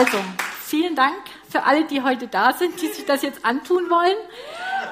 Also, 0.00 0.16
vielen 0.62 0.96
Dank 0.96 1.18
für 1.50 1.64
alle, 1.64 1.84
die 1.84 2.00
heute 2.00 2.26
da 2.26 2.54
sind, 2.54 2.80
die 2.80 2.86
sich 2.86 3.04
das 3.04 3.20
jetzt 3.20 3.44
antun 3.44 3.90
wollen. 3.90 4.16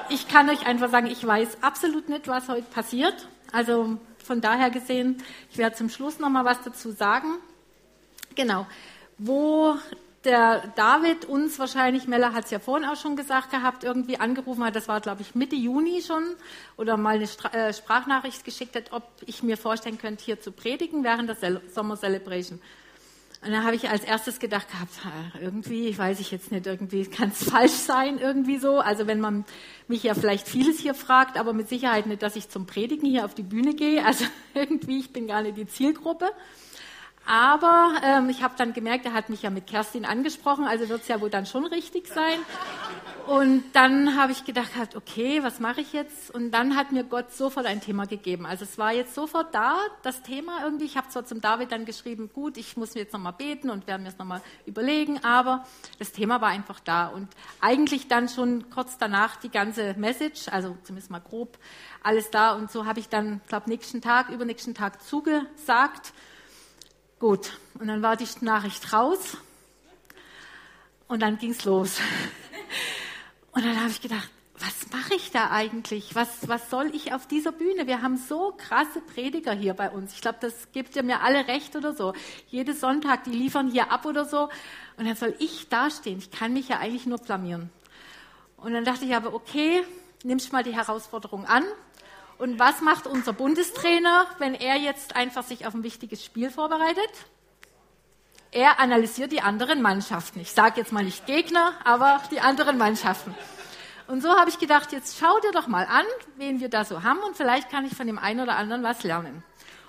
Ich 0.09 0.27
kann 0.27 0.47
euch 0.51 0.67
einfach 0.67 0.91
sagen, 0.91 1.07
ich 1.07 1.25
weiß 1.25 1.63
absolut 1.63 2.09
nicht, 2.09 2.27
was 2.27 2.47
heute 2.47 2.69
passiert. 2.69 3.27
Also 3.51 3.97
von 4.23 4.39
daher 4.39 4.69
gesehen, 4.69 5.23
ich 5.49 5.57
werde 5.57 5.75
zum 5.75 5.89
Schluss 5.89 6.19
noch 6.19 6.29
mal 6.29 6.45
was 6.45 6.61
dazu 6.61 6.91
sagen. 6.91 7.39
Genau. 8.35 8.67
Wo 9.17 9.77
der 10.25 10.67
David 10.75 11.25
uns 11.25 11.57
wahrscheinlich, 11.57 12.07
Mella 12.07 12.33
hat 12.33 12.45
es 12.45 12.51
ja 12.51 12.59
vorhin 12.59 12.87
auch 12.87 12.95
schon 12.95 13.15
gesagt 13.15 13.49
gehabt, 13.49 13.83
irgendwie 13.83 14.19
angerufen 14.19 14.63
hat, 14.63 14.75
das 14.75 14.87
war 14.87 15.01
glaube 15.01 15.23
ich 15.23 15.33
Mitte 15.33 15.55
Juni 15.55 16.03
schon, 16.03 16.23
oder 16.77 16.97
mal 16.97 17.15
eine 17.15 17.25
Stra 17.25 17.49
äh, 17.49 17.73
Sprachnachricht 17.73 18.45
geschickt 18.45 18.75
hat, 18.75 18.91
ob 18.93 19.01
ich 19.25 19.41
mir 19.41 19.57
vorstellen 19.57 19.97
könnte, 19.97 20.23
hier 20.23 20.39
zu 20.39 20.51
predigen 20.51 21.03
während 21.03 21.29
der 21.29 21.61
Sommer 21.73 21.97
Celebration. 21.97 22.61
Und 23.41 23.51
da 23.51 23.63
habe 23.63 23.75
ich 23.75 23.89
als 23.89 24.03
erstes 24.03 24.39
gedacht 24.39 24.67
gehabt, 24.69 24.91
irgendwie, 25.39 25.97
weiß 25.97 26.19
ich 26.19 26.29
jetzt 26.29 26.51
nicht, 26.51 26.67
irgendwie 26.67 27.05
kann 27.05 27.29
es 27.29 27.43
falsch 27.49 27.71
sein, 27.71 28.17
irgendwie 28.19 28.57
so. 28.57 28.79
Also 28.79 29.07
wenn 29.07 29.21
man 29.21 29.45
mich 29.87 30.03
ja 30.03 30.13
vielleicht 30.13 30.47
vieles 30.47 30.79
hier 30.79 30.93
fragt, 30.93 31.37
aber 31.37 31.53
mit 31.53 31.69
Sicherheit 31.69 32.05
nicht, 32.05 32.21
dass 32.21 32.35
ich 32.35 32.49
zum 32.49 32.65
Predigen 32.65 33.09
hier 33.09 33.23
auf 33.23 33.33
die 33.33 33.43
Bühne 33.43 33.75
gehe. 33.75 34.05
Also 34.05 34.25
irgendwie, 34.53 34.99
ich 34.99 35.13
bin 35.13 35.27
gar 35.27 35.41
nicht 35.41 35.55
die 35.55 35.67
Zielgruppe. 35.67 36.31
Aber 37.29 37.93
ähm, 38.03 38.27
ich 38.29 38.41
habe 38.41 38.55
dann 38.57 38.73
gemerkt, 38.73 39.05
er 39.05 39.13
hat 39.13 39.29
mich 39.29 39.43
ja 39.43 39.51
mit 39.51 39.67
Kerstin 39.67 40.03
angesprochen, 40.03 40.65
also 40.65 40.89
wird 40.89 41.03
es 41.03 41.07
ja 41.09 41.21
wohl 41.21 41.29
dann 41.29 41.45
schon 41.45 41.63
richtig 41.63 42.07
sein. 42.07 42.39
Und 43.27 43.63
dann 43.73 44.17
habe 44.17 44.31
ich 44.31 44.45
gedacht, 44.45 44.95
okay, 44.95 45.43
was 45.43 45.59
mache 45.59 45.81
ich 45.81 45.93
jetzt? 45.93 46.33
Und 46.33 46.49
dann 46.49 46.75
hat 46.75 46.91
mir 46.91 47.03
Gott 47.03 47.31
sofort 47.31 47.67
ein 47.67 47.81
Thema 47.81 48.07
gegeben. 48.07 48.47
Also 48.47 48.63
es 48.63 48.79
war 48.79 48.93
jetzt 48.93 49.13
sofort 49.13 49.53
da, 49.53 49.77
das 50.01 50.23
Thema 50.23 50.63
irgendwie. 50.63 50.85
Ich 50.85 50.97
habe 50.97 51.07
zwar 51.09 51.23
zum 51.23 51.39
David 51.39 51.71
dann 51.71 51.85
geschrieben, 51.85 52.31
gut, 52.33 52.57
ich 52.57 52.77
muss 52.77 52.95
mir 52.95 53.01
jetzt 53.01 53.13
nochmal 53.13 53.33
beten 53.33 53.69
und 53.69 53.85
werde 53.85 54.01
mir 54.01 54.09
es 54.09 54.17
nochmal 54.17 54.41
überlegen, 54.65 55.23
aber 55.23 55.67
das 55.99 56.11
Thema 56.11 56.41
war 56.41 56.49
einfach 56.49 56.79
da. 56.79 57.09
Und 57.09 57.27
eigentlich 57.61 58.07
dann 58.07 58.27
schon 58.27 58.71
kurz 58.71 58.97
danach 58.97 59.35
die 59.35 59.51
ganze 59.51 59.93
Message, 59.93 60.47
also 60.47 60.75
zumindest 60.81 61.11
mal 61.11 61.19
grob 61.19 61.59
alles 62.01 62.31
da. 62.31 62.53
Und 62.53 62.71
so 62.71 62.87
habe 62.87 62.99
ich 62.99 63.07
dann, 63.07 63.41
glaube 63.49 63.69
nächsten 63.69 64.01
Tag, 64.01 64.29
übernächsten 64.29 64.73
Tag 64.73 65.03
zugesagt 65.03 66.11
Gut, 67.19 67.57
und 67.77 67.87
dann 67.87 68.01
war 68.01 68.15
die 68.15 68.27
Nachricht 68.39 68.93
raus 68.93 69.37
und 71.09 71.21
dann 71.21 71.37
ging's 71.37 71.65
los. 71.65 71.99
Und 73.51 73.65
dann 73.65 73.79
habe 73.79 73.89
ich 73.89 73.99
gedacht, 73.99 74.29
was 74.59 74.91
mache 74.93 75.15
ich 75.15 75.31
da 75.31 75.49
eigentlich? 75.49 76.13
Was, 76.13 76.47
was 76.47 76.69
soll 76.69 76.93
ich 76.93 77.13
auf 77.13 77.27
dieser 77.27 77.51
Bühne? 77.51 77.87
Wir 77.87 78.01
haben 78.03 78.15
so 78.15 78.53
krasse 78.55 79.01
Prediger 79.01 79.53
hier 79.53 79.73
bei 79.73 79.89
uns. 79.89 80.13
Ich 80.13 80.21
glaube, 80.21 80.37
das 80.39 80.71
gibt 80.71 80.95
ja 80.95 81.01
mir 81.01 81.21
alle 81.21 81.47
recht 81.47 81.75
oder 81.75 81.93
so. 81.93 82.13
Jeden 82.47 82.75
Sonntag, 82.75 83.23
die 83.23 83.31
liefern 83.31 83.71
hier 83.71 83.91
ab 83.91 84.05
oder 84.05 84.23
so. 84.23 84.49
Und 84.97 85.07
dann 85.07 85.15
soll 85.15 85.33
ich 85.39 85.67
dastehen. 85.67 86.19
Ich 86.19 86.29
kann 86.29 86.53
mich 86.53 86.69
ja 86.69 86.77
eigentlich 86.77 87.07
nur 87.07 87.17
blamieren. 87.17 87.69
Und 88.57 88.73
dann 88.73 88.85
dachte 88.85 89.03
ich 89.03 89.15
aber, 89.15 89.33
okay, 89.33 89.83
nimmst 90.23 90.53
mal 90.53 90.63
die 90.63 90.75
Herausforderung 90.75 91.45
an. 91.45 91.63
Und 92.39 92.57
was 92.57 92.79
macht 92.79 93.05
unser 93.05 93.33
Bundestrainer, 93.33 94.25
wenn 94.37 94.55
er 94.55 94.77
jetzt 94.77 95.13
einfach 95.17 95.43
sich 95.43 95.67
auf 95.67 95.73
ein 95.73 95.83
wichtiges 95.83 96.23
Spiel 96.23 96.49
vorbereitet? 96.49 97.11
Er 98.51 98.79
analysiert 98.79 99.33
die 99.33 99.41
anderen 99.41 99.81
Mannschaften. 99.81 100.39
Ich 100.39 100.53
sage 100.53 100.79
jetzt 100.79 100.93
mal 100.93 101.03
nicht 101.03 101.25
Gegner, 101.25 101.73
aber 101.83 102.21
die 102.31 102.39
anderen 102.39 102.77
Mannschaften. 102.77 103.35
Und 104.07 104.21
so 104.21 104.29
habe 104.29 104.49
ich 104.49 104.57
gedacht, 104.57 104.93
jetzt 104.93 105.19
schau 105.19 105.37
dir 105.41 105.51
doch 105.51 105.67
mal 105.67 105.85
an, 105.85 106.05
wen 106.37 106.61
wir 106.61 106.69
da 106.69 106.85
so 106.85 107.03
haben 107.03 107.19
und 107.19 107.35
vielleicht 107.35 107.69
kann 107.69 107.85
ich 107.85 107.93
von 107.93 108.07
dem 108.07 108.17
einen 108.17 108.39
oder 108.39 108.55
anderen 108.55 108.83
was 108.83 109.03
lernen. 109.03 109.43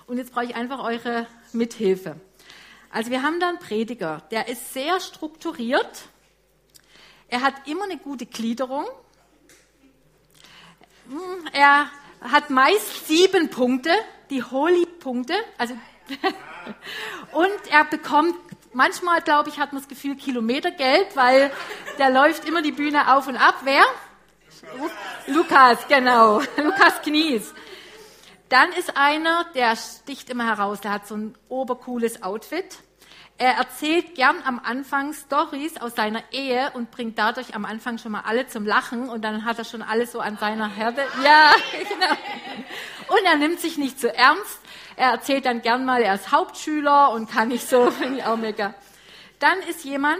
Und 0.05 0.17
jetzt 0.17 0.33
brauche 0.33 0.45
ich 0.45 0.55
einfach 0.55 0.83
eure 0.83 1.27
Mithilfe. 1.53 2.19
Also 2.89 3.11
wir 3.11 3.23
haben 3.23 3.39
da 3.39 3.47
einen 3.47 3.59
Prediger, 3.59 4.23
der 4.29 4.49
ist 4.49 4.73
sehr 4.73 4.99
strukturiert. 4.99 6.03
Er 7.29 7.41
hat 7.41 7.65
immer 7.65 7.85
eine 7.85 7.97
gute 7.97 8.25
Gliederung. 8.25 8.85
Hm, 11.07 11.47
er 11.53 11.89
hat 12.21 12.49
meist 12.49 13.07
sieben 13.07 13.49
Punkte, 13.49 13.89
die 14.29 14.43
Holy-Punkte. 14.43 15.33
Also 15.57 15.75
und 17.31 17.71
er 17.71 17.85
bekommt, 17.85 18.35
manchmal 18.73 19.21
glaube 19.21 19.49
ich, 19.49 19.59
hat 19.59 19.73
man 19.73 19.81
das 19.81 19.89
Gefühl, 19.89 20.15
Kilometergeld, 20.15 21.15
weil 21.15 21.51
der 21.97 22.09
läuft 22.09 22.47
immer 22.47 22.61
die 22.61 22.71
Bühne 22.71 23.15
auf 23.15 23.27
und 23.27 23.37
ab. 23.37 23.55
Wer? 23.63 23.83
Lukas, 25.27 25.87
genau. 25.87 26.41
Lukas 26.57 27.01
Knies. 27.01 27.53
Dann 28.51 28.73
ist 28.73 28.97
einer, 28.97 29.45
der 29.55 29.77
sticht 29.77 30.29
immer 30.29 30.45
heraus, 30.45 30.81
der 30.81 30.91
hat 30.91 31.07
so 31.07 31.15
ein 31.15 31.37
obercooles 31.47 32.21
Outfit. 32.21 32.79
Er 33.37 33.53
erzählt 33.53 34.13
gern 34.15 34.35
am 34.43 34.59
Anfang 34.59 35.13
Stories 35.13 35.77
aus 35.77 35.95
seiner 35.95 36.21
Ehe 36.33 36.69
und 36.73 36.91
bringt 36.91 37.17
dadurch 37.17 37.55
am 37.55 37.63
Anfang 37.63 37.97
schon 37.97 38.11
mal 38.11 38.23
alle 38.25 38.47
zum 38.47 38.65
Lachen 38.65 39.07
und 39.07 39.21
dann 39.21 39.45
hat 39.45 39.57
er 39.57 39.63
schon 39.63 39.81
alles 39.81 40.11
so 40.11 40.19
an 40.19 40.35
seiner 40.37 40.67
Herde. 40.67 41.01
Ja, 41.23 41.53
genau. 41.71 42.11
Und 43.07 43.25
er 43.25 43.37
nimmt 43.37 43.61
sich 43.61 43.77
nicht 43.77 44.01
so 44.01 44.07
ernst. 44.07 44.59
Er 44.97 45.11
erzählt 45.11 45.45
dann 45.45 45.61
gern 45.61 45.85
mal, 45.85 46.01
er 46.01 46.15
ist 46.15 46.33
Hauptschüler 46.33 47.13
und 47.13 47.31
kann 47.31 47.47
nicht 47.47 47.69
so, 47.69 47.89
finde 47.91 48.19
ich 48.19 48.25
auch 48.25 48.35
mega. 48.35 48.73
Dann 49.39 49.59
ist 49.61 49.85
jemand 49.85 50.19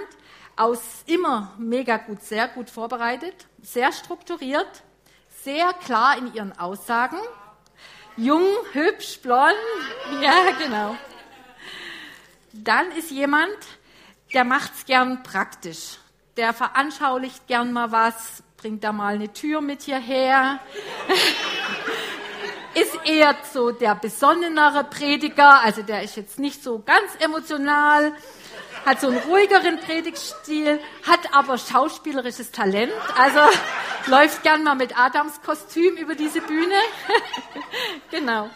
aus 0.56 1.04
immer 1.06 1.54
mega 1.58 1.98
gut, 1.98 2.24
sehr 2.24 2.48
gut 2.48 2.70
vorbereitet, 2.70 3.36
sehr 3.62 3.92
strukturiert, 3.92 4.84
sehr 5.44 5.74
klar 5.74 6.18
in 6.18 6.34
ihren 6.34 6.58
Aussagen, 6.58 7.18
jung, 8.18 8.46
hübsch, 8.74 9.20
blond, 9.22 9.54
ja, 10.22 10.52
genau. 10.60 10.96
Dann 12.54 12.92
ist 12.92 13.12
jemand, 13.12 13.58
der 14.34 14.44
macht's 14.44 14.86
gern 14.86 15.24
praktisch. 15.24 15.98
Der 16.38 16.54
veranschaulicht 16.54 17.48
gern 17.48 17.74
mal 17.74 17.92
was, 17.92 18.44
bringt 18.58 18.84
da 18.84 18.92
mal 18.92 19.16
eine 19.16 19.32
Tür 19.34 19.62
mit 19.62 19.82
hierher. 19.84 20.60
ist 22.74 22.98
eher 23.06 23.36
so 23.52 23.72
der 23.72 23.96
besonnenere 23.96 24.84
Prediger, 24.86 25.62
also 25.62 25.82
der 25.82 26.04
ist 26.04 26.16
jetzt 26.16 26.40
nicht 26.40 26.64
so 26.64 26.80
ganz 26.80 27.16
emotional, 27.20 28.14
hat 28.86 29.00
so 29.02 29.08
einen 29.08 29.18
ruhigeren 29.18 29.80
Predigtstil, 29.80 30.80
hat 31.08 31.34
aber 31.34 31.58
schauspielerisches 31.58 32.52
Talent, 32.52 32.92
also 33.18 33.40
läuft 34.08 34.44
gern 34.44 34.64
mal 34.64 34.76
mit 34.76 34.98
Adams 34.98 35.42
Kostüm 35.42 35.96
über 35.96 36.16
diese 36.16 36.42
Bühne. 36.42 36.76
genau. 38.12 38.50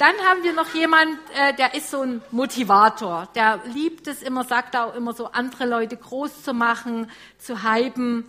Dann 0.00 0.14
haben 0.26 0.42
wir 0.42 0.54
noch 0.54 0.72
jemand, 0.72 1.18
äh, 1.36 1.52
der 1.52 1.74
ist 1.74 1.90
so 1.90 2.00
ein 2.00 2.22
Motivator. 2.30 3.28
Der 3.34 3.60
liebt 3.66 4.06
es 4.06 4.22
immer, 4.22 4.44
sagt 4.44 4.74
auch 4.74 4.94
immer 4.94 5.12
so, 5.12 5.26
andere 5.26 5.66
Leute 5.66 5.94
groß 5.98 6.42
zu 6.42 6.54
machen, 6.54 7.10
zu 7.36 7.62
hypen. 7.62 8.24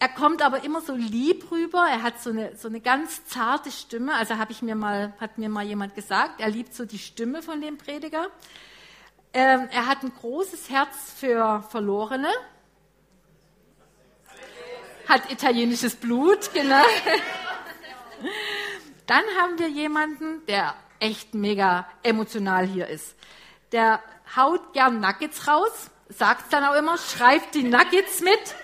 Er 0.00 0.08
kommt 0.08 0.42
aber 0.42 0.64
immer 0.64 0.80
so 0.80 0.96
lieb 0.96 1.50
rüber. 1.52 1.86
Er 1.88 2.02
hat 2.02 2.20
so 2.20 2.30
eine, 2.30 2.56
so 2.56 2.66
eine 2.66 2.80
ganz 2.80 3.24
zarte 3.26 3.70
Stimme. 3.70 4.14
Also 4.14 4.36
habe 4.36 4.50
ich 4.50 4.62
mir 4.62 4.74
mal, 4.74 5.14
hat 5.20 5.38
mir 5.38 5.48
mal 5.48 5.64
jemand 5.64 5.94
gesagt, 5.94 6.40
er 6.40 6.50
liebt 6.50 6.74
so 6.74 6.84
die 6.84 6.98
Stimme 6.98 7.40
von 7.40 7.60
dem 7.60 7.78
Prediger. 7.78 8.26
Ähm, 9.38 9.68
er 9.70 9.84
hat 9.84 10.02
ein 10.02 10.14
großes 10.18 10.70
Herz 10.70 11.12
für 11.14 11.62
Verlorene. 11.68 12.30
Hat 15.06 15.30
italienisches 15.30 15.94
Blut, 15.94 16.54
genau. 16.54 16.82
Dann 19.06 19.22
haben 19.38 19.58
wir 19.58 19.68
jemanden, 19.68 20.46
der 20.46 20.74
echt 21.00 21.34
mega 21.34 21.86
emotional 22.02 22.66
hier 22.66 22.86
ist. 22.86 23.14
Der 23.72 24.00
haut 24.34 24.72
gern 24.72 25.00
Nuggets 25.00 25.46
raus, 25.46 25.90
sagt 26.08 26.50
dann 26.50 26.64
auch 26.64 26.74
immer, 26.74 26.96
schreibt 26.96 27.54
die 27.56 27.64
Nuggets 27.64 28.22
mit. 28.22 28.54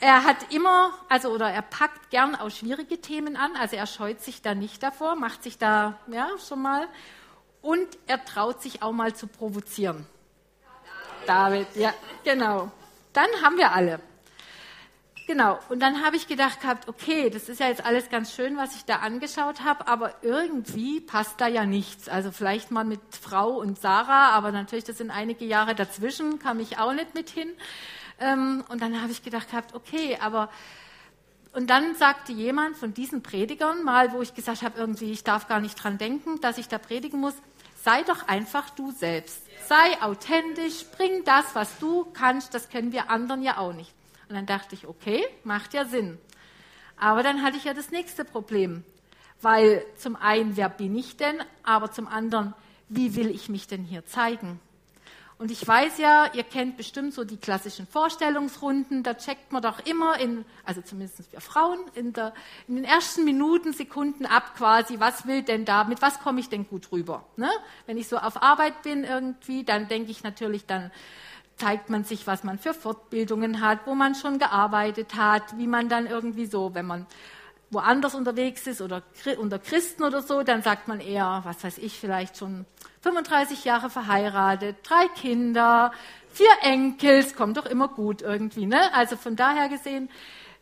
Er 0.00 0.22
hat 0.24 0.52
immer, 0.52 0.92
also 1.08 1.30
oder 1.30 1.50
er 1.50 1.62
packt 1.62 2.10
gern 2.10 2.36
auch 2.36 2.50
schwierige 2.50 3.00
Themen 3.00 3.36
an, 3.36 3.56
also 3.56 3.76
er 3.76 3.86
scheut 3.86 4.20
sich 4.20 4.42
da 4.42 4.54
nicht 4.54 4.82
davor, 4.82 5.16
macht 5.16 5.44
sich 5.44 5.56
da 5.56 5.98
ja 6.08 6.28
schon 6.46 6.60
mal 6.60 6.86
und 7.68 7.86
er 8.06 8.24
traut 8.24 8.62
sich 8.62 8.82
auch 8.82 8.92
mal 8.92 9.14
zu 9.14 9.26
provozieren. 9.26 10.06
David, 11.26 11.66
ja, 11.74 11.92
genau. 12.24 12.72
Dann 13.12 13.28
haben 13.42 13.58
wir 13.58 13.72
alle. 13.72 14.00
Genau, 15.26 15.58
und 15.68 15.80
dann 15.80 16.02
habe 16.02 16.16
ich 16.16 16.26
gedacht 16.26 16.62
gehabt, 16.62 16.88
okay, 16.88 17.28
das 17.28 17.50
ist 17.50 17.60
ja 17.60 17.68
jetzt 17.68 17.84
alles 17.84 18.08
ganz 18.08 18.32
schön, 18.32 18.56
was 18.56 18.74
ich 18.74 18.86
da 18.86 19.00
angeschaut 19.00 19.64
habe, 19.64 19.86
aber 19.86 20.14
irgendwie 20.22 21.02
passt 21.02 21.42
da 21.42 21.46
ja 21.46 21.66
nichts. 21.66 22.08
Also 22.08 22.32
vielleicht 22.32 22.70
mal 22.70 22.84
mit 22.84 23.02
Frau 23.10 23.50
und 23.58 23.78
Sarah, 23.78 24.30
aber 24.30 24.50
natürlich, 24.50 24.84
das 24.84 24.96
sind 24.96 25.10
einige 25.10 25.44
Jahre 25.44 25.74
dazwischen, 25.74 26.38
kam 26.38 26.60
ich 26.60 26.78
auch 26.78 26.94
nicht 26.94 27.14
mit 27.14 27.28
hin. 27.28 27.50
Ähm, 28.18 28.64
und 28.70 28.80
dann 28.80 29.02
habe 29.02 29.12
ich 29.12 29.22
gedacht 29.22 29.50
gehabt, 29.50 29.74
okay, 29.74 30.16
aber 30.22 30.48
und 31.52 31.70
dann 31.70 31.94
sagte 31.94 32.32
jemand 32.32 32.76
von 32.76 32.94
diesen 32.94 33.22
Predigern 33.22 33.82
mal, 33.82 34.12
wo 34.12 34.22
ich 34.22 34.34
gesagt 34.34 34.62
habe, 34.62 34.78
irgendwie, 34.78 35.10
ich 35.10 35.24
darf 35.24 35.48
gar 35.48 35.60
nicht 35.60 35.74
dran 35.82 35.98
denken, 35.98 36.40
dass 36.40 36.56
ich 36.56 36.68
da 36.68 36.78
predigen 36.78 37.20
muss, 37.20 37.34
sei 37.88 38.02
doch 38.02 38.28
einfach 38.28 38.68
du 38.68 38.90
selbst. 38.90 39.40
Sei 39.66 40.02
authentisch, 40.02 40.84
bring 40.94 41.24
das, 41.24 41.54
was 41.54 41.78
du 41.78 42.04
kannst, 42.12 42.52
das 42.52 42.68
können 42.68 42.92
wir 42.92 43.08
anderen 43.08 43.42
ja 43.42 43.56
auch 43.56 43.72
nicht. 43.72 43.94
Und 44.28 44.34
dann 44.34 44.44
dachte 44.44 44.74
ich, 44.74 44.86
okay, 44.86 45.24
macht 45.42 45.72
ja 45.72 45.86
Sinn. 45.86 46.18
Aber 46.98 47.22
dann 47.22 47.42
hatte 47.42 47.56
ich 47.56 47.64
ja 47.64 47.72
das 47.72 47.90
nächste 47.90 48.26
Problem. 48.26 48.84
Weil 49.40 49.82
zum 49.96 50.16
einen, 50.16 50.58
wer 50.58 50.68
bin 50.68 50.94
ich 50.96 51.16
denn? 51.16 51.42
Aber 51.62 51.90
zum 51.90 52.08
anderen, 52.08 52.52
wie 52.90 53.16
will 53.16 53.30
ich 53.30 53.48
mich 53.48 53.68
denn 53.68 53.84
hier 53.84 54.04
zeigen? 54.04 54.60
Und 55.38 55.52
ich 55.52 55.66
weiß 55.66 55.98
ja, 55.98 56.32
ihr 56.34 56.42
kennt 56.42 56.76
bestimmt 56.76 57.14
so 57.14 57.22
die 57.22 57.36
klassischen 57.36 57.86
Vorstellungsrunden, 57.86 59.04
da 59.04 59.14
checkt 59.14 59.52
man 59.52 59.62
doch 59.62 59.78
immer 59.86 60.18
in, 60.18 60.44
also 60.64 60.80
zumindest 60.80 61.32
wir 61.32 61.40
Frauen, 61.40 61.78
in, 61.94 62.12
der, 62.12 62.34
in 62.66 62.74
den 62.74 62.84
ersten 62.84 63.24
Minuten, 63.24 63.72
Sekunden 63.72 64.26
ab 64.26 64.56
quasi, 64.56 64.98
was 64.98 65.28
will 65.28 65.42
denn 65.42 65.64
da, 65.64 65.84
mit 65.84 66.02
was 66.02 66.18
komme 66.18 66.40
ich 66.40 66.48
denn 66.48 66.66
gut 66.66 66.90
rüber? 66.90 67.24
Ne? 67.36 67.48
Wenn 67.86 67.98
ich 67.98 68.08
so 68.08 68.18
auf 68.18 68.42
Arbeit 68.42 68.82
bin 68.82 69.04
irgendwie, 69.04 69.62
dann 69.62 69.86
denke 69.86 70.10
ich 70.10 70.24
natürlich, 70.24 70.66
dann 70.66 70.90
zeigt 71.56 71.88
man 71.88 72.02
sich, 72.02 72.26
was 72.26 72.42
man 72.42 72.58
für 72.58 72.74
Fortbildungen 72.74 73.60
hat, 73.60 73.86
wo 73.86 73.94
man 73.94 74.16
schon 74.16 74.40
gearbeitet 74.40 75.14
hat, 75.14 75.56
wie 75.56 75.68
man 75.68 75.88
dann 75.88 76.06
irgendwie 76.06 76.46
so, 76.46 76.74
wenn 76.74 76.86
man 76.86 77.06
woanders 77.70 78.14
unterwegs 78.14 78.66
ist 78.66 78.80
oder 78.80 79.02
unter 79.38 79.58
Christen 79.58 80.02
oder 80.02 80.22
so, 80.22 80.42
dann 80.42 80.62
sagt 80.62 80.88
man 80.88 81.00
eher, 81.00 81.42
was 81.44 81.62
weiß 81.62 81.78
ich, 81.78 81.98
vielleicht 81.98 82.38
schon 82.38 82.64
35 83.00 83.64
Jahre 83.64 83.90
verheiratet, 83.90 84.76
drei 84.82 85.08
Kinder, 85.08 85.92
vier 86.32 86.50
Enkel, 86.62 87.18
es 87.18 87.34
kommt 87.34 87.56
doch 87.56 87.66
immer 87.66 87.88
gut 87.88 88.22
irgendwie. 88.22 88.66
Ne? 88.66 88.92
Also 88.94 89.16
von 89.16 89.36
daher 89.36 89.68
gesehen, 89.68 90.10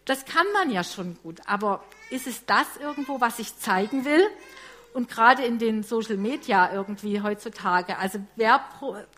das 0.04 0.24
kann 0.24 0.46
man 0.54 0.70
ja 0.70 0.84
schon 0.84 1.18
gut. 1.22 1.40
Aber 1.46 1.84
ist 2.10 2.26
es 2.26 2.46
das 2.46 2.76
irgendwo, 2.80 3.20
was 3.20 3.38
ich 3.38 3.58
zeigen 3.58 4.04
will? 4.04 4.26
Und 4.94 5.10
gerade 5.10 5.44
in 5.44 5.58
den 5.58 5.82
Social 5.82 6.16
Media 6.16 6.72
irgendwie 6.72 7.20
heutzutage, 7.20 7.98
also 7.98 8.18
wer 8.36 8.64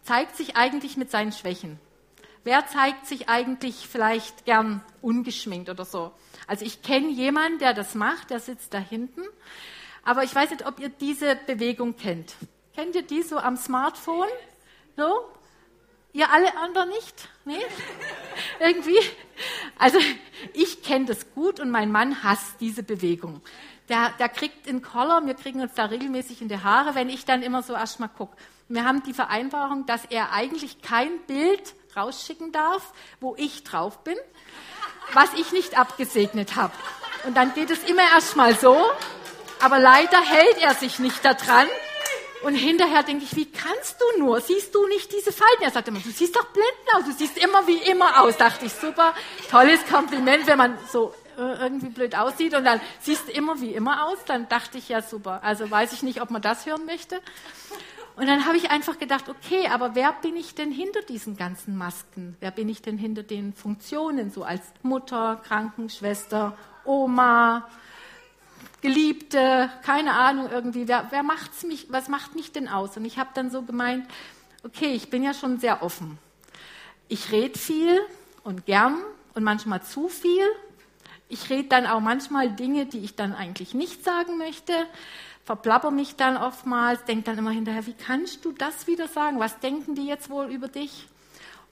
zeigt 0.02 0.36
sich 0.36 0.56
eigentlich 0.56 0.96
mit 0.96 1.10
seinen 1.10 1.30
Schwächen? 1.30 1.78
Wer 2.42 2.66
zeigt 2.66 3.06
sich 3.06 3.28
eigentlich 3.28 3.86
vielleicht 3.86 4.44
gern 4.44 4.82
ungeschminkt 5.02 5.68
oder 5.68 5.84
so? 5.84 6.12
Also 6.46 6.64
ich 6.64 6.82
kenne 6.82 7.10
jemanden, 7.10 7.58
der 7.58 7.74
das 7.74 7.94
macht, 7.94 8.30
der 8.30 8.40
sitzt 8.40 8.74
da 8.74 8.78
hinten. 8.78 9.22
Aber 10.02 10.24
ich 10.24 10.34
weiß 10.34 10.50
nicht, 10.50 10.66
ob 10.66 10.80
ihr 10.80 10.88
diese 10.88 11.36
Bewegung 11.46 11.96
kennt. 11.96 12.34
Kennt 12.78 12.94
ihr 12.94 13.02
die 13.02 13.22
so 13.22 13.38
am 13.38 13.56
Smartphone? 13.56 14.28
So? 14.96 15.24
Ihr 16.12 16.30
alle 16.30 16.56
anderen 16.58 16.90
nicht? 16.90 17.28
Nee? 17.44 17.58
Irgendwie? 18.60 19.00
Also 19.80 19.98
ich 20.52 20.84
kenne 20.84 21.06
das 21.06 21.34
gut 21.34 21.58
und 21.58 21.72
mein 21.72 21.90
Mann 21.90 22.22
hasst 22.22 22.60
diese 22.60 22.84
Bewegung. 22.84 23.40
Der, 23.88 24.10
der 24.20 24.28
kriegt 24.28 24.68
in 24.68 24.80
Collar, 24.80 25.26
wir 25.26 25.34
kriegen 25.34 25.60
uns 25.60 25.74
da 25.74 25.86
regelmäßig 25.86 26.40
in 26.40 26.48
die 26.48 26.62
Haare, 26.62 26.94
wenn 26.94 27.08
ich 27.08 27.24
dann 27.24 27.42
immer 27.42 27.64
so 27.64 27.72
erstmal 27.72 28.10
gucke. 28.10 28.36
Wir 28.68 28.84
haben 28.84 29.02
die 29.02 29.12
Vereinbarung, 29.12 29.84
dass 29.86 30.04
er 30.04 30.30
eigentlich 30.30 30.80
kein 30.80 31.18
Bild 31.26 31.74
rausschicken 31.96 32.52
darf, 32.52 32.92
wo 33.18 33.34
ich 33.36 33.64
drauf 33.64 34.04
bin, 34.04 34.16
was 35.14 35.34
ich 35.34 35.50
nicht 35.50 35.76
abgesegnet 35.76 36.54
habe. 36.54 36.74
Und 37.26 37.36
dann 37.36 37.52
geht 37.54 37.70
es 37.70 37.82
immer 37.82 38.08
erstmal 38.14 38.54
so, 38.54 38.78
aber 39.58 39.80
leider 39.80 40.20
hält 40.20 40.58
er 40.62 40.74
sich 40.76 41.00
nicht 41.00 41.24
daran 41.24 41.66
und 42.42 42.54
hinterher 42.54 43.02
denke 43.02 43.24
ich, 43.24 43.34
wie 43.36 43.50
kannst 43.50 44.00
du 44.00 44.20
nur? 44.20 44.40
Siehst 44.40 44.74
du 44.74 44.86
nicht 44.88 45.12
diese 45.12 45.32
Falten? 45.32 45.62
Er 45.62 45.70
sagt 45.70 45.88
immer, 45.88 46.00
du 46.00 46.10
siehst 46.10 46.36
doch 46.36 46.46
blenden 46.46 46.88
aus, 46.94 47.04
du 47.04 47.12
siehst 47.12 47.36
immer 47.38 47.66
wie 47.66 47.78
immer 47.78 48.22
aus. 48.22 48.36
Dachte 48.36 48.66
ich, 48.66 48.72
super, 48.72 49.14
tolles 49.50 49.84
Kompliment, 49.86 50.46
wenn 50.46 50.58
man 50.58 50.78
so 50.90 51.14
äh, 51.36 51.62
irgendwie 51.62 51.88
blöd 51.88 52.16
aussieht 52.16 52.54
und 52.54 52.64
dann 52.64 52.80
siehst 53.00 53.28
du 53.28 53.32
immer 53.32 53.60
wie 53.60 53.72
immer 53.72 54.06
aus. 54.06 54.18
Dann 54.26 54.48
dachte 54.48 54.78
ich, 54.78 54.88
ja 54.88 55.02
super. 55.02 55.40
Also 55.42 55.70
weiß 55.70 55.92
ich 55.92 56.02
nicht, 56.02 56.20
ob 56.22 56.30
man 56.30 56.42
das 56.42 56.66
hören 56.66 56.84
möchte. 56.86 57.20
Und 58.16 58.26
dann 58.26 58.46
habe 58.46 58.56
ich 58.56 58.70
einfach 58.72 58.98
gedacht, 58.98 59.28
okay, 59.28 59.68
aber 59.68 59.94
wer 59.94 60.12
bin 60.12 60.34
ich 60.34 60.56
denn 60.56 60.72
hinter 60.72 61.02
diesen 61.02 61.36
ganzen 61.36 61.76
Masken? 61.76 62.36
Wer 62.40 62.50
bin 62.50 62.68
ich 62.68 62.82
denn 62.82 62.98
hinter 62.98 63.22
den 63.22 63.52
Funktionen, 63.52 64.32
so 64.32 64.42
als 64.42 64.62
Mutter, 64.82 65.40
Krankenschwester, 65.46 66.56
Oma, 66.84 67.68
Geliebte, 68.80 69.70
keine 69.82 70.14
Ahnung 70.14 70.48
irgendwie, 70.50 70.86
wer, 70.86 71.08
wer 71.10 71.22
macht's 71.22 71.64
mich, 71.64 71.90
was 71.90 72.08
macht 72.08 72.34
mich 72.36 72.52
denn 72.52 72.68
aus? 72.68 72.96
Und 72.96 73.04
ich 73.04 73.18
habe 73.18 73.30
dann 73.34 73.50
so 73.50 73.62
gemeint, 73.62 74.06
okay, 74.64 74.92
ich 74.94 75.10
bin 75.10 75.22
ja 75.22 75.34
schon 75.34 75.58
sehr 75.58 75.82
offen. 75.82 76.18
Ich 77.08 77.32
rede 77.32 77.58
viel 77.58 78.00
und 78.44 78.66
gern 78.66 78.96
und 79.34 79.42
manchmal 79.42 79.82
zu 79.82 80.08
viel. 80.08 80.44
Ich 81.28 81.50
rede 81.50 81.68
dann 81.68 81.86
auch 81.86 82.00
manchmal 82.00 82.50
Dinge, 82.50 82.86
die 82.86 83.00
ich 83.00 83.16
dann 83.16 83.34
eigentlich 83.34 83.74
nicht 83.74 84.04
sagen 84.04 84.38
möchte, 84.38 84.72
verplapper 85.44 85.90
mich 85.90 86.16
dann 86.16 86.36
oftmals, 86.36 87.04
denke 87.04 87.24
dann 87.24 87.38
immer 87.38 87.50
hinterher, 87.50 87.86
wie 87.86 87.94
kannst 87.94 88.44
du 88.44 88.52
das 88.52 88.86
wieder 88.86 89.08
sagen? 89.08 89.38
Was 89.38 89.58
denken 89.58 89.94
die 89.94 90.06
jetzt 90.06 90.30
wohl 90.30 90.46
über 90.46 90.68
dich? 90.68 91.08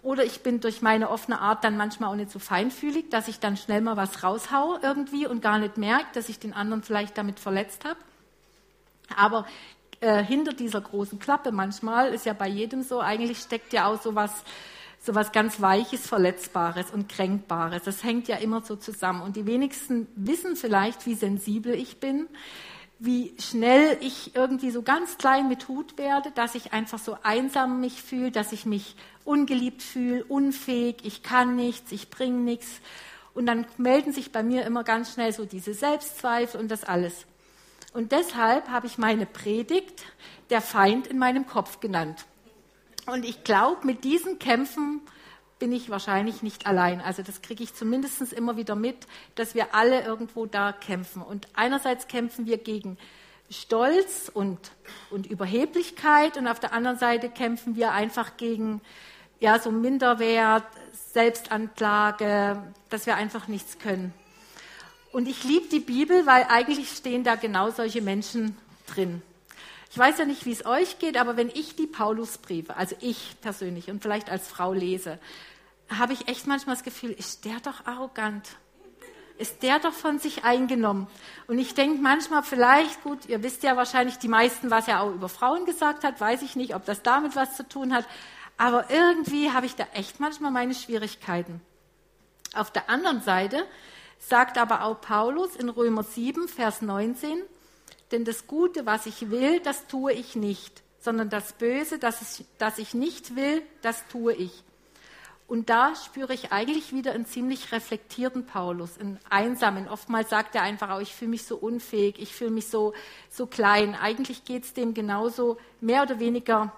Oder 0.06 0.25
ich 0.25 0.44
bin 0.44 0.61
durch 0.61 0.82
meine 0.82 1.11
offene 1.11 1.41
Art 1.41 1.64
dann 1.64 1.76
manchmal 1.76 2.11
auch 2.11 2.14
nicht 2.14 2.31
so 2.31 2.38
feinfühlig, 2.38 3.11
dass 3.11 3.26
ich 3.26 3.41
dann 3.41 3.56
schnell 3.56 3.81
mal 3.81 3.97
was 3.97 4.23
raushau 4.23 4.79
irgendwie 4.81 5.26
und 5.26 5.43
gar 5.43 5.58
nicht 5.58 5.79
merke, 5.79 6.06
dass 6.12 6.29
ich 6.29 6.38
den 6.38 6.53
anderen 6.53 6.85
vielleicht 6.85 7.19
damit 7.19 7.41
verletzt 7.41 7.85
habe. 7.85 7.99
Aber 9.17 9.47
äh, 9.99 10.23
hinter 10.23 10.53
dieser 10.53 10.81
großen 10.81 11.19
Klappe 11.19 11.50
manchmal 11.50 12.14
ist 12.14 12.25
ja 12.25 12.35
bei 12.35 12.47
jedem 12.47 12.85
so, 12.85 13.00
eigentlich 13.00 13.38
steckt 13.38 13.73
ja 13.73 13.88
auch 13.88 14.00
so 14.00 14.14
was, 14.14 14.44
so 15.00 15.17
was 15.17 15.32
ganz 15.32 15.61
Weiches, 15.61 16.06
Verletzbares 16.06 16.93
und 16.93 17.08
Kränkbares. 17.08 17.82
Das 17.82 18.05
hängt 18.05 18.29
ja 18.29 18.37
immer 18.37 18.61
so 18.61 18.76
zusammen. 18.76 19.23
Und 19.23 19.35
die 19.35 19.47
wenigsten 19.47 20.06
wissen 20.14 20.55
vielleicht, 20.55 21.05
wie 21.06 21.17
sensibel 21.17 21.75
ich 21.75 21.99
bin 21.99 22.29
wie 22.98 23.34
schnell 23.38 23.98
ich 24.00 24.34
irgendwie 24.34 24.70
so 24.70 24.82
ganz 24.82 25.19
klein 25.19 25.48
mit 25.48 25.69
Hut 25.69 25.98
werde, 25.98 26.31
dass 26.31 26.54
ich 26.54 26.72
einfach 26.72 26.98
so 26.98 27.19
einsam 27.22 27.81
mich 27.81 28.02
fühle, 28.02 28.31
dass 28.31 28.52
ich 28.52 28.64
mich 28.64 28.96
ungeliebt 29.25 29.82
fühle, 29.82 30.25
unfähig, 30.25 30.96
ich 31.02 31.22
kann 31.22 31.56
nichts, 31.56 31.93
ich 31.93 32.08
bringe 32.08 32.38
nichts. 32.38 32.81
Und 33.34 33.46
dann 33.46 33.66
melden 33.76 34.12
sich 34.12 34.32
bei 34.32 34.43
mir 34.43 34.64
immer 34.64 34.82
ganz 34.82 35.12
schnell 35.12 35.32
so 35.32 35.44
diese 35.44 35.75
Selbstzweifel 35.75 36.58
und 36.58 36.70
das 36.70 36.84
alles. 36.84 37.26
Und 37.93 38.12
deshalb 38.12 38.69
habe 38.69 38.87
ich 38.87 38.96
meine 38.96 39.26
Predigt 39.26 40.04
der 40.48 40.62
Feind 40.62 41.06
in 41.06 41.19
meinem 41.19 41.46
Kopf 41.46 41.81
genannt. 41.81 42.25
Und 43.06 43.25
ich 43.25 43.44
glaube, 43.44 43.87
mit 43.87 44.04
diesen 44.04 44.38
Kämpfen 44.38 45.02
bin 45.58 45.73
ich 45.73 45.88
wahrscheinlich 45.91 46.43
nicht 46.43 46.67
allein. 46.67 47.00
Also 47.00 47.23
das 47.23 47.43
kriege 47.43 47.64
ich 47.64 47.75
zumindest 47.75 48.32
immer 48.32 48.56
wieder 48.56 48.75
mit, 48.75 48.97
dass 49.35 49.55
wir 49.55 49.75
alle 49.75 50.03
irgendwo 50.03 50.47
da 50.47 50.73
kämpfen. 50.73 51.23
Und 51.23 51.49
einerseits 51.55 52.08
kämpfen 52.08 52.47
wir 52.47 52.58
gegen 52.58 52.99
Stolz 53.50 54.31
und, 54.32 54.58
und 55.11 55.26
Überheblichkeit 55.26 56.37
und 56.37 56.49
auf 56.49 56.60
der 56.60 56.72
anderen 56.72 56.98
Seite 56.98 57.29
kämpfen 57.29 57.77
wir 57.77 57.93
einfach 57.93 58.36
gegen 58.36 58.81
ja, 59.41 59.58
so 59.58 59.70
Minderwert, 59.70 60.65
Selbstanklage, 61.13 62.63
dass 62.91 63.06
wir 63.06 63.17
einfach 63.17 63.48
nichts 63.48 63.79
können. 63.79 64.13
Und 65.13 65.29
ich 65.29 65.44
liebe 65.44 65.69
die 65.69 65.81
Bibel, 65.81 66.27
weil 66.27 66.46
eigentlich 66.48 66.91
stehen 66.91 67.25
da 67.25 67.36
genau 67.36 67.70
solche 67.70 68.03
Menschen 68.03 68.56
drin. 68.86 69.22
Ich 69.90 69.98
weiß 69.98 70.19
ja 70.19 70.24
nicht, 70.24 70.44
wie 70.46 70.52
es 70.52 70.66
euch 70.66 70.98
geht, 70.98 71.16
aber 71.16 71.36
wenn 71.36 71.48
ich 71.48 71.76
die 71.76 71.86
Paulusbriefe, 71.86 72.76
also 72.76 72.96
ich 73.00 73.36
persönlich 73.40 73.88
und 73.90 74.02
vielleicht 74.02 74.31
als 74.31 74.48
Frau 74.48 74.72
lese, 74.72 75.19
habe 75.88 76.12
ich 76.12 76.28
echt 76.28 76.46
manchmal 76.46 76.76
das 76.76 76.84
Gefühl, 76.84 77.12
ist 77.12 77.44
der 77.44 77.60
doch 77.60 77.86
arrogant? 77.86 78.48
Ist 79.38 79.62
der 79.62 79.78
doch 79.78 79.93
von 79.93 80.19
sich 80.19 80.44
eingenommen? 80.44 81.06
Und 81.46 81.58
ich 81.58 81.74
denke 81.74 82.00
manchmal 82.00 82.43
vielleicht, 82.43 83.02
gut, 83.02 83.26
ihr 83.26 83.43
wisst 83.43 83.62
ja 83.62 83.76
wahrscheinlich 83.76 84.19
die 84.19 84.28
meisten, 84.28 84.70
was 84.70 84.88
er 84.88 85.02
auch 85.02 85.12
über 85.12 85.28
Frauen 85.28 85.66
gesagt 85.66 86.05
hat, 86.05 86.20
weiß 86.20 86.43
ich 86.43 86.56
nicht, 86.56 86.74
ob 86.74 86.84
das 86.86 87.02
damit 87.02 87.36
was 87.36 87.56
zu 87.56 87.69
tun 87.69 87.94
hat, 87.94 88.06
aber 88.56 88.90
irgendwie 88.90 89.52
habe 89.52 89.66
ich 89.66 89.76
da 89.76 89.84
echt 89.93 90.20
manchmal 90.20 90.50
meine 90.50 90.74
Schwierigkeiten. 90.74 91.60
Auf 92.55 92.70
der 92.70 92.88
anderen 92.88 93.20
Seite 93.20 93.66
sagt 94.19 94.56
aber 94.56 94.82
auch 94.82 95.00
Paulus 95.02 95.56
in 95.56 95.69
Römer 95.69 96.02
7, 96.02 96.48
Vers 96.48 96.81
19, 96.81 97.43
denn 98.13 98.25
das 98.25 98.46
Gute, 98.46 98.86
was 98.86 99.06
ich 99.06 99.31
will, 99.31 99.60
das 99.60 99.86
tue 99.86 100.13
ich 100.13 100.36
nicht, 100.36 100.82
sondern 101.01 101.29
das 101.31 101.53
Böse, 101.55 101.98
das 101.98 102.41
ich, 102.41 102.46
das 102.58 102.79
ich 102.79 102.94
nicht 102.94 103.36
will, 103.36 103.63
das 103.82 104.06
tue 104.08 104.32
ich. 104.32 104.63
Und 105.48 105.70
da 105.70 105.94
spüre 105.94 106.34
ich 106.34 106.51
eigentlich 106.51 106.93
wieder 106.93 107.13
einen 107.13 107.27
ziemlich 107.27 107.70
reflektierten 107.70 108.46
Paulus, 108.46 108.98
einen 108.98 109.20
einsamen. 109.31 109.89
Oftmals 109.89 110.29
sagt 110.29 110.56
er 110.56 110.63
einfach 110.63 110.91
auch, 110.91 111.01
ich 111.01 111.15
fühle 111.15 111.31
mich 111.31 111.44
so 111.44 111.56
unfähig, 111.56 112.17
ich 112.19 112.34
fühle 112.34 112.51
mich 112.51 112.69
so, 112.69 112.94
so 113.31 113.46
klein. 113.46 113.94
Eigentlich 113.94 114.44
geht 114.44 114.65
es 114.65 114.72
dem 114.72 114.93
genauso, 114.93 115.56
mehr 115.81 116.03
oder 116.03 116.19
weniger 116.19 116.72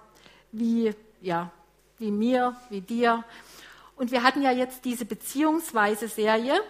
wie, 0.52 0.92
ja, 1.22 1.50
wie 1.98 2.10
mir, 2.10 2.56
wie 2.68 2.82
dir. 2.82 3.24
Und 3.96 4.12
wir 4.12 4.22
hatten 4.22 4.42
ja 4.42 4.52
jetzt 4.52 4.84
diese 4.84 5.06
Beziehungsweise-Serie, 5.06 6.60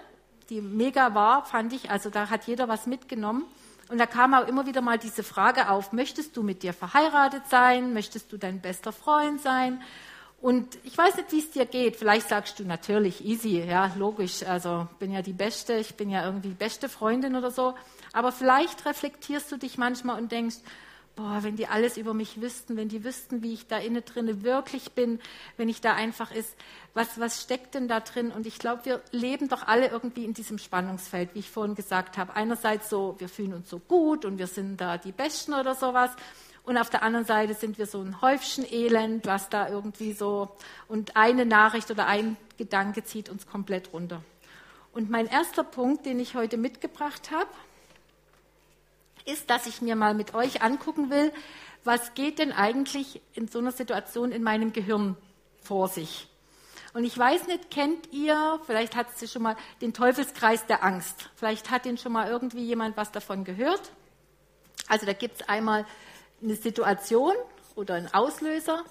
die 0.51 0.61
mega 0.61 1.15
war, 1.15 1.45
fand 1.45 1.73
ich. 1.73 1.91
Also 1.91 2.11
da 2.11 2.31
hat 2.31 2.47
jeder 2.47 2.69
was 2.69 2.87
mitgenommen. 2.87 3.45
Und 3.89 3.99
da 3.99 4.07
kam 4.07 4.35
auch 4.35 4.47
immer 4.47 4.67
wieder 4.67 4.81
mal 4.81 4.99
diese 4.99 5.23
Frage 5.23 5.71
auf, 5.71 5.93
möchtest 5.93 6.37
du 6.37 6.43
mit 6.43 6.63
dir 6.63 6.75
verheiratet 6.75 7.43
sein? 7.49 7.95
Möchtest 7.95 8.31
du 8.33 8.37
dein 8.37 8.61
bester 8.61 8.93
Freund 8.93 9.41
sein? 9.41 9.83
Und 10.41 10.79
ich 10.85 10.97
weiß 10.97 11.17
nicht, 11.17 11.33
wie 11.33 11.41
es 11.41 11.51
dir 11.51 11.67
geht. 11.67 11.97
Vielleicht 11.97 12.29
sagst 12.29 12.61
du 12.61 12.65
natürlich 12.65 13.25
easy, 13.25 13.61
ja, 13.61 13.91
logisch. 13.97 14.45
Also 14.45 14.87
bin 14.99 15.11
ja 15.11 15.23
die 15.23 15.33
Beste, 15.33 15.75
ich 15.75 15.97
bin 15.97 16.11
ja 16.11 16.25
irgendwie 16.25 16.51
beste 16.51 16.89
Freundin 16.89 17.35
oder 17.35 17.51
so. 17.51 17.75
Aber 18.13 18.31
vielleicht 18.31 18.87
reflektierst 18.87 19.51
du 19.51 19.57
dich 19.57 19.79
manchmal 19.79 20.21
und 20.21 20.31
denkst, 20.31 20.59
boah, 21.19 21.43
wenn 21.43 21.57
die 21.57 21.67
alles 21.67 21.97
über 21.97 22.15
mich 22.15 22.41
wüssten, 22.41 22.77
wenn 22.77 22.89
die 22.89 23.03
wüssten, 23.03 23.43
wie 23.43 23.53
ich 23.53 23.67
da 23.67 23.77
innen 23.77 24.05
drinne 24.05 24.45
wirklich 24.45 24.93
bin, 24.93 25.19
wenn 25.57 25.69
ich 25.69 25.81
da 25.81 25.95
einfach 25.95 26.31
ist, 26.31 26.55
was, 26.95 27.19
was 27.19 27.43
steckt 27.43 27.75
denn 27.75 27.89
da 27.89 27.99
drin? 27.99 28.31
Und 28.31 28.47
ich 28.47 28.61
glaube, 28.61 28.85
wir 28.85 29.03
leben 29.11 29.49
doch 29.49 29.67
alle 29.67 29.89
irgendwie 29.89 30.25
in 30.25 30.33
diesem 30.33 30.59
Spannungsfeld, 30.59 31.35
wie 31.35 31.41
ich 31.41 31.51
vorhin 31.51 31.75
gesagt 31.75 32.19
habe. 32.19 32.37
Einerseits 32.37 32.89
so, 32.89 33.17
wir 33.19 33.29
fühlen 33.29 33.53
uns 33.53 33.69
so 33.69 33.81
gut 33.81 34.25
und 34.25 34.39
wir 34.39 34.47
sind 34.47 34.81
da 34.81 34.97
die 34.97 35.11
Besten 35.11 35.55
oder 35.55 35.75
sowas. 35.75 36.13
Und 36.63 36.77
auf 36.77 36.89
der 36.89 37.03
anderen 37.03 37.27
Seite 37.27 37.55
sind 37.55 37.79
wir 37.79 37.87
so 37.87 38.01
ein 38.01 38.23
Häufchen 38.23 38.65
Elend, 38.71 39.27
was 39.27 39.49
da 39.49 39.69
irgendwie 39.69 40.13
so, 40.13 40.57
und 40.87 41.17
eine 41.17 41.47
Nachricht 41.47 41.91
oder 41.91 42.07
ein 42.07 42.37
Gedanke 42.59 43.03
zieht 43.03 43.29
uns 43.29 43.49
komplett 43.49 43.93
runter. 43.93 44.23
Und 44.93 45.11
mein 45.11 45.27
erster 45.27 45.65
Punkt, 45.65 46.07
den 46.07 46.21
ich 46.21 46.37
heute 46.37 46.59
mitgebracht 46.59 47.33
habe, 47.33 47.49
ist, 49.29 49.51
dass 49.51 49.67
ich 49.67 49.83
mir 49.83 49.97
mal 49.97 50.15
mit 50.15 50.35
euch 50.35 50.63
angucken 50.63 51.11
will, 51.11 51.33
was 51.85 52.15
geht 52.15 52.39
denn 52.39 52.53
eigentlich 52.53 53.21
in 53.35 53.49
so 53.49 53.59
einer 53.59 53.73
Situation 53.73 54.33
in 54.33 54.43
meinem 54.43 54.73
Gehirn 54.73 55.17
vor 55.63 55.89
sich. 55.89 56.29
Und 56.95 57.05
ich 57.05 57.17
weiß 57.17 57.47
nicht, 57.47 57.71
kennt 57.71 58.13
ihr, 58.13 58.61
vielleicht 58.67 58.97
hat 58.97 59.17
sie 59.17 59.29
schon 59.29 59.43
mal 59.43 59.57
den 59.81 59.93
Teufelskreis 59.93 60.67
der 60.67 60.83
Angst. 60.83 61.31
Vielleicht 61.37 61.71
hat 61.71 61.85
den 61.85 61.99
schon 61.99 62.13
mal 62.13 62.29
irgendwie 62.29 62.65
jemand 62.65 62.97
was 62.97 63.13
davon 63.13 63.45
gehört. 63.45 63.93
Also 64.89 65.07
da 65.07 65.13
gibt 65.13 65.41
es 65.41 65.49
einmal 65.49 65.87
eine 66.43 66.57
Situation 66.57 67.35
oder 67.75 67.95
einen 67.95 68.13
Auslöser. 68.13 68.85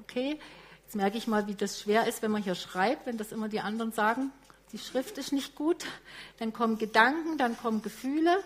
Okay, 0.00 0.38
jetzt 0.84 0.96
merke 0.96 1.16
ich 1.16 1.26
mal, 1.26 1.46
wie 1.46 1.54
das 1.54 1.80
schwer 1.80 2.06
ist, 2.06 2.22
wenn 2.22 2.30
man 2.30 2.42
hier 2.42 2.54
schreibt, 2.54 3.06
wenn 3.06 3.16
das 3.16 3.32
immer 3.32 3.48
die 3.48 3.60
anderen 3.60 3.92
sagen. 3.92 4.32
Die 4.74 4.80
Schrift 4.80 5.18
ist 5.18 5.32
nicht 5.32 5.54
gut. 5.54 5.86
Dann 6.40 6.52
kommen 6.52 6.78
Gedanken, 6.78 7.38
dann 7.38 7.56
kommen 7.56 7.80
Gefühle 7.80 8.42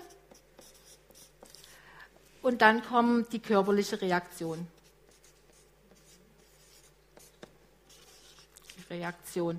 und 2.42 2.60
dann 2.60 2.84
kommt 2.84 3.32
die 3.32 3.38
körperliche 3.38 4.02
Reaktion. 4.02 4.66
Die 8.76 8.92
Reaktion. 8.92 9.58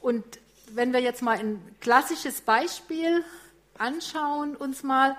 Und 0.00 0.24
wenn 0.68 0.92
wir 0.92 1.00
jetzt 1.00 1.22
mal 1.22 1.36
ein 1.36 1.60
klassisches 1.80 2.40
Beispiel 2.40 3.24
anschauen, 3.76 4.54
uns 4.54 4.84
mal. 4.84 5.16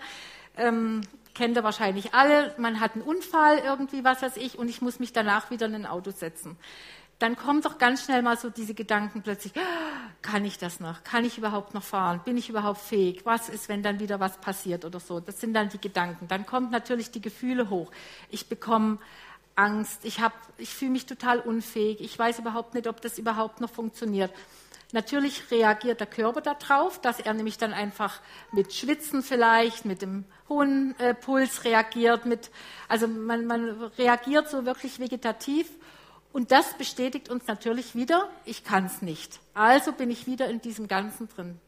Ähm, 0.55 1.01
kennt 1.33 1.57
ihr 1.57 1.65
wahrscheinlich 1.65 2.13
alle, 2.13 2.55
man 2.57 2.79
hat 2.79 2.93
einen 2.93 3.03
Unfall, 3.03 3.57
irgendwie 3.57 4.05
was 4.05 4.21
weiß 4.21 4.37
ich, 4.37 4.57
und 4.57 4.69
ich 4.69 4.81
muss 4.81 4.99
mich 4.99 5.11
danach 5.11 5.49
wieder 5.49 5.65
in 5.65 5.75
ein 5.75 5.85
Auto 5.85 6.11
setzen. 6.11 6.57
Dann 7.19 7.35
kommen 7.35 7.61
doch 7.61 7.77
ganz 7.77 8.05
schnell 8.05 8.21
mal 8.21 8.37
so 8.37 8.49
diese 8.49 8.73
Gedanken 8.73 9.21
plötzlich, 9.21 9.53
kann 10.21 10.45
ich 10.45 10.57
das 10.57 10.79
noch? 10.79 11.03
Kann 11.03 11.25
ich 11.25 11.37
überhaupt 11.37 11.73
noch 11.73 11.83
fahren? 11.83 12.21
Bin 12.23 12.37
ich 12.37 12.49
überhaupt 12.49 12.81
fähig? 12.81 13.21
Was 13.25 13.49
ist, 13.49 13.69
wenn 13.69 13.83
dann 13.83 13.99
wieder 13.99 14.19
was 14.19 14.37
passiert 14.37 14.85
oder 14.85 14.99
so? 14.99 15.19
Das 15.19 15.41
sind 15.41 15.53
dann 15.53 15.69
die 15.69 15.81
Gedanken. 15.81 16.27
Dann 16.27 16.45
kommen 16.45 16.69
natürlich 16.69 17.11
die 17.11 17.21
Gefühle 17.21 17.69
hoch. 17.69 17.91
Ich 18.29 18.47
bekomme 18.47 18.99
Angst, 19.55 20.05
ich, 20.05 20.19
ich 20.57 20.73
fühle 20.73 20.91
mich 20.91 21.05
total 21.05 21.39
unfähig, 21.39 22.01
ich 22.01 22.17
weiß 22.17 22.39
überhaupt 22.39 22.73
nicht, 22.73 22.87
ob 22.87 23.01
das 23.01 23.17
überhaupt 23.17 23.61
noch 23.61 23.69
funktioniert. 23.69 24.31
Natürlich 24.93 25.51
reagiert 25.51 26.01
der 26.01 26.07
Körper 26.07 26.41
darauf, 26.41 26.99
dass 26.99 27.19
er 27.19 27.33
nämlich 27.33 27.57
dann 27.57 27.73
einfach 27.73 28.19
mit 28.51 28.73
Schwitzen 28.73 29.23
vielleicht, 29.23 29.85
mit 29.85 30.01
dem 30.01 30.25
hohen 30.49 30.99
äh, 30.99 31.13
Puls 31.13 31.63
reagiert, 31.63 32.25
mit, 32.25 32.51
also 32.89 33.07
man, 33.07 33.45
man 33.45 33.69
reagiert 33.97 34.49
so 34.49 34.65
wirklich 34.65 34.99
vegetativ. 34.99 35.69
Und 36.33 36.51
das 36.51 36.73
bestätigt 36.77 37.29
uns 37.29 37.47
natürlich 37.47 37.93
wieder, 37.95 38.29
ich 38.45 38.63
kann 38.63 38.85
es 38.85 39.01
nicht. 39.01 39.39
Also 39.53 39.91
bin 39.91 40.09
ich 40.09 40.27
wieder 40.27 40.49
in 40.49 40.61
diesem 40.61 40.87
Ganzen 40.87 41.27
drin. 41.27 41.59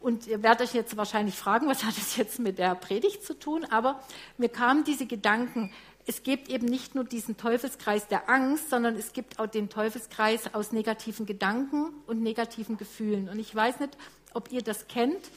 Und 0.00 0.26
ihr 0.26 0.42
werdet 0.42 0.68
euch 0.68 0.74
jetzt 0.74 0.96
wahrscheinlich 0.96 1.36
fragen, 1.36 1.68
was 1.68 1.84
hat 1.84 1.96
es 1.96 2.16
jetzt 2.16 2.40
mit 2.40 2.58
der 2.58 2.74
Predigt 2.74 3.24
zu 3.24 3.38
tun? 3.38 3.64
Aber 3.70 4.00
mir 4.36 4.48
kamen 4.48 4.82
diese 4.82 5.06
Gedanken, 5.06 5.72
es 6.04 6.24
gibt 6.24 6.48
eben 6.48 6.66
nicht 6.66 6.96
nur 6.96 7.04
diesen 7.04 7.36
Teufelskreis 7.36 8.08
der 8.08 8.28
Angst, 8.28 8.70
sondern 8.70 8.96
es 8.96 9.12
gibt 9.12 9.38
auch 9.38 9.46
den 9.46 9.68
Teufelskreis 9.68 10.52
aus 10.52 10.72
negativen 10.72 11.26
Gedanken 11.26 11.94
und 12.08 12.20
negativen 12.20 12.76
Gefühlen. 12.76 13.28
Und 13.28 13.38
ich 13.38 13.54
weiß 13.54 13.78
nicht, 13.78 13.96
ob 14.34 14.50
ihr 14.50 14.62
das 14.62 14.88
kennt. 14.88 15.30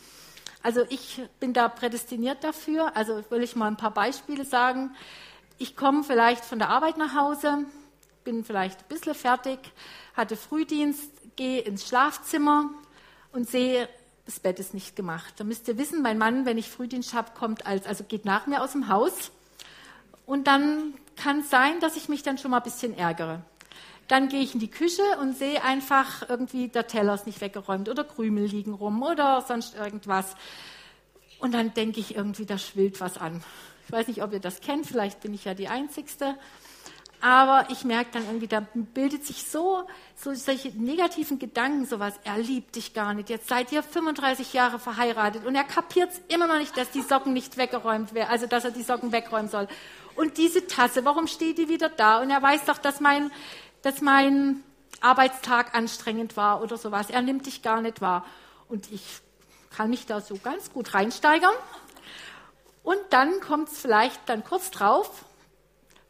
Also 0.64 0.82
ich 0.90 1.22
bin 1.40 1.54
da 1.54 1.70
prädestiniert 1.70 2.44
dafür. 2.44 2.98
Also 2.98 3.24
will 3.30 3.44
ich 3.44 3.56
mal 3.56 3.68
ein 3.68 3.78
paar 3.78 3.94
Beispiele 3.94 4.44
sagen. 4.44 4.96
Ich 5.60 5.76
komme 5.76 6.04
vielleicht 6.04 6.44
von 6.44 6.58
der 6.58 6.70
Arbeit 6.70 6.98
nach 6.98 7.14
Hause, 7.14 7.66
bin 8.26 8.44
vielleicht 8.44 8.82
ein 8.82 8.88
bisschen 8.90 9.16
fertig, 9.16 9.60
hatte 10.16 10.36
Frühdienst, 10.36 11.10
gehe 11.38 11.62
ins 11.62 11.88
Schlafzimmer 11.88 12.70
und 13.32 13.50
sehe, 13.50 13.88
das 14.26 14.40
Bett 14.42 14.60
ist 14.60 14.74
nicht 14.74 14.96
gemacht. 14.96 15.36
Da 15.38 15.44
müsst 15.46 15.68
ihr 15.70 15.78
wissen, 15.78 16.02
mein 16.02 16.18
Mann, 16.18 16.46
wenn 16.46 16.58
ich 16.58 16.70
Frühdienst 16.70 17.14
habe, 17.14 17.32
kommt 17.38 17.66
als, 17.66 17.86
also 17.86 18.04
geht 18.04 18.26
nach 18.26 18.48
mir 18.48 18.62
aus 18.62 18.74
dem 18.74 18.90
Haus 18.90 19.32
und 20.26 20.48
dann 20.48 20.96
kann 21.16 21.40
es 21.40 21.50
sein, 21.50 21.80
dass 21.80 21.96
ich 21.96 22.10
mich 22.10 22.24
dann 22.24 22.38
schon 22.38 22.52
mal 22.52 22.58
ein 22.58 22.64
bisschen 22.64 22.98
ärgere. 22.98 23.42
Dann 24.08 24.28
gehe 24.28 24.42
ich 24.42 24.54
in 24.54 24.60
die 24.60 24.70
Küche 24.70 25.04
und 25.22 25.38
sehe 25.38 25.64
einfach 25.64 26.30
irgendwie, 26.30 26.68
der 26.68 26.88
Teller 26.88 27.16
ist 27.16 27.26
nicht 27.26 27.42
weggeräumt 27.42 27.90
oder 27.90 28.04
Krümel 28.04 28.46
liegen 28.46 28.74
rum 28.74 29.02
oder 29.02 29.44
sonst 29.48 29.76
irgendwas. 29.76 30.36
Und 31.40 31.54
dann 31.54 31.74
denke 31.74 32.00
ich 32.00 32.16
irgendwie, 32.16 32.46
da 32.46 32.58
schwillt 32.58 33.00
was 33.02 33.18
an. 33.18 33.44
Ich 33.86 33.92
weiß 33.92 34.08
nicht, 34.08 34.24
ob 34.24 34.34
ihr 34.34 34.40
das 34.40 34.62
kennt, 34.62 34.88
vielleicht 34.88 35.22
bin 35.22 35.34
ich 35.34 35.46
ja 35.46 35.54
die 35.54 35.68
Einzigste. 35.68 36.36
Aber 37.26 37.72
ich 37.72 37.84
merke 37.84 38.12
dann 38.12 38.28
irgendwie, 38.28 38.48
da 38.48 38.60
bildet 38.74 39.26
sich 39.26 39.48
so, 39.48 39.88
so 40.16 40.36
solche 40.36 40.70
negativen 40.70 41.40
Gedanken, 41.40 41.88
sowas, 41.88 42.14
er 42.24 42.38
liebt 42.38 42.76
dich 42.76 42.94
gar 42.94 43.16
nicht. 43.16 43.32
Jetzt 43.32 43.48
seid 43.48 43.72
ihr 43.72 43.82
35 43.82 44.54
Jahre 44.54 44.78
verheiratet 44.78 45.44
und 45.44 45.56
er 45.56 45.64
kapiert 45.64 46.12
es 46.12 46.22
immer 46.28 46.46
noch 46.46 46.60
nicht, 46.60 46.78
dass 46.78 46.92
die 46.92 47.02
Socken 47.02 47.34
nicht 47.34 47.58
weggeräumt 47.58 48.14
werden, 48.14 48.30
also 48.30 48.46
dass 48.46 48.64
er 48.64 48.70
die 48.70 48.84
Socken 48.84 49.12
wegräumen 49.12 49.50
soll. 49.50 49.68
Und 50.16 50.38
diese 50.38 50.68
Tasse, 50.68 51.04
warum 51.04 51.26
steht 51.26 51.58
die 51.58 51.68
wieder 51.68 51.90
da? 51.90 52.22
Und 52.22 52.30
er 52.30 52.44
weiß 52.44 52.66
doch, 52.66 52.78
dass 52.78 53.00
mein, 53.00 53.32
dass 53.82 54.02
mein 54.02 54.64
Arbeitstag 55.02 55.74
anstrengend 55.74 56.38
war 56.38 56.62
oder 56.62 56.78
sowas. 56.78 57.10
Er 57.10 57.24
nimmt 57.24 57.48
dich 57.48 57.64
gar 57.64 57.82
nicht 57.82 58.02
wahr. 58.02 58.24
Und 58.70 58.92
ich 58.92 59.02
kann 59.76 59.90
mich 59.90 60.06
da 60.06 60.22
so 60.22 60.38
ganz 60.38 60.72
gut 60.72 60.94
reinsteigern. 60.94 61.56
Und 62.84 63.00
dann 63.10 63.40
kommt 63.40 63.70
es 63.70 63.80
vielleicht 63.80 64.30
dann 64.30 64.44
kurz 64.44 64.70
drauf, 64.70 65.26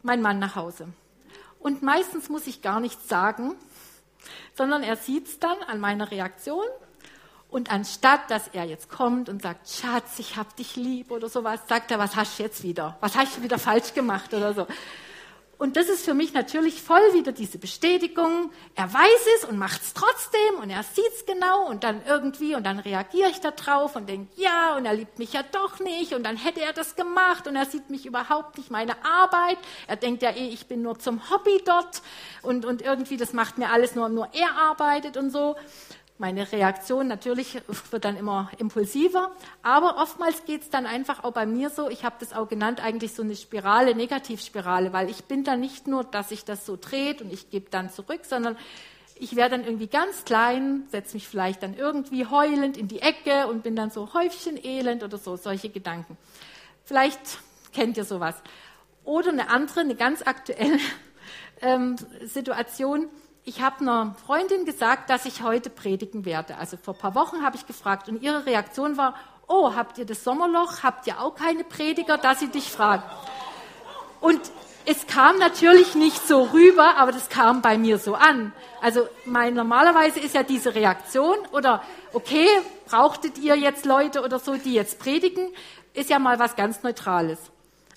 mein 0.04 0.22
Mann 0.22 0.40
nach 0.40 0.58
Hause. 0.58 0.90
Und 1.66 1.82
meistens 1.82 2.30
muss 2.30 2.46
ich 2.46 2.62
gar 2.62 2.80
nichts 2.80 3.10
sagen, 3.10 3.56
sondern 4.54 4.84
er 4.84 4.98
sieht 4.98 5.26
es 5.28 5.40
dann 5.40 5.58
an 5.64 5.80
meiner 5.80 6.12
Reaktion 6.12 6.64
und 7.50 7.72
anstatt, 7.72 8.30
dass 8.30 8.48
er 8.50 8.66
jetzt 8.66 8.88
kommt 8.88 9.30
und 9.30 9.42
sagt, 9.42 9.68
Schatz, 9.68 10.20
ich 10.20 10.38
hab 10.38 10.56
dich 10.58 10.76
lieb 10.76 11.10
oder 11.10 11.28
sowas, 11.28 11.62
sagt 11.68 11.90
er, 11.90 11.98
was 11.98 12.16
hast 12.16 12.38
du 12.38 12.44
jetzt 12.44 12.62
wieder? 12.62 12.98
Was 13.00 13.16
hast 13.16 13.38
du 13.38 13.42
wieder 13.42 13.58
falsch 13.58 13.96
gemacht 13.96 14.32
oder 14.36 14.54
so? 14.54 14.68
Und 15.58 15.78
das 15.78 15.88
ist 15.88 16.04
für 16.04 16.14
mich 16.14 16.34
natürlich 16.34 16.82
voll 16.82 17.14
wieder 17.14 17.32
diese 17.32 17.58
Bestätigung. 17.58 18.52
Er 18.76 18.94
weiß 18.94 19.28
es 19.38 19.46
und 19.46 19.58
macht 19.58 19.82
es 19.82 19.94
trotzdem 19.94 20.60
und 20.62 20.70
er 20.70 20.84
sieht 20.84 21.12
es 21.16 21.26
genau 21.26 21.68
und 21.68 21.86
dann 21.86 22.02
irgendwie 22.06 22.56
und 22.56 22.66
dann 22.66 22.80
reagiere 22.80 23.30
ich 23.30 23.40
da 23.40 23.52
drauf 23.52 23.96
und 23.96 24.10
denke, 24.10 24.30
ja, 24.36 24.76
und 24.76 24.86
er 24.86 24.94
liebt 24.94 25.18
mich 25.18 25.32
ja 25.32 25.44
doch 25.44 25.80
nicht 25.80 26.14
und 26.14 26.24
dann 26.24 26.36
hätte 26.36 26.62
er 26.62 26.74
das 26.74 26.96
gemacht 26.96 27.48
und 27.48 27.56
er 27.56 27.66
sieht 27.66 27.90
mich 27.90 28.06
überhaupt 28.06 28.58
nicht 28.58 28.70
meine 28.70 29.06
Arbeit. 29.06 29.58
Er 29.88 29.96
denkt 29.96 30.24
ja 30.24 30.32
eh, 30.32 30.50
ich 30.50 30.68
bin 30.68 30.82
nur 30.82 31.00
zum 31.00 31.30
Hobby 31.30 31.62
dort 31.66 32.02
und, 32.42 32.66
und 32.66 32.82
irgendwie 32.82 33.16
das 33.16 33.32
macht 33.32 33.58
mir 33.58 33.70
alles 33.70 33.96
nur, 33.96 34.10
nur 34.10 34.28
er 34.34 34.56
arbeitet 34.58 35.16
und 35.16 35.30
so. 35.30 35.56
Meine 36.18 36.50
Reaktion 36.50 37.10
natürlich 37.10 37.62
wird 37.92 38.06
dann 38.06 38.16
immer 38.16 38.50
impulsiver, 38.58 39.32
aber 39.64 39.98
oftmals 39.98 40.46
geht 40.46 40.62
es 40.62 40.70
dann 40.70 40.86
einfach 40.86 41.26
auch 41.26 41.34
bei 41.34 41.46
mir 41.46 41.70
so, 41.70 41.90
ich 41.90 42.06
habe 42.06 42.16
das 42.20 42.32
auch 42.32 42.48
genannt, 42.48 42.82
eigentlich 42.82 43.14
so 43.14 43.22
eine 43.22 43.36
Spirale, 43.36 43.96
Negativspirale, 43.96 44.94
weil 44.94 45.10
ich 45.10 45.26
bin 45.26 45.44
dann 45.44 45.60
nicht 45.60 45.88
nur, 45.88 46.06
dass 46.06 46.30
sich 46.30 46.46
das 46.46 46.66
so 46.66 46.78
dreht 46.80 47.22
und 47.22 47.34
ich 47.34 47.50
gebe 47.50 47.70
dann 47.70 47.90
zurück, 47.90 48.22
sondern 48.24 48.56
ich 49.16 49.36
werde 49.36 49.58
dann 49.58 49.66
irgendwie 49.66 49.88
ganz 49.88 50.24
klein, 50.24 50.88
setze 50.90 51.16
mich 51.16 51.28
vielleicht 51.28 51.64
dann 51.64 51.76
irgendwie 51.76 52.26
heulend 52.26 52.78
in 52.78 52.88
die 52.88 53.02
Ecke 53.02 53.48
und 53.48 53.64
bin 53.64 53.76
dann 53.76 53.92
so 53.92 54.14
Häufchen 54.14 54.58
elend 54.64 55.04
oder 55.04 55.18
so, 55.18 55.36
solche 55.36 55.70
Gedanken. 55.70 56.18
Vielleicht 56.86 57.20
kennt 57.74 57.98
ihr 57.98 58.06
sowas. 58.06 58.36
Oder 59.04 59.32
eine 59.32 59.50
andere, 59.50 59.82
eine 59.82 59.96
ganz 59.96 60.22
aktuelle 60.22 60.80
ähm, 61.62 61.98
Situation, 62.24 63.10
ich 63.46 63.62
habe 63.62 63.82
einer 63.82 64.16
Freundin 64.26 64.66
gesagt, 64.66 65.10
dass 65.10 65.26
ich 65.26 65.44
heute 65.44 65.70
predigen 65.70 66.26
werde. 66.26 66.58
Also 66.58 66.78
vor 66.78 66.96
ein 66.96 67.00
paar 67.00 67.16
Wochen 67.16 67.44
habe 67.44 67.56
ich 67.56 67.68
gefragt 67.68 68.10
und 68.10 68.22
ihre 68.22 68.48
Reaktion 68.48 68.98
war, 68.98 69.14
oh, 69.48 69.76
habt 69.76 70.00
ihr 70.00 70.06
das 70.06 70.24
Sommerloch? 70.24 70.82
Habt 70.82 71.06
ihr 71.06 71.22
auch 71.22 71.36
keine 71.36 71.64
Prediger, 71.64 72.18
dass 72.18 72.40
sie 72.40 72.48
dich 72.48 72.72
fragen? 72.72 73.04
Und 74.20 74.42
es 74.88 75.06
kam 75.06 75.38
natürlich 75.38 75.94
nicht 75.94 76.28
so 76.28 76.44
rüber, 76.44 76.98
aber 76.98 77.12
das 77.12 77.30
kam 77.30 77.62
bei 77.62 77.78
mir 77.78 78.00
so 78.00 78.16
an. 78.16 78.52
Also 78.82 79.08
mein, 79.26 79.54
normalerweise 79.54 80.20
ist 80.20 80.34
ja 80.34 80.42
diese 80.42 80.74
Reaktion 80.74 81.38
oder 81.52 81.84
okay, 82.14 82.48
brauchtet 82.88 83.38
ihr 83.38 83.56
jetzt 83.56 83.86
Leute 83.86 84.24
oder 84.24 84.40
so, 84.40 84.56
die 84.56 84.74
jetzt 84.74 85.00
predigen, 85.00 85.50
ist 85.94 86.10
ja 86.10 86.18
mal 86.18 86.40
was 86.40 86.56
ganz 86.56 86.82
Neutrales. 86.82 87.40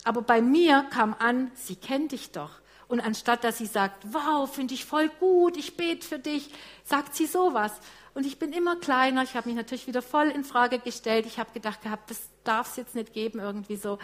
Aber 0.04 0.20
bei 0.20 0.42
mir 0.42 0.84
kam 0.90 1.14
an, 1.18 1.50
sie 1.54 1.76
kennt 1.76 2.12
dich 2.12 2.32
doch. 2.32 2.50
Und 2.88 3.00
anstatt 3.00 3.44
dass 3.44 3.58
sie 3.58 3.66
sagt, 3.66 4.06
wow, 4.12 4.50
finde 4.50 4.74
ich 4.74 4.84
voll 4.84 5.10
gut, 5.20 5.56
ich 5.56 5.76
bete 5.76 6.06
für 6.06 6.18
dich, 6.18 6.50
sagt 6.84 7.14
sie 7.14 7.26
sowas. 7.26 7.72
Und 8.14 8.26
ich 8.26 8.38
bin 8.38 8.52
immer 8.52 8.76
kleiner. 8.76 9.22
Ich 9.22 9.34
habe 9.34 9.48
mich 9.48 9.56
natürlich 9.56 9.86
wieder 9.86 10.02
voll 10.02 10.28
in 10.28 10.42
Frage 10.42 10.78
gestellt. 10.78 11.26
Ich 11.26 11.38
habe 11.38 11.52
gedacht 11.52 11.82
gehabt, 11.82 12.10
das, 12.10 12.20
darf 12.44 12.70
es 12.70 12.76
jetzt 12.76 12.94
nicht 12.94 13.12
geben, 13.12 13.40
irgendwie 13.40 13.76
so. 13.76 13.98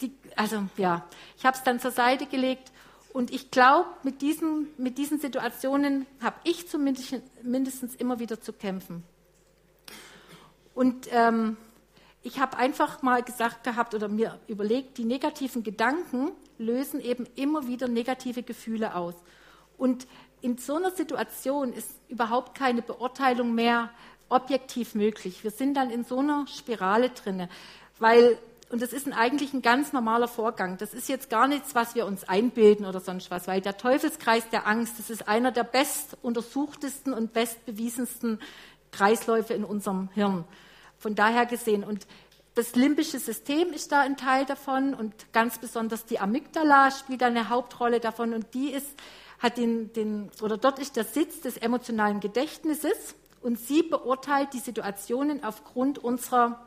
Die, 0.00 0.12
also 0.34 0.64
ja, 0.76 1.06
ich 1.38 1.46
habe 1.46 1.56
es 1.56 1.62
dann 1.62 1.78
zur 1.78 1.92
Seite 1.92 2.26
gelegt 2.26 2.72
und 3.12 3.32
ich 3.32 3.52
glaube, 3.52 3.88
mit 4.02 4.20
diesen, 4.20 4.66
mit 4.76 4.98
diesen 4.98 5.20
Situationen 5.20 6.06
habe 6.20 6.34
ich 6.42 6.68
zumindest 6.68 7.22
mindestens 7.42 7.94
immer 7.94 8.18
wieder 8.18 8.40
zu 8.40 8.52
kämpfen. 8.52 9.04
Und 10.74 11.06
ähm, 11.12 11.56
ich 12.24 12.40
habe 12.40 12.56
einfach 12.56 13.02
mal 13.02 13.22
gesagt 13.22 13.62
gehabt 13.62 13.94
oder 13.94 14.08
mir 14.08 14.40
überlegt, 14.48 14.98
die 14.98 15.04
negativen 15.04 15.62
Gedanken 15.62 16.32
lösen 16.58 17.00
eben 17.00 17.26
immer 17.36 17.66
wieder 17.66 17.88
negative 17.88 18.42
Gefühle 18.42 18.94
aus. 18.94 19.14
Und 19.76 20.06
in 20.40 20.58
so 20.58 20.76
einer 20.76 20.90
Situation 20.90 21.72
ist 21.72 21.90
überhaupt 22.08 22.56
keine 22.56 22.82
Beurteilung 22.82 23.54
mehr 23.54 23.90
objektiv 24.28 24.94
möglich. 24.94 25.42
Wir 25.44 25.50
sind 25.50 25.74
dann 25.74 25.90
in 25.90 26.04
so 26.04 26.18
einer 26.18 26.46
Spirale 26.46 27.10
drinne, 27.10 27.48
weil 27.98 28.38
und 28.70 28.82
das 28.82 28.92
ist 28.92 29.06
ein, 29.06 29.12
eigentlich 29.12 29.52
ein 29.52 29.62
ganz 29.62 29.92
normaler 29.92 30.26
Vorgang. 30.26 30.78
Das 30.78 30.94
ist 30.94 31.08
jetzt 31.08 31.30
gar 31.30 31.46
nichts, 31.46 31.76
was 31.76 31.94
wir 31.94 32.06
uns 32.06 32.24
einbilden 32.24 32.86
oder 32.86 32.98
sonst 32.98 33.30
was, 33.30 33.46
weil 33.46 33.60
der 33.60 33.76
Teufelskreis 33.76 34.48
der 34.48 34.66
Angst, 34.66 34.98
das 34.98 35.10
ist 35.10 35.28
einer 35.28 35.52
der 35.52 35.62
bestuntersuchtesten 35.62 37.12
und 37.12 37.32
bestbewiesensten 37.32 38.40
Kreisläufe 38.90 39.54
in 39.54 39.62
unserem 39.64 40.08
Hirn. 40.14 40.44
Von 40.98 41.14
daher 41.14 41.46
gesehen. 41.46 41.84
Und 41.84 42.06
das 42.54 42.76
limbische 42.76 43.18
System 43.18 43.72
ist 43.72 43.90
da 43.90 44.00
ein 44.00 44.16
Teil 44.16 44.44
davon 44.44 44.94
und 44.94 45.32
ganz 45.32 45.58
besonders 45.58 46.06
die 46.06 46.20
Amygdala 46.20 46.92
spielt 46.92 47.22
da 47.22 47.26
eine 47.26 47.48
Hauptrolle 47.48 47.98
davon 47.98 48.32
und 48.32 48.54
die 48.54 48.70
ist, 48.70 48.88
hat 49.40 49.56
den, 49.56 49.92
den, 49.92 50.30
oder 50.40 50.56
dort 50.56 50.78
ist 50.78 50.96
der 50.96 51.04
Sitz 51.04 51.40
des 51.40 51.56
emotionalen 51.56 52.20
Gedächtnisses 52.20 53.16
und 53.42 53.58
sie 53.58 53.82
beurteilt 53.82 54.52
die 54.52 54.60
Situationen 54.60 55.42
aufgrund 55.42 55.98
unserer 55.98 56.64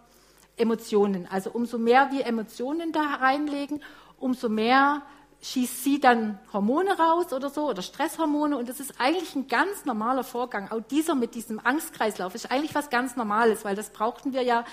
Emotionen. 0.57 1.25
Also 1.31 1.51
umso 1.51 1.77
mehr 1.77 2.11
wir 2.11 2.25
Emotionen 2.25 2.91
da 2.91 3.03
reinlegen, 3.21 3.81
umso 4.19 4.49
mehr 4.49 5.03
schießt 5.41 5.83
sie 5.83 5.99
dann 5.99 6.39
Hormone 6.51 6.97
raus 6.97 7.31
oder 7.31 7.49
so 7.49 7.69
oder 7.69 7.81
Stresshormone 7.81 8.57
und 8.57 8.67
das 8.67 8.79
ist 8.79 8.99
eigentlich 8.99 9.35
ein 9.35 9.47
ganz 9.47 9.85
normaler 9.85 10.23
Vorgang. 10.23 10.69
Auch 10.71 10.81
dieser 10.81 11.15
mit 11.15 11.35
diesem 11.35 11.63
Angstkreislauf 11.63 12.33
ist 12.35 12.51
eigentlich 12.51 12.75
was 12.75 12.89
ganz 12.89 13.15
Normales, 13.15 13.63
weil 13.63 13.75
das 13.75 13.91
brauchten 13.91 14.33
wir 14.33 14.41
ja, 14.41 14.65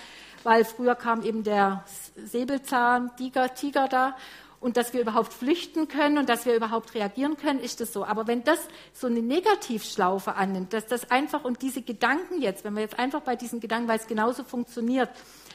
weil 0.45 0.65
früher 0.65 0.95
kam 0.95 1.23
eben 1.23 1.43
der 1.43 1.85
Säbelzahn, 2.17 3.11
Tiger, 3.17 3.55
Tiger 3.55 3.89
da 3.89 4.17
und 4.61 4.79
dass 4.79 4.95
wir 4.95 5.03
überhaupt 5.03 5.33
flüchten 5.33 5.89
können 5.89 6.17
und 6.17 6.29
dass 6.29 6.47
wir 6.47 6.55
überhaupt 6.55 6.95
reagieren 6.95 7.37
können, 7.37 7.61
ist 7.61 7.81
das 7.81 7.93
so. 7.93 8.05
Aber 8.05 8.27
wenn 8.27 8.45
das 8.45 8.59
so 8.95 9.07
eine 9.09 9.21
Negativschlaufe 9.21 10.37
annimmt, 10.37 10.73
dass 10.73 10.87
das 10.87 11.11
einfach 11.11 11.45
und 11.45 11.61
diese 11.61 11.83
Gedanken 11.83 12.41
jetzt, 12.41 12.65
wenn 12.65 12.75
wir 12.75 12.81
jetzt 12.81 12.99
einfach 12.99 13.21
bei 13.21 13.37
diesen 13.37 13.61
Gedanken, 13.61 13.89
weil 13.89 13.99
es 13.99 14.07
genauso 14.07 14.43
funktioniert, 14.43 15.11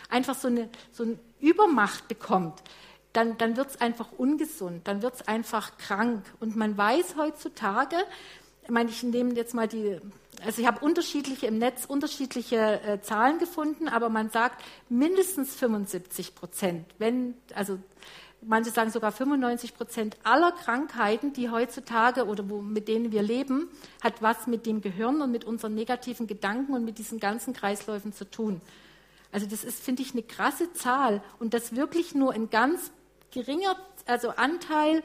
einfach 0.10 0.36
so 0.36 0.48
eine, 0.48 0.70
so 0.92 1.04
eine 1.04 1.18
Übermacht 1.40 2.08
bekommt, 2.08 2.62
dann, 3.14 3.38
dann 3.40 3.58
wird 3.58 3.70
es 3.70 3.82
einfach 3.82 4.12
ungesund, 4.18 4.88
dann 4.88 5.02
wird 5.02 5.16
es 5.16 5.28
einfach 5.28 5.78
krank. 5.78 6.24
Und 6.40 6.56
man 6.56 6.78
weiß 6.78 7.16
heutzutage, 7.18 7.96
ich 8.64 8.70
meine, 8.70 8.92
ich 8.92 9.02
nehme 9.02 9.34
jetzt 9.34 9.56
mal 9.56 9.68
die, 9.68 10.00
also 10.46 10.62
ich 10.62 10.68
habe 10.68 10.84
unterschiedliche 10.84 11.48
im 11.48 11.58
Netz 11.58 11.86
unterschiedliche 11.86 12.82
äh, 12.82 13.02
Zahlen 13.02 13.40
gefunden, 13.40 13.88
aber 13.88 14.10
man 14.10 14.30
sagt 14.30 14.64
mindestens 14.90 15.56
75 15.56 16.36
Prozent, 16.36 16.86
wenn, 16.98 17.36
also 17.54 17.80
manche 18.42 18.72
sagen 18.72 18.92
sogar 18.92 19.12
95 19.12 19.76
Prozent 19.76 20.18
aller 20.24 20.52
Krankheiten, 20.52 21.34
die 21.34 21.50
heutzutage 21.50 22.26
oder 22.26 22.50
wo, 22.50 22.62
mit 22.62 22.88
denen 22.88 23.12
wir 23.12 23.22
leben, 23.22 23.70
hat 24.02 24.22
was 24.22 24.48
mit 24.48 24.66
dem 24.66 24.82
Gehirn 24.82 25.22
und 25.22 25.32
mit 25.32 25.46
unseren 25.46 25.76
negativen 25.76 26.28
Gedanken 26.28 26.74
und 26.74 26.86
mit 26.86 26.98
diesen 26.98 27.20
ganzen 27.20 27.54
Kreisläufen 27.54 28.14
zu 28.14 28.30
tun. 28.30 28.62
Also 29.32 29.46
das 29.46 29.64
ist, 29.64 29.84
finde 29.84 30.02
ich, 30.02 30.14
eine 30.14 30.24
krasse 30.24 30.74
Zahl 30.74 31.22
und 31.40 31.54
das 31.54 31.76
wirklich 31.76 32.16
nur 32.16 32.34
ein 32.34 32.50
ganz 32.50 32.92
geringer 33.32 33.76
also 34.06 34.30
Anteil 34.30 35.04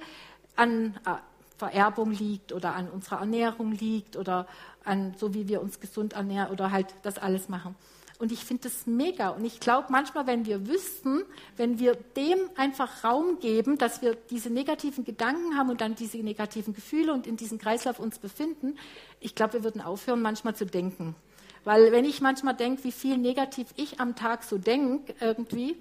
an 0.57 0.95
äh, 1.05 1.17
Vererbung 1.59 2.11
liegt 2.11 2.53
oder 2.53 2.75
an 2.75 2.89
unserer 2.89 3.21
Ernährung 3.21 3.73
liegt 3.73 4.17
oder 4.17 4.47
an 4.85 5.15
so 5.17 5.35
wie 5.35 5.49
wir 5.49 5.63
uns 5.63 5.81
gesund 5.81 6.13
ernähren 6.13 6.51
oder 6.51 6.71
halt 6.71 6.95
das 7.03 7.19
alles 7.19 7.49
machen. 7.49 7.75
Und 8.19 8.31
ich 8.31 8.45
finde 8.45 8.65
das 8.65 8.87
mega. 8.87 9.31
Und 9.31 9.45
ich 9.45 9.59
glaube, 9.59 9.89
manchmal, 9.91 10.27
wenn 10.27 10.47
wir 10.47 10.69
wüssten, 10.69 11.23
wenn 11.57 11.79
wir 11.79 11.95
dem 12.17 12.39
einfach 12.57 13.03
Raum 13.03 13.41
geben, 13.41 13.77
dass 13.77 14.03
wir 14.03 14.15
diese 14.15 14.51
negativen 14.51 15.05
Gedanken 15.05 15.57
haben 15.57 15.71
und 15.71 15.81
dann 15.81 15.97
diese 15.97 16.19
negativen 16.19 16.75
Gefühle 16.75 17.13
und 17.13 17.27
in 17.27 17.37
diesem 17.37 17.59
Kreislauf 17.59 17.99
uns 17.99 18.19
befinden, 18.19 18.79
ich 19.21 19.35
glaube, 19.35 19.55
wir 19.55 19.65
würden 19.65 19.81
aufhören, 19.81 20.23
manchmal 20.23 20.55
zu 20.55 20.65
denken. 20.65 21.17
Weil 21.65 21.91
wenn 21.93 22.05
ich 22.05 22.21
manchmal 22.21 22.55
denke, 22.55 22.85
wie 22.85 22.93
viel 22.93 23.19
negativ 23.19 23.69
ich 23.77 23.99
am 24.01 24.15
Tag 24.15 24.45
so 24.45 24.59
denke, 24.59 25.15
irgendwie, 25.21 25.77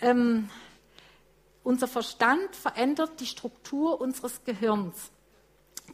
ähm, 0.00 0.48
unser 1.62 1.88
Verstand 1.88 2.54
verändert 2.54 3.20
die 3.20 3.26
Struktur 3.26 4.00
unseres 4.00 4.44
Gehirns. 4.44 5.10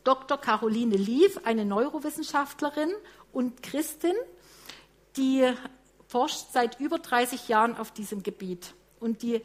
Dr. 0.05 0.39
Caroline 0.39 0.97
Lief, 0.97 1.41
eine 1.45 1.65
Neurowissenschaftlerin 1.65 2.91
und 3.33 3.63
Christin, 3.63 4.15
die 5.17 5.53
forscht 6.09 6.53
seit 6.53 6.81
über 6.81 6.99
30 6.99 7.49
Jahren 7.49 7.77
auf 7.77 7.93
diesem 7.93 8.23
Gebiet. 8.23 8.75
Und 8.99 9.23
die 9.23 9.43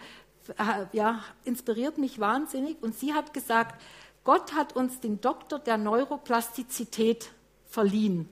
äh, 0.57 0.85
ja, 0.93 1.23
inspiriert 1.43 1.97
mich 1.97 2.19
wahnsinnig. 2.19 2.81
Und 2.81 2.97
sie 2.97 3.13
hat 3.13 3.33
gesagt, 3.33 3.81
Gott 4.23 4.53
hat 4.53 4.75
uns 4.75 4.99
den 4.99 5.21
Doktor 5.21 5.59
der 5.59 5.77
Neuroplastizität 5.77 7.31
verliehen. 7.67 8.29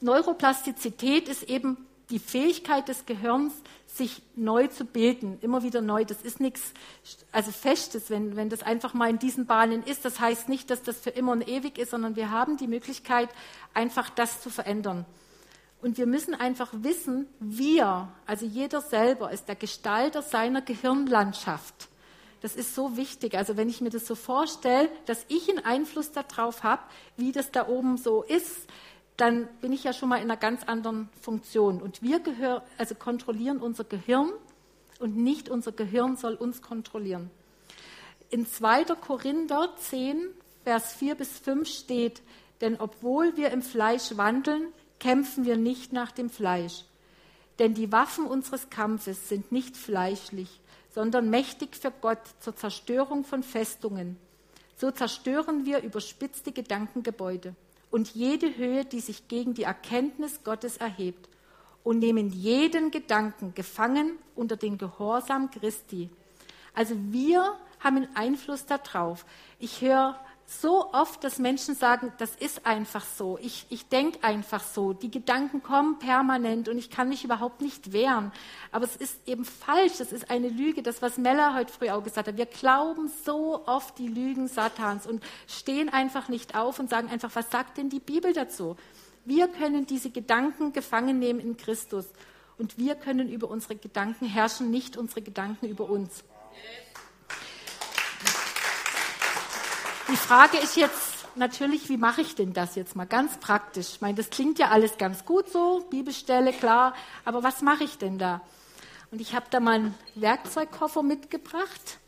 Neuroplastizität 0.00 1.28
ist 1.28 1.44
eben 1.44 1.86
die 2.10 2.18
Fähigkeit 2.18 2.88
des 2.88 3.06
Gehirns, 3.06 3.52
sich 3.86 4.22
neu 4.36 4.68
zu 4.68 4.84
bilden, 4.84 5.38
immer 5.40 5.62
wieder 5.62 5.80
neu. 5.80 6.04
Das 6.04 6.22
ist 6.22 6.40
nichts 6.40 6.72
also 7.32 7.50
Festes, 7.50 8.10
wenn, 8.10 8.36
wenn 8.36 8.48
das 8.48 8.62
einfach 8.62 8.94
mal 8.94 9.10
in 9.10 9.18
diesen 9.18 9.46
Bahnen 9.46 9.82
ist. 9.82 10.04
Das 10.04 10.20
heißt 10.20 10.48
nicht, 10.48 10.70
dass 10.70 10.82
das 10.82 10.98
für 10.98 11.10
immer 11.10 11.32
und 11.32 11.46
ewig 11.48 11.78
ist, 11.78 11.90
sondern 11.90 12.16
wir 12.16 12.30
haben 12.30 12.56
die 12.56 12.68
Möglichkeit, 12.68 13.28
einfach 13.74 14.08
das 14.10 14.40
zu 14.40 14.50
verändern. 14.50 15.04
Und 15.80 15.96
wir 15.96 16.06
müssen 16.06 16.34
einfach 16.34 16.70
wissen, 16.72 17.26
wir, 17.40 18.08
also 18.26 18.46
jeder 18.46 18.80
selber, 18.80 19.30
ist 19.30 19.48
der 19.48 19.56
Gestalter 19.56 20.22
seiner 20.22 20.62
Gehirnlandschaft. 20.62 21.88
Das 22.40 22.54
ist 22.54 22.74
so 22.74 22.96
wichtig. 22.96 23.36
Also 23.36 23.56
wenn 23.56 23.68
ich 23.68 23.80
mir 23.80 23.90
das 23.90 24.06
so 24.06 24.14
vorstelle, 24.14 24.88
dass 25.06 25.24
ich 25.28 25.48
einen 25.48 25.64
Einfluss 25.64 26.12
darauf 26.12 26.62
habe, 26.62 26.82
wie 27.16 27.32
das 27.32 27.50
da 27.50 27.68
oben 27.68 27.96
so 27.96 28.22
ist, 28.22 28.68
dann 29.18 29.48
bin 29.60 29.72
ich 29.72 29.84
ja 29.84 29.92
schon 29.92 30.08
mal 30.08 30.16
in 30.16 30.30
einer 30.30 30.36
ganz 30.36 30.62
anderen 30.62 31.08
Funktion. 31.20 31.82
Und 31.82 32.02
wir 32.02 32.20
gehör, 32.20 32.62
also 32.78 32.94
kontrollieren 32.94 33.58
unser 33.58 33.84
Gehirn 33.84 34.30
und 35.00 35.16
nicht 35.16 35.48
unser 35.48 35.72
Gehirn 35.72 36.16
soll 36.16 36.34
uns 36.34 36.62
kontrollieren. 36.62 37.30
In 38.30 38.46
2. 38.46 38.84
Korinther 38.84 39.70
10, 39.76 40.28
Vers 40.62 40.92
4 40.94 41.16
bis 41.16 41.36
5 41.40 41.68
steht, 41.68 42.22
denn 42.60 42.78
obwohl 42.78 43.36
wir 43.36 43.50
im 43.50 43.62
Fleisch 43.62 44.16
wandeln, 44.16 44.68
kämpfen 45.00 45.44
wir 45.44 45.56
nicht 45.56 45.92
nach 45.92 46.12
dem 46.12 46.30
Fleisch. 46.30 46.84
Denn 47.58 47.74
die 47.74 47.90
Waffen 47.90 48.24
unseres 48.24 48.70
Kampfes 48.70 49.28
sind 49.28 49.50
nicht 49.50 49.76
fleischlich, 49.76 50.60
sondern 50.90 51.28
mächtig 51.28 51.74
für 51.74 51.90
Gott 51.90 52.20
zur 52.38 52.54
Zerstörung 52.54 53.24
von 53.24 53.42
Festungen. 53.42 54.16
So 54.76 54.92
zerstören 54.92 55.66
wir 55.66 55.82
überspitzte 55.82 56.52
Gedankengebäude 56.52 57.56
und 57.90 58.14
jede 58.14 58.56
Höhe, 58.56 58.84
die 58.84 59.00
sich 59.00 59.28
gegen 59.28 59.54
die 59.54 59.62
Erkenntnis 59.62 60.42
Gottes 60.44 60.76
erhebt, 60.76 61.28
und 61.84 62.00
nehmen 62.00 62.28
jeden 62.28 62.90
Gedanken 62.90 63.54
gefangen 63.54 64.18
unter 64.34 64.56
den 64.56 64.76
Gehorsam 64.76 65.50
Christi. 65.50 66.10
Also 66.74 66.94
wir 66.98 67.56
haben 67.80 68.06
Einfluss 68.14 68.66
darauf. 68.66 69.24
Ich 69.58 69.80
höre 69.80 70.20
so 70.50 70.94
oft, 70.94 71.22
dass 71.24 71.38
Menschen 71.38 71.74
sagen, 71.74 72.10
das 72.16 72.34
ist 72.34 72.64
einfach 72.64 73.04
so, 73.04 73.38
ich, 73.42 73.66
ich 73.68 73.86
denke 73.88 74.24
einfach 74.24 74.64
so, 74.64 74.94
die 74.94 75.10
Gedanken 75.10 75.62
kommen 75.62 75.98
permanent 75.98 76.70
und 76.70 76.78
ich 76.78 76.88
kann 76.88 77.10
mich 77.10 77.22
überhaupt 77.22 77.60
nicht 77.60 77.92
wehren. 77.92 78.32
Aber 78.72 78.86
es 78.86 78.96
ist 78.96 79.28
eben 79.28 79.44
falsch, 79.44 79.98
das 79.98 80.10
ist 80.10 80.30
eine 80.30 80.48
Lüge, 80.48 80.82
das, 80.82 81.02
was 81.02 81.18
Mella 81.18 81.54
heute 81.54 81.70
früh 81.70 81.90
auch 81.90 82.02
gesagt 82.02 82.28
hat. 82.28 82.38
Wir 82.38 82.46
glauben 82.46 83.10
so 83.26 83.66
oft 83.66 83.98
die 83.98 84.08
Lügen 84.08 84.48
Satans 84.48 85.06
und 85.06 85.22
stehen 85.46 85.90
einfach 85.90 86.30
nicht 86.30 86.56
auf 86.56 86.78
und 86.78 86.88
sagen 86.88 87.10
einfach, 87.10 87.30
was 87.34 87.50
sagt 87.50 87.76
denn 87.76 87.90
die 87.90 88.00
Bibel 88.00 88.32
dazu? 88.32 88.76
Wir 89.26 89.48
können 89.48 89.84
diese 89.84 90.08
Gedanken 90.08 90.72
gefangen 90.72 91.18
nehmen 91.18 91.40
in 91.40 91.58
Christus 91.58 92.06
und 92.56 92.78
wir 92.78 92.94
können 92.94 93.28
über 93.28 93.50
unsere 93.50 93.76
Gedanken 93.76 94.24
herrschen, 94.24 94.70
nicht 94.70 94.96
unsere 94.96 95.20
Gedanken 95.20 95.68
über 95.68 95.90
uns. 95.90 96.24
Die 100.10 100.16
Frage 100.16 100.56
ist 100.56 100.74
jetzt 100.76 101.36
natürlich, 101.36 101.90
wie 101.90 101.98
mache 101.98 102.22
ich 102.22 102.34
denn 102.34 102.54
das 102.54 102.76
jetzt 102.76 102.96
mal 102.96 103.06
ganz 103.06 103.36
praktisch? 103.36 103.90
Ich 103.90 104.00
meine, 104.00 104.14
das 104.14 104.30
klingt 104.30 104.58
ja 104.58 104.68
alles 104.68 104.96
ganz 104.96 105.26
gut 105.26 105.50
so, 105.50 105.86
Bibelstelle, 105.90 106.54
klar, 106.54 106.94
aber 107.26 107.42
was 107.42 107.60
mache 107.60 107.84
ich 107.84 107.98
denn 107.98 108.18
da? 108.18 108.40
Und 109.10 109.20
ich 109.20 109.34
habe 109.34 109.44
da 109.50 109.60
meinen 109.60 109.94
Werkzeugkoffer 110.14 111.02
mitgebracht. 111.02 111.98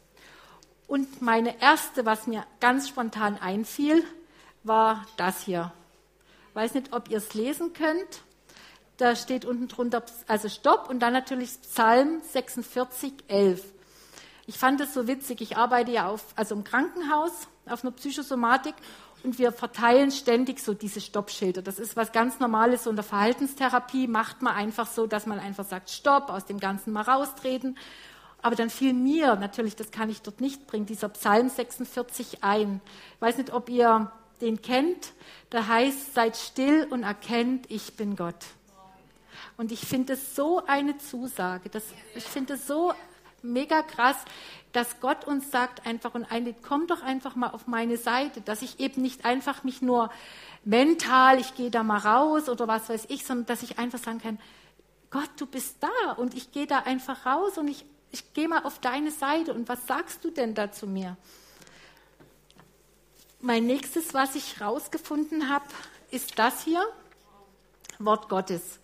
Und 0.87 1.21
meine 1.21 1.61
erste, 1.61 2.07
was 2.07 2.27
mir 2.27 2.47
ganz 2.59 2.89
spontan 2.89 3.37
einfiel, 3.39 4.03
war 4.65 5.07
das 5.19 5.43
hier. 5.43 5.71
Ich 6.49 6.55
weiß 6.55 6.75
nicht, 6.75 6.95
ob 6.95 7.11
ihr 7.11 7.19
es 7.19 7.35
lesen 7.35 7.75
könnt. 7.75 8.23
Da 8.97 9.15
steht 9.15 9.45
unten 9.45 9.69
drunter, 9.69 10.03
also 10.27 10.49
Stopp 10.49 10.89
und 10.89 11.01
dann 11.01 11.13
natürlich 11.13 11.51
Psalm 11.63 12.23
46, 12.23 13.13
11. 13.29 13.63
Ich 14.47 14.59
fand 14.59 14.81
es 14.81 14.93
so 14.93 15.07
witzig. 15.07 15.43
Ich 15.43 15.57
arbeite 15.57 15.93
ja 15.93 16.09
auf, 16.09 16.25
also 16.35 16.55
im 16.55 16.65
Krankenhaus, 16.65 17.47
auf 17.73 17.85
einer 17.85 17.93
Psychosomatik 17.93 18.75
und 19.23 19.39
wir 19.39 19.53
verteilen 19.53 20.11
ständig 20.11 20.61
so 20.61 20.75
diese 20.75 21.01
Stoppschilder. 21.01 21.63
Das 21.63 21.79
ist 21.79 21.97
was 21.97 22.13
ganz 22.13 22.41
Normales. 22.41 22.85
So 22.85 22.91
in 22.91 22.97
der 22.97 23.05
Verhaltenstherapie 23.05 24.07
macht 24.07 24.43
man 24.43 24.55
einfach 24.55 24.87
so, 24.87 25.07
dass 25.07 25.27
man 25.27 25.39
einfach 25.39 25.65
sagt, 25.65 25.91
Stopp, 25.91 26.31
aus 26.31 26.47
dem 26.47 26.59
Ganzen 26.59 26.93
mal 26.93 27.03
raustreten. 27.03 27.77
Aber 28.43 28.57
dann 28.57 28.71
fiel 28.71 28.95
mir 28.95 29.37
natürlich, 29.37 29.77
das 29.77 29.91
kann 29.91 30.09
ich 30.09 30.23
dort 30.23 30.41
nicht 30.41 30.67
bringen, 30.67 30.87
dieser 30.87 31.11
Psalm 31.11 31.51
46 31.51 32.43
ein. 32.43 32.81
Ich 33.17 33.21
weiß 33.21 33.37
nicht, 33.37 33.53
ob 33.53 33.69
ihr 33.69 34.11
den 34.41 34.63
kennt. 34.63 35.13
Da 35.51 35.67
heißt, 35.67 36.15
seid 36.15 36.37
still 36.37 36.87
und 36.91 37.03
erkennt, 37.03 37.71
ich 37.71 37.97
bin 37.97 38.17
Gott. 38.17 38.47
Und 39.59 39.73
ich 39.73 39.81
finde 39.81 40.15
es 40.15 40.35
so 40.35 40.65
eine 40.67 40.97
Zusage. 40.97 41.69
Das, 41.69 41.85
ich 42.15 42.25
finde 42.25 42.55
es 42.55 42.67
so 42.67 42.95
mega 43.43 43.83
krass, 43.83 44.17
dass 44.73 45.01
Gott 45.01 45.27
uns 45.27 45.51
sagt 45.51 45.87
einfach 45.87 46.15
und 46.15 46.31
eine, 46.31 46.55
komm 46.55 46.87
doch 46.87 47.03
einfach 47.03 47.35
mal 47.35 47.51
auf 47.51 47.67
meine 47.67 47.97
Seite, 47.97 48.41
dass 48.41 48.63
ich 48.63 48.81
eben 48.81 49.03
nicht 49.03 49.25
einfach 49.25 49.65
mich 49.65 49.83
nur 49.83 50.11
mental, 50.65 51.41
ich 51.41 51.55
gehe 51.55 51.71
da 51.71 51.83
mal 51.83 51.99
raus 51.99 52.49
oder 52.49 52.69
was 52.69 52.89
weiß 52.89 53.07
ich, 53.09 53.25
sondern 53.25 53.47
dass 53.47 53.63
ich 53.63 53.79
einfach 53.79 53.99
sagen 53.99 54.21
kann, 54.21 54.39
Gott, 55.11 55.31
du 55.39 55.47
bist 55.47 55.77
da 55.81 56.13
und 56.13 56.35
ich 56.35 56.53
gehe 56.53 56.67
da 56.67 56.81
einfach 56.81 57.27
raus 57.27 57.59
und 57.59 57.69
ich, 57.69 57.85
ich 58.13 58.33
gehe 58.33 58.49
mal 58.49 58.65
auf 58.65 58.79
deine 58.79 59.11
Seite 59.11 59.55
und 59.55 59.69
was 59.69 59.87
sagst 59.87 60.25
du 60.25 60.31
denn 60.31 60.55
da 60.55 60.71
zu 60.71 60.87
mir? 60.87 61.17
Mein 63.41 63.67
nächstes, 63.67 64.15
was 64.15 64.37
ich 64.37 64.61
rausgefunden 64.61 65.49
habe, 65.49 65.65
ist 66.11 66.39
das 66.39 66.63
hier, 66.63 66.85
Wort 67.99 68.29
Gottes 68.29 68.81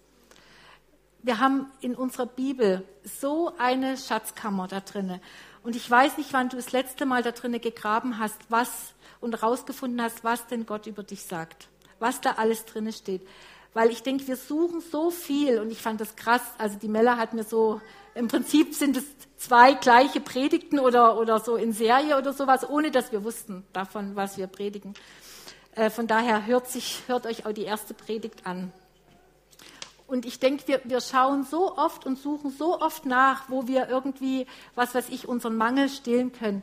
wir 1.26 1.40
haben 1.40 1.66
in 1.80 1.96
unserer 1.96 2.26
Bibel 2.26 2.86
so 3.02 3.52
eine 3.58 3.96
Schatzkammer 3.96 4.68
da 4.68 4.78
drinne. 4.78 5.20
Und 5.66 5.74
ich 5.74 5.90
weiß 5.90 6.16
nicht, 6.16 6.32
wann 6.32 6.48
du 6.48 6.54
das 6.54 6.70
letzte 6.70 7.06
Mal 7.06 7.24
da 7.24 7.32
drinne 7.32 7.58
gegraben 7.58 8.20
hast, 8.20 8.38
was 8.48 8.94
und 9.20 9.34
rausgefunden 9.42 10.00
hast, 10.00 10.22
was 10.22 10.46
denn 10.46 10.64
Gott 10.64 10.86
über 10.86 11.02
dich 11.02 11.24
sagt, 11.24 11.66
was 11.98 12.20
da 12.20 12.34
alles 12.36 12.66
drinne 12.66 12.92
steht. 12.92 13.26
Weil 13.74 13.90
ich 13.90 14.04
denke, 14.04 14.28
wir 14.28 14.36
suchen 14.36 14.80
so 14.80 15.10
viel 15.10 15.58
und 15.58 15.72
ich 15.72 15.82
fand 15.82 16.00
das 16.00 16.14
krass. 16.14 16.40
Also 16.56 16.78
die 16.78 16.86
Mella 16.86 17.16
hat 17.16 17.34
mir 17.34 17.42
so, 17.42 17.80
im 18.14 18.28
Prinzip 18.28 18.76
sind 18.76 18.96
es 18.96 19.06
zwei 19.38 19.72
gleiche 19.72 20.20
Predigten 20.20 20.78
oder, 20.78 21.18
oder 21.18 21.40
so 21.40 21.56
in 21.56 21.72
Serie 21.72 22.16
oder 22.16 22.32
sowas, 22.32 22.70
ohne 22.70 22.92
dass 22.92 23.10
wir 23.10 23.24
wussten 23.24 23.64
davon, 23.72 24.14
was 24.14 24.38
wir 24.38 24.46
predigen. 24.46 24.94
Äh, 25.72 25.90
von 25.90 26.06
daher 26.06 26.46
hört, 26.46 26.68
sich, 26.68 27.02
hört 27.08 27.26
euch 27.26 27.44
auch 27.44 27.52
die 27.52 27.64
erste 27.64 27.92
Predigt 27.92 28.46
an. 28.46 28.72
Und 30.06 30.24
ich 30.24 30.38
denke, 30.38 30.68
wir, 30.68 30.80
wir 30.84 31.00
schauen 31.00 31.44
so 31.44 31.76
oft 31.76 32.06
und 32.06 32.18
suchen 32.18 32.50
so 32.50 32.80
oft 32.80 33.06
nach, 33.06 33.48
wo 33.48 33.66
wir 33.66 33.88
irgendwie, 33.88 34.46
was 34.74 34.94
weiß 34.94 35.08
ich, 35.08 35.26
unseren 35.26 35.56
Mangel 35.56 35.88
stillen 35.88 36.32
können. 36.32 36.62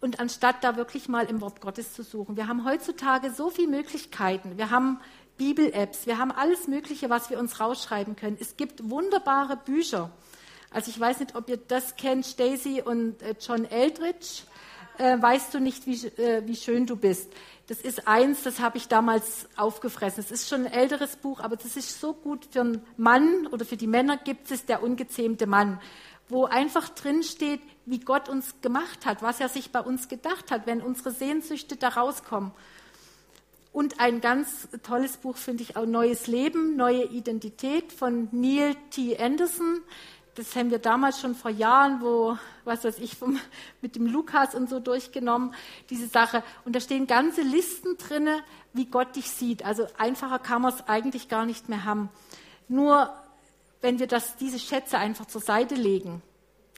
Und 0.00 0.20
anstatt 0.20 0.62
da 0.62 0.76
wirklich 0.76 1.08
mal 1.08 1.26
im 1.26 1.40
Wort 1.40 1.60
Gottes 1.60 1.94
zu 1.94 2.02
suchen. 2.02 2.36
Wir 2.36 2.46
haben 2.46 2.64
heutzutage 2.64 3.30
so 3.30 3.50
viele 3.50 3.68
Möglichkeiten. 3.68 4.56
Wir 4.56 4.70
haben 4.70 5.00
Bibel-Apps, 5.36 6.06
wir 6.06 6.18
haben 6.18 6.30
alles 6.30 6.68
Mögliche, 6.68 7.10
was 7.10 7.28
wir 7.28 7.38
uns 7.38 7.60
rausschreiben 7.60 8.16
können. 8.16 8.38
Es 8.40 8.56
gibt 8.56 8.88
wunderbare 8.88 9.56
Bücher. 9.56 10.10
Also 10.70 10.90
ich 10.90 10.98
weiß 10.98 11.20
nicht, 11.20 11.34
ob 11.34 11.48
ihr 11.48 11.56
das 11.56 11.96
kennt, 11.96 12.24
Stacy 12.24 12.82
und 12.82 13.20
äh, 13.22 13.34
John 13.40 13.64
Eldridge. 13.64 14.42
Äh, 14.98 15.20
weißt 15.20 15.52
du 15.52 15.60
nicht, 15.60 15.86
wie, 15.86 16.06
äh, 16.22 16.46
wie 16.46 16.56
schön 16.56 16.86
du 16.86 16.96
bist. 16.96 17.30
Das 17.68 17.80
ist 17.80 18.06
eins, 18.06 18.44
das 18.44 18.60
habe 18.60 18.78
ich 18.78 18.86
damals 18.86 19.48
aufgefressen. 19.56 20.20
Es 20.20 20.30
ist 20.30 20.48
schon 20.48 20.66
ein 20.66 20.72
älteres 20.72 21.16
Buch, 21.16 21.40
aber 21.40 21.56
das 21.56 21.76
ist 21.76 22.00
so 22.00 22.12
gut 22.12 22.46
für 22.50 22.60
einen 22.60 22.82
Mann 22.96 23.48
oder 23.48 23.64
für 23.64 23.76
die 23.76 23.88
Männer 23.88 24.16
gibt 24.16 24.50
es 24.52 24.66
der 24.66 24.84
ungezähmte 24.84 25.48
Mann, 25.48 25.80
wo 26.28 26.44
einfach 26.44 26.88
drin 26.90 27.24
steht, 27.24 27.60
wie 27.84 27.98
Gott 27.98 28.28
uns 28.28 28.54
gemacht 28.60 29.04
hat, 29.04 29.20
was 29.20 29.40
er 29.40 29.48
sich 29.48 29.72
bei 29.72 29.80
uns 29.80 30.08
gedacht 30.08 30.52
hat, 30.52 30.66
wenn 30.66 30.80
unsere 30.80 31.10
Sehnsüchte 31.10 31.76
da 31.76 31.88
rauskommen. 31.88 32.52
Und 33.72 34.00
ein 34.00 34.20
ganz 34.20 34.68
tolles 34.84 35.16
Buch 35.18 35.36
finde 35.36 35.64
ich 35.64 35.76
auch 35.76 35.86
Neues 35.86 36.28
Leben, 36.28 36.76
neue 36.76 37.04
Identität 37.04 37.92
von 37.92 38.28
Neil 38.30 38.76
T. 38.90 39.18
Anderson 39.18 39.82
das 40.36 40.54
haben 40.54 40.70
wir 40.70 40.78
damals 40.78 41.20
schon 41.20 41.34
vor 41.34 41.50
Jahren, 41.50 42.02
wo, 42.02 42.36
was 42.64 42.84
weiß 42.84 42.98
ich, 42.98 43.16
vom, 43.16 43.40
mit 43.80 43.96
dem 43.96 44.06
Lukas 44.06 44.54
und 44.54 44.68
so 44.68 44.78
durchgenommen, 44.80 45.54
diese 45.90 46.06
Sache. 46.06 46.42
Und 46.64 46.76
da 46.76 46.80
stehen 46.80 47.06
ganze 47.06 47.42
Listen 47.42 47.96
drinne, 47.96 48.42
wie 48.72 48.86
Gott 48.86 49.16
dich 49.16 49.30
sieht. 49.30 49.64
Also 49.64 49.86
einfacher 49.96 50.38
kann 50.38 50.62
man 50.62 50.74
es 50.74 50.86
eigentlich 50.88 51.28
gar 51.28 51.46
nicht 51.46 51.68
mehr 51.68 51.84
haben. 51.84 52.10
Nur 52.68 53.12
wenn 53.80 53.98
wir 53.98 54.06
das, 54.06 54.36
diese 54.36 54.58
Schätze 54.58 54.98
einfach 54.98 55.26
zur 55.26 55.40
Seite 55.40 55.74
legen, 55.74 56.22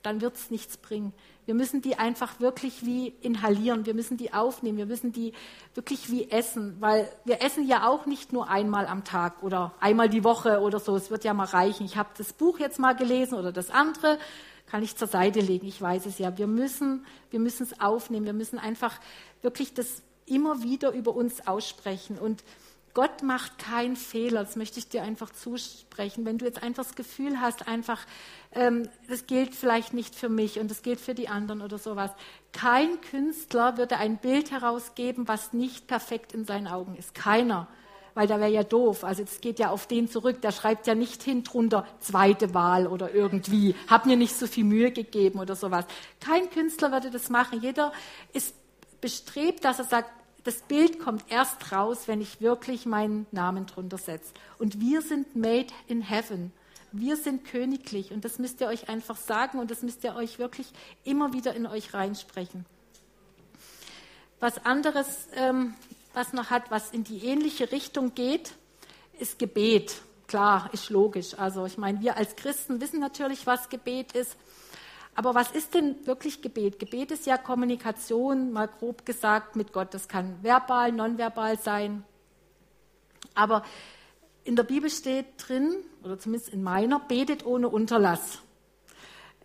dann 0.02 0.20
wird 0.20 0.36
es 0.36 0.50
nichts 0.50 0.76
bringen. 0.76 1.12
Wir 1.48 1.54
müssen 1.54 1.80
die 1.80 1.98
einfach 1.98 2.40
wirklich 2.40 2.84
wie 2.84 3.08
inhalieren, 3.22 3.86
wir 3.86 3.94
müssen 3.94 4.18
die 4.18 4.34
aufnehmen, 4.34 4.76
wir 4.76 4.84
müssen 4.84 5.12
die 5.12 5.32
wirklich 5.74 6.10
wie 6.10 6.30
essen, 6.30 6.76
weil 6.78 7.10
wir 7.24 7.40
essen 7.40 7.66
ja 7.66 7.88
auch 7.88 8.04
nicht 8.04 8.34
nur 8.34 8.50
einmal 8.50 8.86
am 8.86 9.02
Tag 9.02 9.42
oder 9.42 9.72
einmal 9.80 10.10
die 10.10 10.24
Woche 10.24 10.60
oder 10.60 10.78
so, 10.78 10.94
es 10.94 11.10
wird 11.10 11.24
ja 11.24 11.32
mal 11.32 11.46
reichen. 11.46 11.86
Ich 11.86 11.96
habe 11.96 12.10
das 12.18 12.34
Buch 12.34 12.58
jetzt 12.58 12.78
mal 12.78 12.94
gelesen 12.94 13.38
oder 13.38 13.50
das 13.50 13.70
andere, 13.70 14.18
kann 14.66 14.82
ich 14.82 14.94
zur 14.96 15.08
Seite 15.08 15.40
legen, 15.40 15.66
ich 15.66 15.80
weiß 15.80 16.04
es 16.04 16.18
ja. 16.18 16.36
Wir 16.36 16.46
müssen, 16.46 17.06
wir 17.30 17.40
es 17.46 17.80
aufnehmen, 17.80 18.26
wir 18.26 18.34
müssen 18.34 18.58
einfach 18.58 19.00
wirklich 19.40 19.72
das 19.72 20.02
immer 20.26 20.62
wieder 20.62 20.92
über 20.92 21.16
uns 21.16 21.46
aussprechen. 21.46 22.18
Und 22.18 22.44
Gott 22.94 23.22
macht 23.22 23.58
keinen 23.58 23.96
Fehler, 23.96 24.44
das 24.44 24.56
möchte 24.56 24.78
ich 24.78 24.88
dir 24.88 25.02
einfach 25.02 25.30
zusprechen. 25.30 26.24
Wenn 26.24 26.38
du 26.38 26.44
jetzt 26.44 26.62
einfach 26.62 26.84
das 26.84 26.94
Gefühl 26.94 27.40
hast, 27.40 27.68
einfach, 27.68 28.00
ähm, 28.52 28.88
das 29.08 29.26
gilt 29.26 29.54
vielleicht 29.54 29.94
nicht 29.94 30.14
für 30.14 30.28
mich 30.28 30.58
und 30.58 30.70
das 30.70 30.82
gilt 30.82 31.00
für 31.00 31.14
die 31.14 31.28
anderen 31.28 31.62
oder 31.62 31.78
sowas. 31.78 32.10
Kein 32.52 33.00
Künstler 33.00 33.76
würde 33.78 33.98
ein 33.98 34.18
Bild 34.18 34.50
herausgeben, 34.50 35.28
was 35.28 35.52
nicht 35.52 35.86
perfekt 35.86 36.32
in 36.32 36.44
seinen 36.44 36.66
Augen 36.66 36.96
ist. 36.96 37.14
Keiner. 37.14 37.68
Weil 38.14 38.26
da 38.26 38.40
wäre 38.40 38.50
ja 38.50 38.64
doof. 38.64 39.04
Also 39.04 39.22
es 39.22 39.40
geht 39.40 39.60
ja 39.60 39.70
auf 39.70 39.86
den 39.86 40.08
zurück. 40.08 40.42
Der 40.42 40.50
schreibt 40.50 40.88
ja 40.88 40.96
nicht 40.96 41.22
hin 41.22 41.44
drunter 41.44 41.86
zweite 42.00 42.52
Wahl 42.52 42.88
oder 42.88 43.14
irgendwie. 43.14 43.76
Hab 43.86 44.06
mir 44.06 44.16
nicht 44.16 44.34
so 44.34 44.48
viel 44.48 44.64
Mühe 44.64 44.90
gegeben 44.90 45.38
oder 45.38 45.54
sowas. 45.54 45.84
Kein 46.20 46.50
Künstler 46.50 46.90
würde 46.90 47.10
das 47.10 47.30
machen. 47.30 47.60
Jeder 47.62 47.92
ist 48.32 48.56
bestrebt, 49.00 49.64
dass 49.64 49.78
er 49.78 49.84
sagt, 49.84 50.10
das 50.48 50.62
Bild 50.62 50.98
kommt 50.98 51.24
erst 51.28 51.72
raus, 51.72 52.04
wenn 52.08 52.22
ich 52.22 52.40
wirklich 52.40 52.86
meinen 52.86 53.26
Namen 53.32 53.66
drunter 53.66 53.98
setze. 53.98 54.32
Und 54.58 54.80
wir 54.80 55.02
sind 55.02 55.36
made 55.36 55.66
in 55.88 56.00
heaven. 56.00 56.54
Wir 56.90 57.18
sind 57.18 57.44
königlich 57.44 58.12
und 58.12 58.24
das 58.24 58.38
müsst 58.38 58.62
ihr 58.62 58.66
euch 58.66 58.88
einfach 58.88 59.18
sagen 59.18 59.58
und 59.58 59.70
das 59.70 59.82
müsst 59.82 60.04
ihr 60.04 60.16
euch 60.16 60.38
wirklich 60.38 60.68
immer 61.04 61.34
wieder 61.34 61.54
in 61.54 61.66
euch 61.66 61.92
reinsprechen. 61.92 62.64
Was 64.40 64.64
anderes, 64.64 65.28
ähm, 65.34 65.74
was 66.14 66.32
noch 66.32 66.48
hat, 66.48 66.70
was 66.70 66.92
in 66.92 67.04
die 67.04 67.26
ähnliche 67.26 67.70
Richtung 67.70 68.14
geht, 68.14 68.54
ist 69.18 69.38
Gebet. 69.38 70.00
Klar, 70.28 70.70
ist 70.72 70.88
logisch. 70.88 71.38
Also 71.38 71.66
ich 71.66 71.76
meine, 71.76 72.00
wir 72.00 72.16
als 72.16 72.36
Christen 72.36 72.80
wissen 72.80 73.00
natürlich, 73.00 73.46
was 73.46 73.68
Gebet 73.68 74.12
ist. 74.12 74.34
Aber 75.18 75.34
was 75.34 75.50
ist 75.50 75.74
denn 75.74 76.06
wirklich 76.06 76.42
Gebet? 76.42 76.78
Gebet 76.78 77.10
ist 77.10 77.26
ja 77.26 77.36
Kommunikation, 77.38 78.52
mal 78.52 78.68
grob 78.68 79.04
gesagt, 79.04 79.56
mit 79.56 79.72
Gott. 79.72 79.92
Das 79.92 80.06
kann 80.06 80.40
verbal, 80.44 80.92
nonverbal 80.92 81.58
sein. 81.58 82.04
Aber 83.34 83.64
in 84.44 84.54
der 84.54 84.62
Bibel 84.62 84.88
steht 84.88 85.26
drin, 85.38 85.74
oder 86.04 86.20
zumindest 86.20 86.52
in 86.52 86.62
meiner, 86.62 87.00
betet 87.00 87.44
ohne 87.44 87.68
Unterlass. 87.68 88.38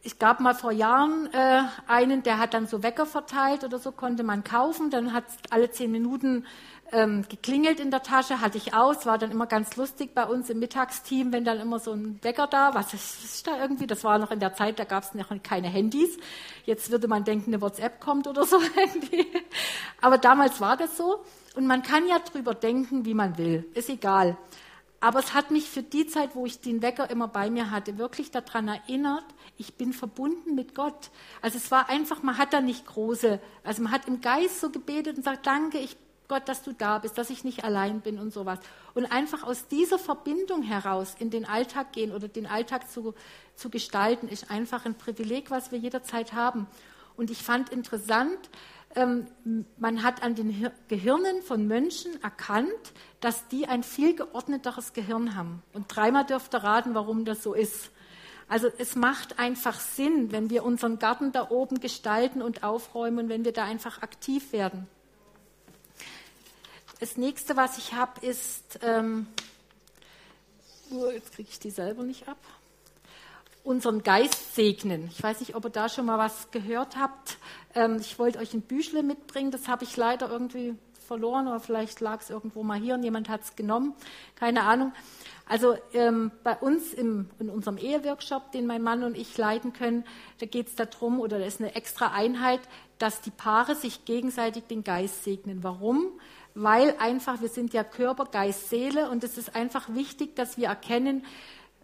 Ich 0.03 0.19
gab 0.19 0.41
mal 0.41 0.53
vor 0.53 0.71
Jahren 0.71 1.33
äh, 1.33 1.63
einen, 1.87 2.21
der 2.21 2.37
hat 2.37 2.53
dann 2.53 2.67
so 2.67 2.83
Wecker 2.83 3.07
verteilt 3.07 3.63
oder 3.63 3.79
so, 3.79 3.91
konnte 3.91 4.21
man 4.21 4.43
kaufen. 4.43 4.91
Dann 4.91 5.11
hat 5.11 5.23
alle 5.49 5.71
zehn 5.71 5.91
Minuten 5.91 6.45
ähm, 6.93 7.25
geklingelt 7.27 7.79
in 7.79 7.91
der 7.91 8.03
Tasche, 8.03 8.39
hatte 8.39 8.57
ich 8.57 8.73
aus, 8.73 9.05
war 9.05 9.17
dann 9.17 9.31
immer 9.31 9.47
ganz 9.47 9.75
lustig 9.75 10.13
bei 10.13 10.25
uns 10.25 10.49
im 10.49 10.59
Mittagsteam, 10.59 11.33
wenn 11.33 11.43
dann 11.43 11.59
immer 11.59 11.79
so 11.79 11.91
ein 11.91 12.19
Bäcker 12.19 12.47
da, 12.47 12.73
was 12.73 12.93
ist, 12.93 13.23
was 13.23 13.35
ist 13.35 13.47
da 13.47 13.59
irgendwie, 13.59 13.87
das 13.87 14.03
war 14.03 14.19
noch 14.19 14.31
in 14.31 14.39
der 14.39 14.53
Zeit, 14.53 14.79
da 14.79 14.83
gab 14.83 15.03
es 15.03 15.13
noch 15.13 15.29
keine 15.43 15.67
Handys. 15.67 16.17
Jetzt 16.65 16.91
würde 16.91 17.07
man 17.07 17.23
denken, 17.23 17.53
eine 17.53 17.61
WhatsApp 17.61 17.99
kommt 17.99 18.27
oder 18.27 18.45
so 18.45 18.57
irgendwie. 18.75 19.27
Aber 20.01 20.17
damals 20.17 20.61
war 20.61 20.77
das 20.77 20.95
so. 20.95 21.23
Und 21.55 21.67
man 21.67 21.83
kann 21.83 22.07
ja 22.07 22.19
drüber 22.19 22.53
denken, 22.53 23.05
wie 23.05 23.13
man 23.13 23.37
will, 23.37 23.69
ist 23.73 23.89
egal. 23.89 24.37
Aber 25.03 25.19
es 25.19 25.33
hat 25.33 25.51
mich 25.51 25.69
für 25.69 25.83
die 25.83 26.07
Zeit, 26.07 26.33
wo 26.33 26.45
ich 26.45 26.61
den 26.61 26.81
Wecker 26.81 27.09
immer 27.09 27.27
bei 27.27 27.49
mir 27.49 27.71
hatte, 27.71 27.97
wirklich 27.97 28.31
daran 28.31 28.69
erinnert, 28.69 29.25
ich 29.57 29.73
bin 29.73 29.91
verbunden 29.91 30.55
mit 30.55 30.75
Gott. 30.75 31.11
Also 31.41 31.57
es 31.57 31.69
war 31.71 31.89
einfach, 31.89 32.23
man 32.23 32.37
hat 32.37 32.53
da 32.53 32.61
nicht 32.61 32.85
große, 32.85 33.41
also 33.65 33.83
man 33.83 33.91
hat 33.91 34.07
im 34.07 34.21
Geist 34.21 34.61
so 34.61 34.69
gebetet 34.69 35.17
und 35.17 35.23
sagt, 35.23 35.45
danke, 35.45 35.79
ich 35.79 35.97
Gott, 36.27 36.47
dass 36.47 36.63
du 36.63 36.73
da 36.73 36.99
bist, 36.99 37.17
dass 37.17 37.29
ich 37.29 37.43
nicht 37.43 37.63
allein 37.63 38.01
bin 38.01 38.19
und 38.19 38.33
sowas. 38.33 38.59
Und 38.93 39.05
einfach 39.11 39.43
aus 39.43 39.67
dieser 39.67 39.99
Verbindung 39.99 40.63
heraus 40.63 41.15
in 41.19 41.29
den 41.29 41.45
Alltag 41.45 41.91
gehen 41.93 42.11
oder 42.11 42.27
den 42.27 42.45
Alltag 42.45 42.89
zu, 42.89 43.13
zu 43.55 43.69
gestalten, 43.69 44.27
ist 44.27 44.49
einfach 44.49 44.85
ein 44.85 44.95
Privileg, 44.95 45.51
was 45.51 45.71
wir 45.71 45.79
jederzeit 45.79 46.33
haben. 46.33 46.67
Und 47.15 47.29
ich 47.29 47.43
fand 47.43 47.69
interessant, 47.69 48.49
ähm, 48.95 49.27
man 49.77 50.03
hat 50.03 50.23
an 50.23 50.35
den 50.35 50.71
Gehirnen 50.87 51.41
von 51.41 51.67
Mönchen 51.67 52.21
erkannt, 52.23 52.93
dass 53.19 53.47
die 53.47 53.67
ein 53.67 53.83
viel 53.83 54.15
geordneteres 54.15 54.93
Gehirn 54.93 55.35
haben. 55.35 55.63
Und 55.73 55.93
dreimal 55.93 56.25
dürft 56.25 56.53
ihr 56.53 56.63
raten, 56.63 56.93
warum 56.93 57.25
das 57.25 57.43
so 57.43 57.53
ist. 57.53 57.91
Also 58.47 58.67
es 58.77 58.95
macht 58.95 59.39
einfach 59.39 59.79
Sinn, 59.79 60.31
wenn 60.31 60.49
wir 60.49 60.63
unseren 60.63 60.99
Garten 60.99 61.31
da 61.31 61.49
oben 61.49 61.79
gestalten 61.79 62.41
und 62.41 62.63
aufräumen 62.63 63.29
wenn 63.29 63.45
wir 63.45 63.53
da 63.53 63.63
einfach 63.63 64.01
aktiv 64.01 64.51
werden. 64.51 64.87
Das 67.03 67.17
nächste, 67.17 67.57
was 67.57 67.77
ich 67.77 67.91
habe, 67.91 68.25
ist, 68.25 68.79
ähm, 68.81 69.27
oh, 70.89 71.09
jetzt 71.09 71.33
kriege 71.33 71.49
ich 71.51 71.59
die 71.59 71.69
selber 71.69 72.01
nicht 72.03 72.29
ab, 72.29 72.37
unseren 73.65 74.03
Geist 74.03 74.55
segnen. 74.55 75.09
Ich 75.11 75.21
weiß 75.21 75.41
nicht, 75.41 75.53
ob 75.53 75.65
ihr 75.65 75.69
da 75.69 75.89
schon 75.89 76.05
mal 76.05 76.17
was 76.17 76.49
gehört 76.51 76.95
habt. 76.95 77.39
Ähm, 77.75 77.97
ich 77.99 78.19
wollte 78.19 78.39
euch 78.39 78.53
ein 78.53 78.61
Büchle 78.61 79.03
mitbringen, 79.03 79.51
das 79.51 79.67
habe 79.67 79.83
ich 79.83 79.97
leider 79.97 80.29
irgendwie 80.29 80.75
verloren 81.05 81.49
oder 81.49 81.59
vielleicht 81.59 81.99
lag 81.99 82.21
es 82.21 82.29
irgendwo 82.29 82.63
mal 82.63 82.79
hier 82.79 82.93
und 82.93 83.03
jemand 83.03 83.27
hat 83.27 83.41
es 83.41 83.57
genommen, 83.57 83.93
keine 84.35 84.63
Ahnung. 84.63 84.93
Also 85.45 85.75
ähm, 85.91 86.31
bei 86.45 86.55
uns 86.55 86.93
im, 86.93 87.29
in 87.37 87.49
unserem 87.49 87.77
Eheworkshop, 87.77 88.53
den 88.53 88.65
mein 88.65 88.81
Mann 88.81 89.03
und 89.03 89.17
ich 89.17 89.37
leiten 89.37 89.73
können, 89.73 90.05
da 90.39 90.45
geht 90.45 90.69
es 90.69 90.75
darum, 90.75 91.19
oder 91.19 91.37
da 91.37 91.43
ist 91.43 91.59
eine 91.59 91.75
extra 91.75 92.13
Einheit, 92.13 92.61
dass 92.97 93.19
die 93.19 93.31
Paare 93.31 93.75
sich 93.75 94.05
gegenseitig 94.05 94.63
den 94.67 94.85
Geist 94.85 95.25
segnen. 95.25 95.63
Warum? 95.63 96.07
Weil 96.55 96.95
einfach, 96.99 97.41
wir 97.41 97.49
sind 97.49 97.73
ja 97.73 97.83
Körper, 97.83 98.25
Geist, 98.25 98.69
Seele 98.69 99.09
und 99.09 99.23
es 99.23 99.37
ist 99.37 99.55
einfach 99.55 99.93
wichtig, 99.93 100.35
dass 100.35 100.57
wir 100.57 100.67
erkennen 100.67 101.25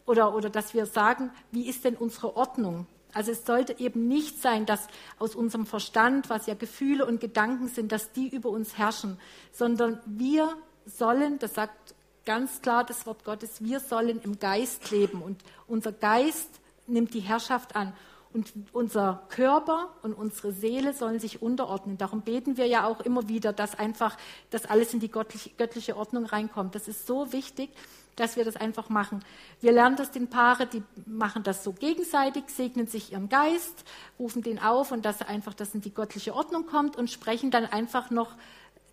oder, 0.06 0.36
oder 0.36 0.50
dass 0.50 0.74
wir 0.74 0.86
sagen, 0.86 1.32
wie 1.52 1.68
ist 1.68 1.86
denn 1.86 1.96
unsere 1.96 2.36
Ordnung? 2.36 2.86
Also 3.14 3.32
es 3.32 3.46
sollte 3.46 3.80
eben 3.80 4.08
nicht 4.08 4.40
sein, 4.42 4.66
dass 4.66 4.88
aus 5.18 5.36
unserem 5.36 5.66
Verstand, 5.66 6.30
was 6.30 6.46
ja 6.46 6.54
Gefühle 6.54 7.06
und 7.06 7.20
Gedanken 7.20 7.68
sind, 7.68 7.92
dass 7.92 8.12
die 8.12 8.28
über 8.28 8.50
uns 8.50 8.78
herrschen, 8.78 9.20
sondern 9.52 10.00
wir 10.06 10.56
sollen, 10.86 11.40
das 11.40 11.56
sagt 11.56 11.96
ganz 12.26 12.62
klar 12.62 12.84
das 12.84 13.08
Wort 13.08 13.24
Gottes, 13.24 13.64
wir 13.64 13.80
sollen 13.80 14.22
im 14.22 14.40
Geist 14.40 14.92
leben 14.92 15.24
und 15.24 15.44
unser 15.68 15.92
Geist 15.92 16.60
nimmt 16.86 17.14
die 17.14 17.22
Herrschaft 17.22 17.76
an. 17.76 17.94
Und 18.32 18.54
unser 18.74 19.24
Körper 19.30 19.90
und 20.04 20.14
unsere 20.14 20.52
Seele 20.54 20.94
sollen 20.94 21.20
sich 21.20 21.42
unterordnen. 21.42 21.98
Darum 21.98 22.22
beten 22.22 22.58
wir 22.58 22.68
ja 22.68 22.86
auch 22.86 23.02
immer 23.02 23.28
wieder, 23.28 23.54
dass 23.54 23.74
einfach 23.74 24.18
das 24.52 24.66
alles 24.66 24.94
in 24.94 25.00
die 25.00 25.10
göttliche, 25.10 25.98
Ordnung 25.98 26.26
reinkommt. 26.26 26.76
Das 26.76 26.88
ist 26.88 27.08
so 27.08 27.34
wichtig, 27.34 27.72
dass 28.16 28.36
wir 28.36 28.46
das 28.46 28.56
einfach 28.56 28.90
machen. 28.90 29.24
Wir 29.62 29.72
lernen 29.72 29.96
das 29.96 30.12
den 30.12 30.30
Paare, 30.30 30.68
die 30.68 30.84
machen 31.08 31.42
das 31.42 31.64
so 31.64 31.74
gegenseitig, 31.74 32.44
segnen 32.50 32.86
sich 32.86 33.14
ihren 33.14 33.30
Geist, 33.30 33.84
rufen 34.20 34.44
den 34.44 34.60
auf 34.60 34.92
und 34.92 35.06
dass 35.06 35.24
einfach 35.24 35.56
das 35.56 35.74
in 35.74 35.82
die 35.82 35.94
göttliche 35.94 36.36
Ordnung 36.36 36.68
kommt 36.68 36.98
und 36.98 37.10
sprechen 37.10 37.50
dann 37.50 37.66
einfach 37.66 38.12
noch 38.12 38.36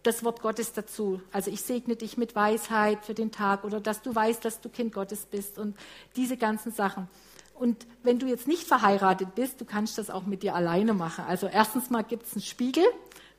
das 0.02 0.24
Wort 0.24 0.40
Gottes 0.40 0.72
dazu. 0.72 1.20
Also 1.32 1.50
ich 1.50 1.60
segne 1.60 1.96
dich 1.96 2.16
mit 2.16 2.34
Weisheit 2.34 3.04
für 3.04 3.14
den 3.14 3.32
Tag 3.32 3.64
oder 3.64 3.80
dass 3.80 4.00
du 4.00 4.14
weißt, 4.14 4.44
dass 4.44 4.60
du 4.60 4.70
Kind 4.70 4.94
Gottes 4.94 5.26
bist 5.26 5.58
und 5.58 5.76
diese 6.14 6.36
ganzen 6.36 6.72
Sachen. 6.72 7.08
Und 7.58 7.86
wenn 8.02 8.18
du 8.18 8.26
jetzt 8.26 8.46
nicht 8.46 8.64
verheiratet 8.64 9.34
bist, 9.34 9.60
du 9.60 9.64
kannst 9.64 9.98
das 9.98 10.10
auch 10.10 10.26
mit 10.26 10.42
dir 10.42 10.54
alleine 10.54 10.94
machen. 10.94 11.24
Also 11.26 11.46
erstens 11.46 11.90
mal 11.90 12.02
gibt 12.02 12.26
es 12.26 12.32
einen 12.34 12.42
Spiegel, 12.42 12.84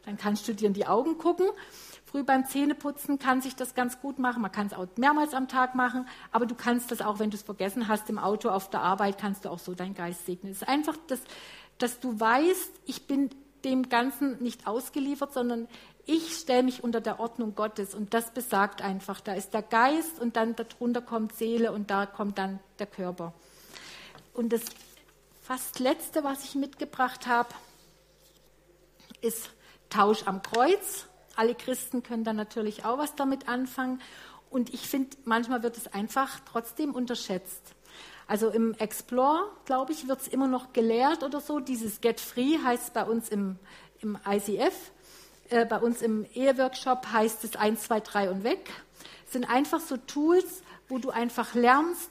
dann 0.05 0.17
kannst 0.17 0.47
du 0.47 0.53
dir 0.53 0.67
in 0.67 0.73
die 0.73 0.87
Augen 0.87 1.17
gucken 1.17 1.47
Früh 2.07 2.23
beim 2.23 2.45
Zähneputzen 2.45 3.19
kann 3.19 3.41
sich 3.41 3.57
das 3.57 3.75
ganz 3.75 3.99
gut 3.99 4.17
machen. 4.17 4.41
Man 4.41 4.51
kann 4.51 4.67
es 4.67 4.73
auch 4.73 4.87
mehrmals 4.95 5.33
am 5.33 5.49
Tag 5.49 5.75
machen, 5.75 6.07
aber 6.31 6.45
du 6.45 6.55
kannst 6.55 6.89
das 6.89 7.01
auch, 7.01 7.19
wenn 7.19 7.31
du 7.31 7.35
es 7.35 7.43
vergessen 7.43 7.89
hast, 7.89 8.09
im 8.09 8.17
Auto, 8.17 8.49
auf 8.49 8.69
der 8.69 8.81
Arbeit, 8.81 9.17
kannst 9.17 9.43
du 9.43 9.49
auch 9.49 9.59
so 9.59 9.73
deinen 9.73 9.93
Geist 9.93 10.25
segnen. 10.25 10.53
Es 10.53 10.61
ist 10.61 10.69
einfach, 10.69 10.95
das, 11.07 11.19
dass 11.79 11.99
du 11.99 12.17
weißt, 12.17 12.71
ich 12.85 13.07
bin 13.07 13.29
dem 13.65 13.89
Ganzen 13.89 14.41
nicht 14.41 14.67
ausgeliefert, 14.67 15.33
sondern 15.33 15.67
ich 16.05 16.37
stelle 16.37 16.63
mich 16.63 16.81
unter 16.81 17.01
der 17.01 17.19
Ordnung 17.19 17.55
Gottes 17.55 17.93
und 17.93 18.13
das 18.13 18.31
besagt 18.31 18.81
einfach, 18.81 19.19
da 19.19 19.33
ist 19.33 19.53
der 19.53 19.63
Geist 19.63 20.21
und 20.21 20.37
dann 20.37 20.55
darunter 20.55 21.01
kommt 21.01 21.33
Seele 21.33 21.73
und 21.73 21.91
da 21.91 22.05
kommt 22.05 22.37
dann 22.37 22.61
der 22.79 22.87
Körper. 22.87 23.33
Und 24.37 24.53
das 24.53 24.61
fast 25.41 25.79
letzte, 25.79 26.23
was 26.23 26.45
ich 26.45 26.55
mitgebracht 26.55 27.27
habe, 27.27 27.49
ist 29.19 29.49
Tausch 29.89 30.23
am 30.25 30.41
Kreuz 30.41 31.07
alle 31.37 31.55
Christen 31.55 32.03
können 32.03 32.23
da 32.23 32.33
natürlich 32.33 32.83
auch 32.83 32.97
was 32.97 33.15
damit 33.15 33.47
anfangen. 33.47 34.01
Und 34.49 34.73
ich 34.73 34.81
finde, 34.81 35.15
manchmal 35.23 35.63
wird 35.63 35.77
es 35.77 35.93
einfach 35.93 36.39
trotzdem 36.51 36.93
unterschätzt. 36.95 37.61
Also 38.27 38.49
im 38.49 38.73
Explore, 38.73 39.43
glaube 39.65 39.93
ich, 39.93 40.07
wird 40.07 40.21
es 40.21 40.27
immer 40.27 40.47
noch 40.47 40.73
gelehrt 40.73 41.23
oder 41.23 41.39
so. 41.39 41.59
Dieses 41.59 42.01
Get 42.01 42.19
Free 42.19 42.57
heißt 42.61 42.93
bei 42.93 43.03
uns 43.03 43.29
im, 43.29 43.57
im 44.01 44.17
ICF, 44.27 44.73
äh, 45.49 45.65
bei 45.65 45.77
uns 45.77 46.01
im 46.01 46.25
Eheworkshop 46.33 47.05
heißt 47.11 47.43
es 47.43 47.55
1, 47.55 47.83
2, 47.83 47.99
3 47.99 48.31
und 48.31 48.43
weg. 48.43 48.71
Es 49.27 49.33
sind 49.33 49.47
einfach 49.49 49.79
so 49.79 49.95
Tools, 49.95 50.63
wo 50.89 50.97
du 50.97 51.11
einfach 51.11 51.53
lernst, 51.53 52.09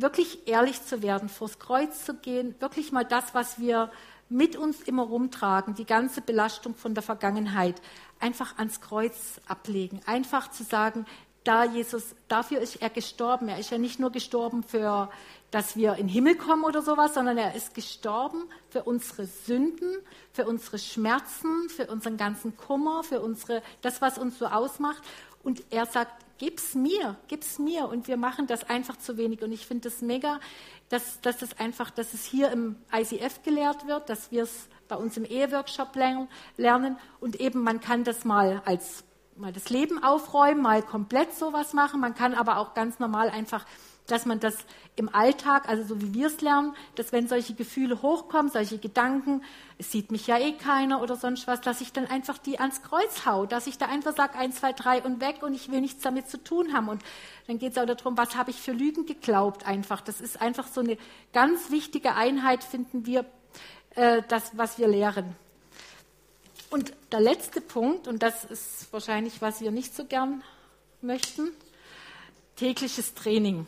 wirklich 0.00 0.46
ehrlich 0.46 0.84
zu 0.84 1.02
werden, 1.02 1.28
vors 1.28 1.58
Kreuz 1.58 2.04
zu 2.04 2.14
gehen, 2.14 2.54
wirklich 2.60 2.92
mal 2.92 3.04
das, 3.04 3.34
was 3.34 3.58
wir 3.58 3.90
mit 4.28 4.56
uns 4.56 4.82
immer 4.82 5.04
rumtragen, 5.04 5.74
die 5.74 5.86
ganze 5.86 6.20
Belastung 6.20 6.74
von 6.74 6.94
der 6.94 7.02
Vergangenheit, 7.02 7.80
einfach 8.20 8.58
ans 8.58 8.80
Kreuz 8.80 9.40
ablegen. 9.46 10.00
Einfach 10.06 10.50
zu 10.50 10.64
sagen, 10.64 11.06
da 11.44 11.64
Jesus, 11.64 12.14
dafür 12.28 12.60
ist 12.60 12.76
er 12.76 12.90
gestorben. 12.90 13.48
Er 13.48 13.58
ist 13.58 13.70
ja 13.70 13.78
nicht 13.78 13.98
nur 13.98 14.12
gestorben 14.12 14.62
für, 14.62 15.10
dass 15.50 15.76
wir 15.76 15.92
in 15.92 16.06
den 16.06 16.08
Himmel 16.08 16.36
kommen 16.36 16.64
oder 16.64 16.82
sowas, 16.82 17.14
sondern 17.14 17.38
er 17.38 17.54
ist 17.54 17.74
gestorben 17.74 18.44
für 18.68 18.82
unsere 18.82 19.26
Sünden, 19.26 19.96
für 20.32 20.46
unsere 20.46 20.78
Schmerzen, 20.78 21.70
für 21.70 21.86
unseren 21.86 22.18
ganzen 22.18 22.56
Kummer, 22.56 23.02
für 23.02 23.20
unsere, 23.20 23.62
das, 23.80 24.02
was 24.02 24.18
uns 24.18 24.38
so 24.38 24.46
ausmacht. 24.46 25.02
Und 25.42 25.62
er 25.70 25.86
sagt, 25.86 26.12
gib's 26.38 26.74
mir, 26.74 27.16
gib's 27.28 27.58
mir. 27.58 27.88
Und 27.88 28.08
wir 28.08 28.16
machen 28.16 28.46
das 28.46 28.64
einfach 28.68 28.96
zu 28.96 29.16
wenig. 29.16 29.42
Und 29.42 29.52
ich 29.52 29.66
finde 29.66 29.88
es 29.88 29.94
das 29.94 30.02
mega, 30.02 30.40
dass, 30.88 31.20
dass 31.20 31.42
es 31.42 31.58
einfach, 31.58 31.90
dass 31.90 32.14
es 32.14 32.24
hier 32.24 32.50
im 32.50 32.76
ICF 32.92 33.42
gelehrt 33.42 33.86
wird, 33.86 34.08
dass 34.08 34.30
wir 34.30 34.44
es 34.44 34.68
bei 34.88 34.96
uns 34.96 35.16
im 35.16 35.24
Eheworkshop 35.24 35.94
lernen 36.56 36.98
und 37.20 37.36
eben 37.40 37.62
man 37.62 37.80
kann 37.80 38.04
das 38.04 38.24
mal 38.24 38.62
als 38.64 39.04
mal 39.36 39.52
das 39.52 39.70
Leben 39.70 40.02
aufräumen, 40.02 40.62
mal 40.62 40.82
komplett 40.82 41.32
sowas 41.34 41.72
machen. 41.72 42.00
Man 42.00 42.14
kann 42.14 42.34
aber 42.34 42.58
auch 42.58 42.74
ganz 42.74 42.98
normal 42.98 43.30
einfach, 43.30 43.64
dass 44.08 44.26
man 44.26 44.40
das 44.40 44.56
im 44.96 45.14
Alltag, 45.14 45.68
also 45.68 45.84
so 45.84 46.00
wie 46.02 46.12
wir 46.14 46.26
es 46.26 46.40
lernen, 46.40 46.74
dass 46.96 47.12
wenn 47.12 47.28
solche 47.28 47.54
Gefühle 47.54 48.02
hochkommen, 48.02 48.50
solche 48.50 48.78
Gedanken, 48.78 49.42
es 49.78 49.92
sieht 49.92 50.10
mich 50.10 50.26
ja 50.26 50.38
eh 50.38 50.52
keiner 50.52 51.00
oder 51.00 51.14
sonst 51.16 51.46
was, 51.46 51.60
dass 51.60 51.80
ich 51.80 51.92
dann 51.92 52.06
einfach 52.06 52.38
die 52.38 52.58
ans 52.58 52.82
Kreuz 52.82 53.24
hau, 53.24 53.46
dass 53.46 53.66
ich 53.66 53.78
da 53.78 53.86
einfach 53.86 54.16
sage, 54.16 54.36
eins, 54.36 54.56
zwei, 54.56 54.72
drei 54.72 55.02
und 55.02 55.20
weg 55.20 55.42
und 55.42 55.54
ich 55.54 55.70
will 55.70 55.80
nichts 55.80 56.02
damit 56.02 56.28
zu 56.28 56.42
tun 56.42 56.72
haben. 56.72 56.88
Und 56.88 57.02
dann 57.46 57.58
geht 57.58 57.72
es 57.72 57.78
auch 57.78 57.86
darum, 57.86 58.16
was 58.18 58.36
habe 58.36 58.50
ich 58.50 58.56
für 58.56 58.72
Lügen 58.72 59.06
geglaubt 59.06 59.66
einfach. 59.66 60.00
Das 60.00 60.20
ist 60.20 60.40
einfach 60.40 60.66
so 60.66 60.80
eine 60.80 60.98
ganz 61.32 61.70
wichtige 61.70 62.14
Einheit, 62.14 62.64
finden 62.64 63.06
wir 63.06 63.24
äh, 63.94 64.22
das, 64.28 64.56
was 64.56 64.78
wir 64.78 64.88
lehren. 64.88 65.36
Und 66.70 66.92
der 67.12 67.20
letzte 67.20 67.60
Punkt, 67.60 68.08
und 68.08 68.22
das 68.22 68.44
ist 68.44 68.92
wahrscheinlich, 68.92 69.40
was 69.40 69.60
wir 69.60 69.70
nicht 69.70 69.94
so 69.94 70.04
gern 70.04 70.42
möchten, 71.00 71.50
tägliches 72.56 73.14
Training. 73.14 73.66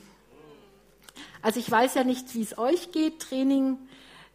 Also 1.42 1.60
ich 1.60 1.70
weiß 1.70 1.94
ja 1.94 2.04
nicht, 2.04 2.34
wie 2.34 2.42
es 2.42 2.58
euch 2.58 2.92
geht. 2.92 3.20
Training 3.20 3.78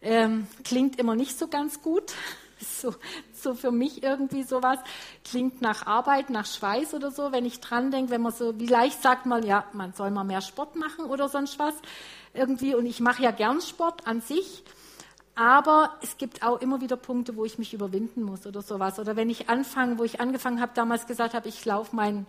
ähm, 0.02 0.46
klingt 0.64 0.98
immer 0.98 1.14
nicht 1.14 1.38
so 1.38 1.48
ganz 1.48 1.82
gut. 1.82 2.12
So, 2.58 2.94
so 3.34 3.52
für 3.52 3.70
mich 3.70 4.02
irgendwie 4.02 4.42
sowas. 4.42 4.78
Klingt 5.24 5.60
nach 5.60 5.86
Arbeit, 5.86 6.30
nach 6.30 6.46
Schweiß 6.46 6.94
oder 6.94 7.10
so, 7.10 7.30
wenn 7.30 7.44
ich 7.44 7.60
dran 7.60 7.90
denke, 7.90 8.10
wenn 8.10 8.22
man 8.22 8.32
so, 8.32 8.58
wie 8.58 8.66
leicht 8.66 9.02
sagt 9.02 9.26
man, 9.26 9.44
ja, 9.44 9.66
man 9.74 9.92
soll 9.92 10.10
mal 10.10 10.24
mehr 10.24 10.40
Sport 10.40 10.74
machen 10.74 11.04
oder 11.04 11.28
sonst 11.28 11.58
was. 11.58 11.74
Irgendwie, 12.32 12.74
und 12.74 12.86
ich 12.86 13.00
mache 13.00 13.22
ja 13.22 13.30
gern 13.30 13.60
Sport 13.60 14.06
an 14.06 14.22
sich. 14.22 14.64
Aber 15.34 15.94
es 16.00 16.16
gibt 16.16 16.42
auch 16.42 16.62
immer 16.62 16.80
wieder 16.80 16.96
Punkte, 16.96 17.36
wo 17.36 17.44
ich 17.44 17.58
mich 17.58 17.74
überwinden 17.74 18.22
muss 18.22 18.46
oder 18.46 18.62
sowas. 18.62 18.98
Oder 18.98 19.16
wenn 19.16 19.28
ich 19.28 19.50
anfange, 19.50 19.98
wo 19.98 20.04
ich 20.04 20.18
angefangen 20.18 20.62
habe, 20.62 20.72
damals 20.74 21.06
gesagt 21.06 21.34
habe, 21.34 21.46
ich 21.46 21.62
laufe 21.66 21.94
meinen 21.94 22.26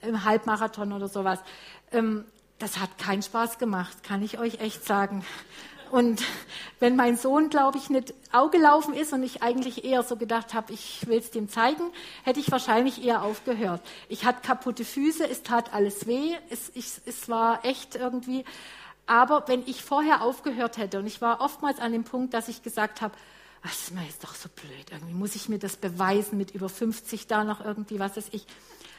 äh, 0.00 0.12
Halbmarathon 0.12 0.92
oder 0.92 1.06
sowas. 1.06 1.38
Ähm, 1.92 2.24
das 2.58 2.78
hat 2.78 2.98
keinen 2.98 3.22
Spaß 3.22 3.58
gemacht, 3.58 4.02
kann 4.02 4.22
ich 4.22 4.38
euch 4.38 4.60
echt 4.60 4.84
sagen. 4.84 5.24
Und 5.90 6.22
wenn 6.80 6.96
mein 6.96 7.16
Sohn, 7.16 7.48
glaube 7.48 7.78
ich, 7.78 7.88
nicht 7.88 8.12
auch 8.30 8.50
gelaufen 8.50 8.92
ist 8.92 9.14
und 9.14 9.22
ich 9.22 9.42
eigentlich 9.42 9.84
eher 9.84 10.02
so 10.02 10.16
gedacht 10.16 10.52
habe, 10.52 10.72
ich 10.72 11.06
will 11.06 11.18
es 11.18 11.30
dem 11.30 11.48
zeigen, 11.48 11.84
hätte 12.24 12.40
ich 12.40 12.52
wahrscheinlich 12.52 13.02
eher 13.02 13.22
aufgehört. 13.22 13.80
Ich 14.10 14.26
hatte 14.26 14.46
kaputte 14.46 14.84
Füße, 14.84 15.26
es 15.26 15.42
tat 15.42 15.72
alles 15.72 16.06
weh, 16.06 16.34
es, 16.50 16.70
ich, 16.74 16.90
es 17.06 17.28
war 17.30 17.64
echt 17.64 17.96
irgendwie 17.96 18.44
aber 19.08 19.48
wenn 19.48 19.66
ich 19.66 19.82
vorher 19.82 20.22
aufgehört 20.22 20.76
hätte, 20.76 20.98
und 20.98 21.06
ich 21.06 21.22
war 21.22 21.40
oftmals 21.40 21.80
an 21.80 21.92
dem 21.92 22.04
Punkt, 22.04 22.34
dass 22.34 22.46
ich 22.46 22.62
gesagt 22.62 23.00
habe, 23.00 23.14
das 23.62 23.72
ist 23.72 23.94
mir 23.94 24.04
jetzt 24.04 24.22
doch 24.22 24.34
so 24.34 24.50
blöd, 24.54 24.90
irgendwie 24.92 25.14
muss 25.14 25.34
ich 25.34 25.48
mir 25.48 25.58
das 25.58 25.76
beweisen 25.76 26.36
mit 26.36 26.50
über 26.52 26.68
50 26.68 27.26
da 27.26 27.42
noch 27.42 27.64
irgendwie, 27.64 27.98
was 27.98 28.16
weiß 28.16 28.28
ich. 28.32 28.46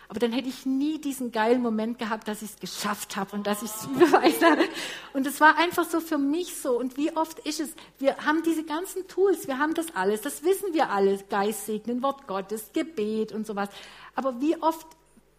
Aber 0.09 0.19
dann 0.19 0.31
hätte 0.31 0.49
ich 0.49 0.65
nie 0.65 0.99
diesen 0.99 1.31
geilen 1.31 1.61
Moment 1.61 1.99
gehabt, 1.99 2.27
dass 2.27 2.41
ich 2.41 2.49
es 2.49 2.59
geschafft 2.59 3.15
habe 3.15 3.35
und 3.35 3.45
dass 3.45 3.61
ich 3.61 3.69
es 3.69 3.85
überweise. 3.95 4.67
Und 5.13 5.27
es 5.27 5.39
war 5.39 5.57
einfach 5.57 5.87
so 5.87 5.99
für 5.99 6.17
mich 6.17 6.57
so. 6.57 6.77
Und 6.79 6.97
wie 6.97 7.15
oft 7.15 7.37
ist 7.39 7.59
es? 7.59 7.75
Wir 7.99 8.17
haben 8.17 8.41
diese 8.41 8.63
ganzen 8.63 9.07
Tools, 9.07 9.47
wir 9.47 9.59
haben 9.59 9.75
das 9.75 9.95
alles, 9.95 10.21
das 10.21 10.43
wissen 10.43 10.73
wir 10.73 10.89
alles. 10.89 11.29
Geist 11.29 11.67
segnen, 11.67 12.01
Wort 12.01 12.25
Gottes, 12.25 12.71
Gebet 12.73 13.31
und 13.31 13.45
sowas. 13.45 13.69
Aber 14.15 14.41
wie 14.41 14.59
oft 14.59 14.87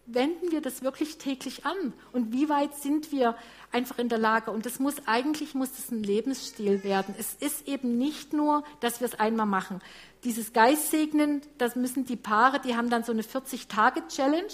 wenden 0.05 0.51
wir 0.51 0.61
das 0.61 0.81
wirklich 0.81 1.17
täglich 1.17 1.65
an? 1.65 1.93
Und 2.13 2.31
wie 2.31 2.47
weit 2.47 2.75
sind 2.75 3.11
wir 3.11 3.35
einfach 3.73 3.97
in 3.99 4.07
der 4.07 4.17
Lage? 4.19 4.51
Und 4.51 4.65
das 4.65 4.79
muss 4.79 4.95
eigentlich 5.05 5.53
muss 5.53 5.73
das 5.73 5.91
ein 5.91 6.01
Lebensstil 6.01 6.83
werden. 6.85 7.13
Es 7.17 7.33
ist 7.33 7.67
eben 7.67 7.97
nicht 7.97 8.31
nur, 8.31 8.63
dass 8.79 9.01
wir 9.01 9.07
es 9.07 9.19
einmal 9.19 9.45
machen. 9.45 9.81
Dieses 10.23 10.53
Geistsegnen, 10.53 11.41
das 11.57 11.75
müssen 11.75 12.05
die 12.05 12.15
Paare, 12.15 12.59
die 12.59 12.75
haben 12.75 12.91
dann 12.91 13.03
so 13.03 13.11
eine 13.11 13.23
40-Tage-Challenge. 13.23 14.53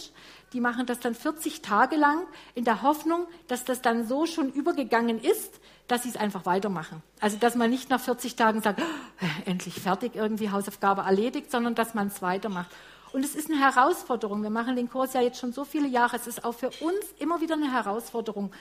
Die 0.53 0.61
machen 0.61 0.85
das 0.85 1.01
dann 1.01 1.13
40 1.13 1.61
Tage 1.61 1.97
lang 1.97 2.25
in 2.55 2.63
der 2.63 2.81
Hoffnung, 2.81 3.27
dass 3.49 3.65
das 3.65 3.81
dann 3.81 4.07
so 4.07 4.25
schon 4.25 4.49
übergegangen 4.49 5.19
ist, 5.19 5.59
dass 5.89 6.03
sie 6.03 6.09
es 6.09 6.15
einfach 6.15 6.45
weitermachen. 6.45 7.03
Also, 7.19 7.35
dass 7.35 7.55
man 7.55 7.69
nicht 7.69 7.89
nach 7.89 7.99
40 7.99 8.37
Tagen 8.37 8.61
sagt, 8.61 8.81
oh, 8.81 9.25
endlich 9.45 9.73
fertig, 9.73 10.15
irgendwie 10.15 10.49
Hausaufgabe 10.49 11.01
erledigt, 11.01 11.51
sondern 11.51 11.75
dass 11.75 11.93
man 11.93 12.07
es 12.07 12.21
weitermacht. 12.21 12.71
Und 13.11 13.25
es 13.25 13.35
ist 13.35 13.49
eine 13.49 13.59
Herausforderung. 13.59 14.43
Wir 14.43 14.49
machen 14.49 14.77
den 14.77 14.89
Kurs 14.89 15.13
ja 15.13 15.21
jetzt 15.21 15.39
schon 15.39 15.51
so 15.51 15.65
viele 15.65 15.87
Jahre. 15.87 16.15
Es 16.15 16.27
ist 16.27 16.45
auch 16.45 16.53
für 16.53 16.67
uns 16.67 17.05
immer 17.19 17.41
wieder 17.41 17.55
eine 17.55 17.71
Herausforderung. 17.71 18.51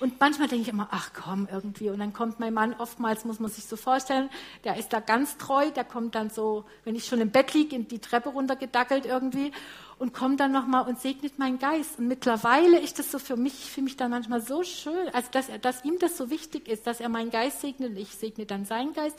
Und 0.00 0.20
manchmal 0.20 0.48
denke 0.48 0.62
ich 0.62 0.68
immer, 0.68 0.88
ach 0.90 1.10
komm, 1.14 1.48
irgendwie. 1.50 1.90
Und 1.90 1.98
dann 1.98 2.12
kommt 2.12 2.40
mein 2.40 2.52
Mann, 2.52 2.74
oftmals 2.78 3.24
muss 3.24 3.40
man 3.40 3.50
sich 3.50 3.64
so 3.64 3.76
vorstellen, 3.76 4.28
der 4.64 4.76
ist 4.76 4.92
da 4.92 5.00
ganz 5.00 5.36
treu, 5.36 5.70
der 5.70 5.84
kommt 5.84 6.14
dann 6.14 6.30
so, 6.30 6.64
wenn 6.84 6.94
ich 6.94 7.06
schon 7.06 7.20
im 7.20 7.30
Bett 7.30 7.54
liege, 7.54 7.76
in 7.76 7.88
die 7.88 8.00
Treppe 8.00 8.30
runtergedackelt 8.30 9.06
irgendwie 9.06 9.52
und 9.98 10.12
kommt 10.12 10.40
dann 10.40 10.52
nochmal 10.52 10.86
und 10.86 11.00
segnet 11.00 11.38
meinen 11.38 11.58
Geist. 11.58 11.98
Und 11.98 12.08
mittlerweile 12.08 12.78
ist 12.80 12.98
das 12.98 13.10
so 13.10 13.18
für 13.18 13.36
mich, 13.36 13.70
für 13.70 13.82
mich 13.82 13.96
dann 13.96 14.10
manchmal 14.10 14.40
so 14.40 14.62
schön, 14.62 15.08
also 15.12 15.28
dass, 15.30 15.48
er, 15.48 15.58
dass 15.58 15.84
ihm 15.84 15.98
das 15.98 16.16
so 16.16 16.30
wichtig 16.30 16.68
ist, 16.68 16.86
dass 16.86 17.00
er 17.00 17.08
meinen 17.08 17.30
Geist 17.30 17.60
segnet 17.60 17.90
und 17.90 17.96
ich 17.96 18.14
segne 18.14 18.46
dann 18.46 18.64
seinen 18.64 18.92
Geist. 18.94 19.18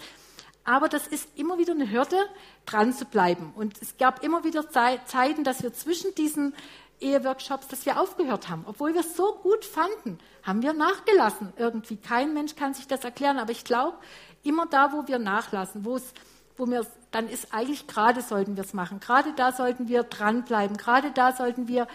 Aber 0.67 0.89
das 0.89 1.05
ist 1.05 1.29
immer 1.35 1.59
wieder 1.59 1.73
eine 1.73 1.91
Hürde, 1.91 2.17
dran 2.65 2.91
zu 2.91 3.05
bleiben. 3.05 3.53
Und 3.55 3.79
es 3.81 3.97
gab 3.97 4.23
immer 4.23 4.43
wieder 4.43 4.67
Zeiten, 4.69 5.43
dass 5.43 5.61
wir 5.61 5.71
zwischen 5.73 6.15
diesen 6.15 6.55
Eheworkshops, 6.99 7.67
dass 7.67 7.86
wir 7.86 7.99
aufgehört 7.99 8.49
haben. 8.49 8.63
Obwohl 8.67 8.93
wir 8.93 9.01
es 9.01 9.15
so 9.15 9.36
gut 9.43 9.65
fanden, 9.65 10.17
haben 10.43 10.62
wir 10.62 10.73
nachgelassen. 10.73 11.53
Irgendwie 11.58 11.97
kein 11.97 12.34
Mensch 12.34 12.55
kann 12.55 12.73
sich 12.73 12.88
das 12.88 13.03
erklären. 13.03 13.38
Aber 13.38 13.51
ich 13.51 13.63
glaube, 13.63 13.97
immer 14.43 14.65
da, 14.65 14.93
wo 14.93 15.08
wir 15.08 15.19
nachlassen, 15.19 15.86
wo 15.86 15.97
es, 15.97 16.13
wo 16.58 16.67
wir, 16.67 16.86
dann 17.12 17.27
ist 17.27 17.53
eigentlich 17.53 17.88
gerade 17.88 18.21
sollten 18.21 18.55
wir 18.55 18.63
es 18.63 18.73
machen. 18.73 18.99
Gerade 18.99 19.34
da 19.34 19.51
sollten 19.51 19.88
wir 19.88 20.03
dranbleiben. 20.03 20.77
Gerade 20.77 21.12
da 21.12 21.34
sollten 21.34 21.67
wir 21.67 21.88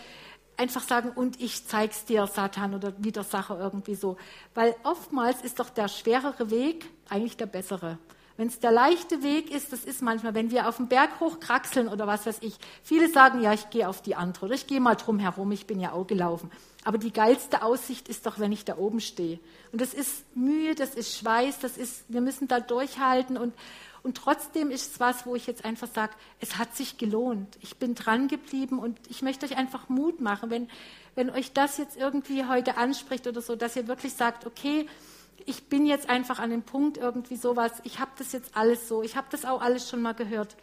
einfach 0.57 0.83
sagen, 0.83 1.11
und 1.15 1.41
ich 1.41 1.67
zeig's 1.67 2.05
dir, 2.05 2.27
Satan 2.27 2.75
oder 2.75 2.93
Widersacher 2.99 3.59
irgendwie 3.59 3.95
so. 3.95 4.19
Weil 4.55 4.77
oftmals 4.85 5.41
ist 5.43 5.59
doch 5.59 5.71
der 5.71 5.89
schwerere 5.89 6.51
Weg 6.51 6.91
eigentlich 7.09 7.37
der 7.37 7.47
bessere. 7.47 7.99
Wenn 8.37 8.49
es 8.49 8.59
der 8.59 8.73
leichte 8.73 9.23
Weg 9.23 9.51
ist, 9.51 9.73
das 9.73 9.85
ist 9.85 10.03
manchmal, 10.03 10.35
wenn 10.35 10.51
wir 10.51 10.69
auf 10.69 10.79
den 10.79 10.89
Berg 10.89 11.21
hochkraxeln 11.21 11.89
oder 11.89 12.07
was 12.07 12.27
weiß 12.27 12.39
ich. 12.41 12.57
Viele 12.83 13.11
sagen, 13.11 13.41
ja, 13.41 13.53
ich 13.53 13.71
gehe 13.71 13.89
auf 13.89 14.01
die 14.03 14.15
andere 14.15 14.47
oder 14.47 14.55
ich 14.55 14.67
gehe 14.67 14.81
mal 14.81 14.95
drum 14.95 15.19
herum, 15.19 15.53
ich 15.53 15.67
bin 15.67 15.81
ja 15.81 15.93
auch 15.93 16.07
gelaufen. 16.07 16.51
Aber 16.85 16.97
die 16.97 17.13
geilste 17.13 17.63
Aussicht 17.63 18.09
ist 18.09 18.25
doch, 18.25 18.39
wenn 18.39 18.53
ich 18.53 18.65
da 18.65 18.79
oben 18.79 19.01
stehe. 19.01 19.39
Und 19.73 19.83
das 19.83 19.93
ist 19.93 20.25
Mühe, 20.35 20.75
das 20.75 20.95
ist 20.95 21.19
Schweiß, 21.19 21.59
das 21.59 21.77
ist, 21.77 22.05
wir 22.09 22.23
müssen 22.23 22.49
da 22.49 22.61
durchhalten 22.61 23.37
und, 23.37 23.53
und 24.03 24.17
trotzdem 24.17 24.71
ist 24.71 24.93
es 24.93 25.01
was, 25.01 25.27
wo 25.27 25.35
ich 25.35 25.47
jetzt 25.47 25.67
einfach 25.67 25.89
sage, 25.89 26.13
es 26.41 26.57
hat 26.57 26.75
sich 26.75 26.97
gelohnt. 26.97 27.59
Ich 27.61 27.77
bin 27.77 27.95
dran 27.95 28.29
geblieben 28.29 28.79
und 28.79 28.99
ich 29.11 29.21
möchte 29.21 29.45
euch 29.45 29.59
einfach 29.59 29.91
Mut 29.91 30.21
machen, 30.21 30.49
wenn, 30.49 30.69
wenn 31.15 31.29
euch 31.29 31.53
das 31.53 31.77
jetzt 31.77 31.99
irgendwie 31.99 32.47
heute 32.47 32.79
anspricht 32.79 33.27
oder 33.27 33.43
so, 33.43 33.57
dass 33.57 33.77
ihr 33.77 33.87
wirklich 33.87 34.15
sagt, 34.15 34.47
okay, 34.47 34.87
ich 35.47 35.69
bin 35.69 35.87
jetzt 35.87 36.09
einfach 36.09 36.39
an 36.39 36.51
dem 36.51 36.63
Punkt 36.63 36.97
irgendwie 36.97 37.37
sowas, 37.37 37.73
ich 37.85 37.99
habe 37.99 38.11
das 38.19 38.33
jetzt 38.33 38.57
alles 38.57 38.89
so, 38.89 39.03
ich 39.03 39.17
habe 39.17 39.27
das 39.31 39.45
auch 39.45 39.61
alles 39.61 39.89
schon 39.89 40.03
mal 40.03 40.15
gehört. 40.15 40.57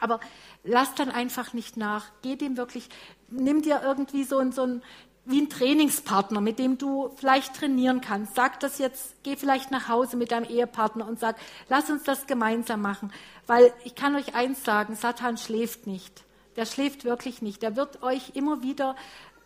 Aber 0.00 0.20
lass 0.64 0.94
dann 0.94 1.10
einfach 1.10 1.52
nicht 1.52 1.76
nach. 1.76 2.06
Geh 2.22 2.36
dem 2.36 2.56
wirklich, 2.56 2.88
nimm 3.28 3.62
dir 3.62 3.80
irgendwie 3.82 4.24
so, 4.24 4.38
ein, 4.38 4.52
so 4.52 4.62
ein, 4.62 4.82
wie 5.24 5.40
ein 5.40 5.50
Trainingspartner, 5.50 6.40
mit 6.40 6.58
dem 6.58 6.78
du 6.78 7.10
vielleicht 7.16 7.56
trainieren 7.56 8.00
kannst. 8.00 8.34
Sag 8.34 8.60
das 8.60 8.78
jetzt, 8.78 9.22
geh 9.24 9.36
vielleicht 9.36 9.70
nach 9.70 9.88
Hause 9.88 10.16
mit 10.16 10.30
deinem 10.30 10.48
Ehepartner 10.48 11.06
und 11.06 11.18
sag, 11.18 11.36
lass 11.68 11.90
uns 11.90 12.04
das 12.04 12.26
gemeinsam 12.26 12.80
machen. 12.80 13.12
Weil 13.46 13.72
ich 13.84 13.94
kann 13.94 14.14
euch 14.14 14.34
eins 14.34 14.64
sagen, 14.64 14.94
Satan 14.94 15.36
schläft 15.36 15.86
nicht. 15.86 16.24
Der 16.56 16.66
schläft 16.66 17.04
wirklich 17.04 17.42
nicht. 17.42 17.62
Der 17.62 17.76
wird 17.76 18.02
euch 18.02 18.30
immer 18.34 18.62
wieder 18.62 18.96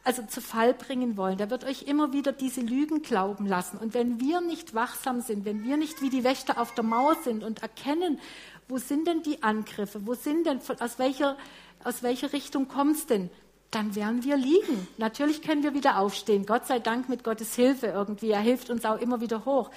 also 0.05 0.23
zu 0.23 0.41
Fall 0.41 0.75
bringen 0.75 1.17
wollen. 1.17 1.39
Der 1.39 1.51
wird 1.51 1.65
euch 1.65 1.83
immer 1.83 2.13
wieder 2.13 2.33
diese 2.33 2.61
Lügen 2.61 3.03
glauben 3.03 3.47
lassen. 3.47 3.79
Und 3.79 3.95
wenn 3.95 4.21
wir 4.21 4.41
nicht 4.41 4.75
wachsam 4.75 5.21
sind, 5.21 5.45
wenn 5.45 5.63
wir 5.63 5.77
nicht 5.77 6.03
wie 6.03 6.11
die 6.11 6.25
Wächter 6.25 6.61
auf 6.61 6.75
der 6.75 6.85
Mauer 6.85 7.17
sind 7.23 7.45
und 7.45 7.63
erkennen, 7.63 8.19
wo 8.69 8.79
sind 8.79 9.07
denn 9.07 9.23
die 9.23 9.43
Angriffe, 9.43 10.07
wo 10.07 10.15
sind 10.15 10.47
denn, 10.47 10.61
aus 10.81 10.99
welcher, 10.99 11.37
aus 11.85 12.03
welcher 12.03 12.33
Richtung 12.33 12.69
kommt 12.69 12.97
es 12.97 13.07
denn, 13.07 13.31
dann 13.71 13.95
werden 13.95 14.23
wir 14.25 14.37
liegen. 14.37 14.87
Natürlich 14.99 15.41
können 15.41 15.63
wir 15.63 15.73
wieder 15.73 15.99
aufstehen. 15.99 16.47
Gott 16.47 16.67
sei 16.67 16.79
Dank 16.79 17.09
mit 17.09 17.25
Gottes 17.25 17.55
Hilfe 17.55 17.87
irgendwie. 17.87 18.31
Er 18.31 18.41
hilft 18.41 18.71
uns 18.71 18.85
auch 18.85 19.01
immer 19.01 19.21
wieder 19.21 19.45
hoch. 19.45 19.71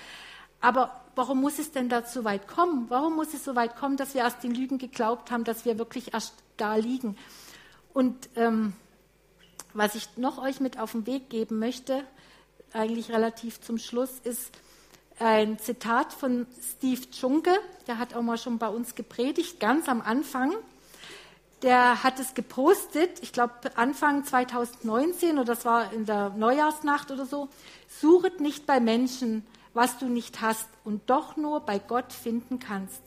Aber 0.59 1.01
warum 1.15 1.41
muss 1.41 1.59
es 1.59 1.71
denn 1.71 1.87
dazu 1.87 2.23
weit 2.25 2.47
kommen? 2.47 2.85
Warum 2.89 3.15
muss 3.15 3.33
es 3.33 3.45
so 3.45 3.55
weit 3.55 3.75
kommen, 3.75 3.97
dass 3.97 4.13
wir 4.13 4.21
erst 4.21 4.43
den 4.43 4.53
Lügen 4.53 4.79
geglaubt 4.79 5.31
haben, 5.31 5.43
dass 5.43 5.63
wir 5.63 5.77
wirklich 5.77 6.13
erst 6.13 6.33
da 6.57 6.75
liegen? 6.75 7.15
Und 7.93 8.29
ähm, 8.35 8.73
was 9.75 9.93
ich 9.93 10.17
noch 10.17 10.41
euch 10.41 10.59
mit 10.59 10.79
auf 10.79 10.93
den 10.93 11.05
Weg 11.05 11.29
geben 11.29 11.59
möchte, 11.59 12.03
eigentlich 12.73 13.11
relativ 13.11 13.61
zum 13.61 13.77
Schluss, 13.77 14.19
ist 14.23 14.51
ein 15.19 15.59
Zitat 15.59 16.13
von 16.13 16.47
Steve 16.61 17.01
Junke. 17.11 17.51
Der 17.87 17.99
hat 17.99 18.15
auch 18.15 18.21
mal 18.21 18.37
schon 18.37 18.57
bei 18.57 18.69
uns 18.69 18.95
gepredigt, 18.95 19.59
ganz 19.59 19.87
am 19.87 20.01
Anfang. 20.01 20.53
Der 21.61 22.03
hat 22.03 22.19
es 22.19 22.33
gepostet, 22.33 23.21
ich 23.21 23.31
glaube 23.31 23.53
Anfang 23.75 24.25
2019 24.25 25.37
oder 25.37 25.45
das 25.45 25.65
war 25.65 25.91
in 25.93 26.05
der 26.05 26.29
Neujahrsnacht 26.29 27.11
oder 27.11 27.25
so. 27.25 27.49
Suchet 27.87 28.39
nicht 28.39 28.65
bei 28.65 28.79
Menschen, 28.79 29.45
was 29.73 29.97
du 29.97 30.05
nicht 30.07 30.41
hast 30.41 30.67
und 30.83 31.09
doch 31.09 31.37
nur 31.37 31.61
bei 31.61 31.79
Gott 31.79 32.13
finden 32.13 32.59
kannst. 32.59 33.01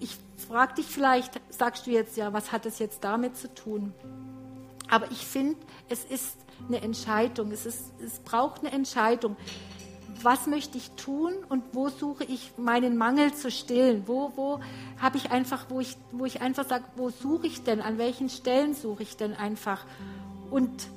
Ich 0.00 0.16
frage 0.46 0.74
dich 0.74 0.86
vielleicht, 0.86 1.40
sagst 1.50 1.86
du 1.86 1.90
jetzt 1.90 2.16
ja, 2.16 2.32
was 2.32 2.52
hat 2.52 2.66
es 2.66 2.78
jetzt 2.78 3.04
damit 3.04 3.36
zu 3.36 3.52
tun? 3.54 3.92
Aber 4.88 5.10
ich 5.10 5.26
finde, 5.26 5.56
es 5.88 6.04
ist 6.04 6.36
eine 6.66 6.80
Entscheidung. 6.80 7.52
Es, 7.52 7.66
ist, 7.66 7.92
es 8.04 8.20
braucht 8.20 8.60
eine 8.60 8.72
Entscheidung. 8.72 9.36
Was 10.22 10.46
möchte 10.48 10.78
ich 10.78 10.90
tun 10.92 11.32
und 11.48 11.62
wo 11.72 11.90
suche 11.90 12.24
ich 12.24 12.52
meinen 12.56 12.96
Mangel 12.96 13.32
zu 13.34 13.50
stillen? 13.50 14.04
Wo, 14.06 14.32
wo 14.34 14.60
habe 15.00 15.16
ich 15.16 15.30
einfach, 15.30 15.66
wo 15.68 15.78
ich, 15.80 15.96
wo 16.10 16.24
ich 16.24 16.40
einfach 16.40 16.66
sage, 16.68 16.84
wo 16.96 17.10
suche 17.10 17.46
ich 17.46 17.62
denn? 17.62 17.80
An 17.80 17.98
welchen 17.98 18.28
Stellen 18.28 18.74
suche 18.74 19.04
ich 19.04 19.16
denn 19.16 19.34
einfach? 19.34 19.84
Und 20.50 20.88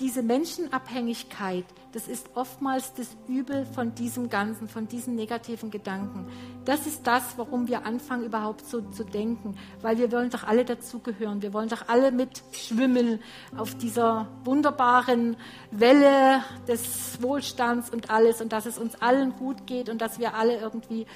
diese 0.00 0.22
Menschenabhängigkeit, 0.22 1.64
das 1.92 2.08
ist 2.08 2.30
oftmals 2.34 2.92
das 2.94 3.16
Übel 3.28 3.64
von 3.66 3.94
diesem 3.94 4.28
Ganzen, 4.28 4.68
von 4.68 4.88
diesen 4.88 5.14
negativen 5.14 5.70
Gedanken. 5.70 6.26
Das 6.64 6.88
ist 6.88 7.06
das, 7.06 7.38
warum 7.38 7.68
wir 7.68 7.86
anfangen, 7.86 8.24
überhaupt 8.24 8.66
so 8.66 8.80
zu 8.80 9.04
denken. 9.04 9.56
Weil 9.80 9.98
wir 9.98 10.10
wollen 10.10 10.30
doch 10.30 10.42
alle 10.42 10.64
dazugehören. 10.64 11.40
Wir 11.40 11.52
wollen 11.52 11.68
doch 11.68 11.86
alle 11.86 12.10
mitschwimmen 12.10 13.20
auf 13.56 13.76
dieser 13.76 14.26
wunderbaren 14.42 15.36
Welle 15.70 16.42
des 16.66 17.22
Wohlstands 17.22 17.90
und 17.90 18.10
alles 18.10 18.40
und 18.40 18.52
dass 18.52 18.66
es 18.66 18.76
uns 18.76 19.00
allen 19.00 19.36
gut 19.36 19.64
geht 19.68 19.88
und 19.88 20.00
dass 20.00 20.18
wir 20.18 20.34
alle 20.34 20.58
irgendwie 20.58 21.06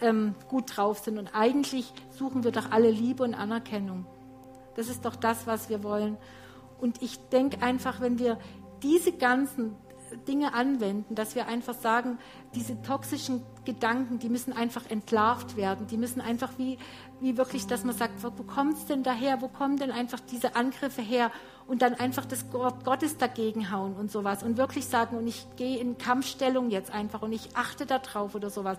ähm, 0.00 0.34
gut 0.48 0.76
drauf 0.76 1.00
sind. 1.00 1.18
Und 1.18 1.34
eigentlich 1.34 1.92
suchen 2.10 2.42
wir 2.42 2.52
doch 2.52 2.70
alle 2.70 2.90
Liebe 2.90 3.22
und 3.22 3.34
Anerkennung. 3.34 4.06
Das 4.76 4.88
ist 4.88 5.04
doch 5.04 5.16
das, 5.16 5.46
was 5.46 5.68
wir 5.68 5.82
wollen. 5.82 6.16
Und 6.82 7.00
ich 7.00 7.16
denke 7.28 7.62
einfach, 7.62 8.00
wenn 8.00 8.18
wir 8.18 8.38
diese 8.82 9.12
ganzen 9.12 9.76
Dinge 10.26 10.52
anwenden, 10.52 11.14
dass 11.14 11.36
wir 11.36 11.46
einfach 11.46 11.74
sagen, 11.74 12.18
diese 12.56 12.82
toxischen 12.82 13.40
Gedanken, 13.64 14.18
die 14.18 14.28
müssen 14.28 14.52
einfach 14.52 14.90
entlarvt 14.90 15.56
werden. 15.56 15.86
Die 15.86 15.96
müssen 15.96 16.20
einfach 16.20 16.50
wie, 16.58 16.78
wie 17.20 17.38
wirklich, 17.38 17.68
dass 17.68 17.84
man 17.84 17.96
sagt, 17.96 18.22
wo 18.24 18.42
kommt 18.42 18.74
es 18.74 18.86
denn 18.86 19.04
daher? 19.04 19.40
Wo 19.40 19.46
kommen 19.46 19.76
denn 19.76 19.92
einfach 19.92 20.18
diese 20.18 20.56
Angriffe 20.56 21.02
her? 21.02 21.30
Und 21.68 21.82
dann 21.82 21.94
einfach 21.94 22.26
das 22.26 22.52
Wort 22.52 22.84
Gottes 22.84 23.16
dagegen 23.16 23.70
hauen 23.70 23.94
und 23.94 24.10
sowas. 24.10 24.42
Und 24.42 24.56
wirklich 24.56 24.86
sagen, 24.86 25.16
und 25.16 25.28
ich 25.28 25.46
gehe 25.54 25.78
in 25.78 25.98
Kampfstellung 25.98 26.68
jetzt 26.70 26.90
einfach 26.90 27.22
und 27.22 27.32
ich 27.32 27.56
achte 27.56 27.86
darauf 27.86 28.34
oder 28.34 28.50
sowas. 28.50 28.78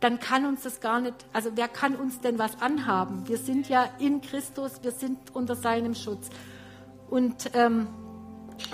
Dann 0.00 0.18
kann 0.18 0.46
uns 0.46 0.62
das 0.62 0.80
gar 0.80 1.00
nicht, 1.00 1.14
also 1.34 1.50
wer 1.56 1.68
kann 1.68 1.94
uns 1.94 2.20
denn 2.20 2.38
was 2.38 2.62
anhaben? 2.62 3.28
Wir 3.28 3.36
sind 3.36 3.68
ja 3.68 3.84
in 3.98 4.22
Christus, 4.22 4.82
wir 4.82 4.92
sind 4.92 5.18
unter 5.34 5.54
seinem 5.54 5.94
Schutz. 5.94 6.30
Und, 7.08 7.50
ähm, 7.54 7.88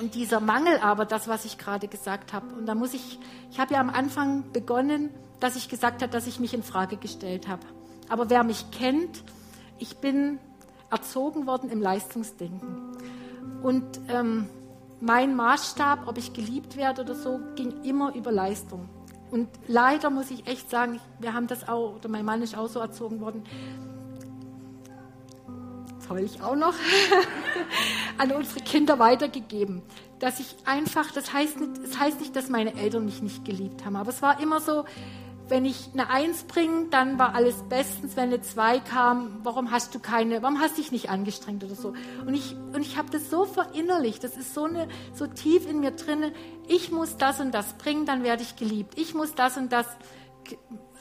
und 0.00 0.14
dieser 0.14 0.40
Mangel 0.40 0.78
aber, 0.78 1.04
das, 1.04 1.28
was 1.28 1.44
ich 1.44 1.58
gerade 1.58 1.88
gesagt 1.88 2.32
habe, 2.32 2.54
und 2.54 2.66
da 2.66 2.74
muss 2.74 2.94
ich, 2.94 3.18
ich 3.50 3.58
habe 3.58 3.74
ja 3.74 3.80
am 3.80 3.90
Anfang 3.90 4.52
begonnen, 4.52 5.10
dass 5.40 5.56
ich 5.56 5.68
gesagt 5.68 6.02
habe, 6.02 6.12
dass 6.12 6.26
ich 6.26 6.38
mich 6.38 6.54
in 6.54 6.62
Frage 6.62 6.96
gestellt 6.96 7.48
habe. 7.48 7.62
Aber 8.08 8.28
wer 8.28 8.44
mich 8.44 8.70
kennt, 8.70 9.24
ich 9.78 9.96
bin 9.98 10.38
erzogen 10.90 11.46
worden 11.46 11.70
im 11.70 11.80
Leistungsdenken. 11.80 12.96
Und 13.62 14.00
ähm, 14.08 14.48
mein 15.00 15.34
Maßstab, 15.34 16.06
ob 16.06 16.18
ich 16.18 16.32
geliebt 16.32 16.76
werde 16.76 17.02
oder 17.02 17.14
so, 17.14 17.40
ging 17.56 17.82
immer 17.84 18.14
über 18.14 18.32
Leistung. 18.32 18.88
Und 19.30 19.48
leider 19.68 20.10
muss 20.10 20.30
ich 20.30 20.46
echt 20.46 20.68
sagen, 20.68 21.00
wir 21.20 21.34
haben 21.34 21.46
das 21.46 21.68
auch, 21.68 21.96
oder 21.96 22.08
mein 22.08 22.24
Mann 22.24 22.42
ist 22.42 22.56
auch 22.56 22.66
so 22.66 22.80
erzogen 22.80 23.20
worden, 23.20 23.44
heule 26.10 26.24
ich 26.24 26.42
auch 26.42 26.56
noch, 26.56 26.74
an 28.18 28.32
unsere 28.32 28.60
Kinder 28.60 28.98
weitergegeben. 28.98 29.82
Dass 30.18 30.40
ich 30.40 30.54
einfach, 30.66 31.10
das 31.12 31.32
heißt, 31.32 31.60
nicht, 31.60 31.82
das 31.82 31.98
heißt 31.98 32.20
nicht, 32.20 32.36
dass 32.36 32.50
meine 32.50 32.74
Eltern 32.74 33.06
mich 33.06 33.22
nicht 33.22 33.44
geliebt 33.44 33.84
haben, 33.84 33.96
aber 33.96 34.10
es 34.10 34.20
war 34.20 34.40
immer 34.40 34.60
so, 34.60 34.84
wenn 35.48 35.64
ich 35.64 35.88
eine 35.92 36.08
Eins 36.08 36.44
bringe, 36.44 36.86
dann 36.90 37.18
war 37.18 37.34
alles 37.34 37.64
bestens. 37.68 38.16
Wenn 38.16 38.28
eine 38.28 38.40
Zwei 38.40 38.78
kam, 38.78 39.40
warum 39.42 39.72
hast 39.72 39.94
du 39.94 39.98
keine, 39.98 40.42
warum 40.42 40.60
hast 40.60 40.78
du 40.78 40.82
dich 40.82 40.92
nicht 40.92 41.10
angestrengt 41.10 41.64
oder 41.64 41.74
so? 41.74 41.92
Und 42.24 42.34
ich, 42.34 42.54
und 42.72 42.82
ich 42.82 42.96
habe 42.96 43.10
das 43.10 43.30
so 43.30 43.46
verinnerlicht, 43.46 44.22
das 44.22 44.36
ist 44.36 44.54
so, 44.54 44.64
eine, 44.64 44.86
so 45.12 45.26
tief 45.26 45.68
in 45.68 45.80
mir 45.80 45.90
drin, 45.90 46.32
ich 46.68 46.92
muss 46.92 47.16
das 47.16 47.40
und 47.40 47.52
das 47.52 47.72
bringen, 47.74 48.06
dann 48.06 48.22
werde 48.22 48.42
ich 48.42 48.54
geliebt. 48.54 48.96
Ich 48.96 49.12
muss 49.12 49.34
das 49.34 49.56
und 49.56 49.72
das 49.72 49.86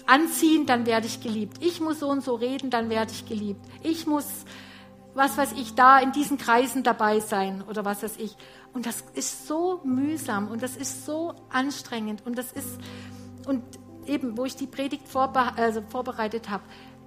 anziehen, 0.07 0.65
dann 0.65 0.87
werde 0.87 1.05
ich 1.05 1.21
geliebt. 1.21 1.57
Ich 1.63 1.79
muss 1.79 1.99
so 1.99 2.09
und 2.09 2.23
so 2.23 2.33
reden, 2.33 2.71
dann 2.71 2.89
werde 2.89 3.11
ich 3.11 3.27
geliebt. 3.27 3.61
Ich 3.83 4.07
muss, 4.07 4.25
was 5.19 5.37
weiß 5.37 5.51
ich, 5.51 5.75
da 5.75 5.99
in 5.99 6.13
diesen 6.13 6.37
Kreisen 6.37 6.81
dabei 6.81 7.19
sein 7.19 7.61
oder 7.69 7.83
was 7.85 8.01
weiß 8.01 8.17
ich. 8.17 8.35
Und 8.73 8.85
das 8.85 9.03
ist 9.13 9.47
so 9.47 9.81
mühsam 9.83 10.47
und 10.47 10.63
das 10.63 10.77
ist 10.77 11.05
so 11.05 11.35
anstrengend 11.49 12.25
und 12.25 12.37
das 12.37 12.51
ist, 12.51 12.79
und 13.45 13.61
eben, 14.05 14.37
wo 14.37 14.45
ich 14.45 14.55
die 14.55 14.65
Predigt 14.65 15.07
vorbe 15.07 15.39
also 15.57 15.81
vorbereitet 15.89 16.49
habe, 16.49 16.63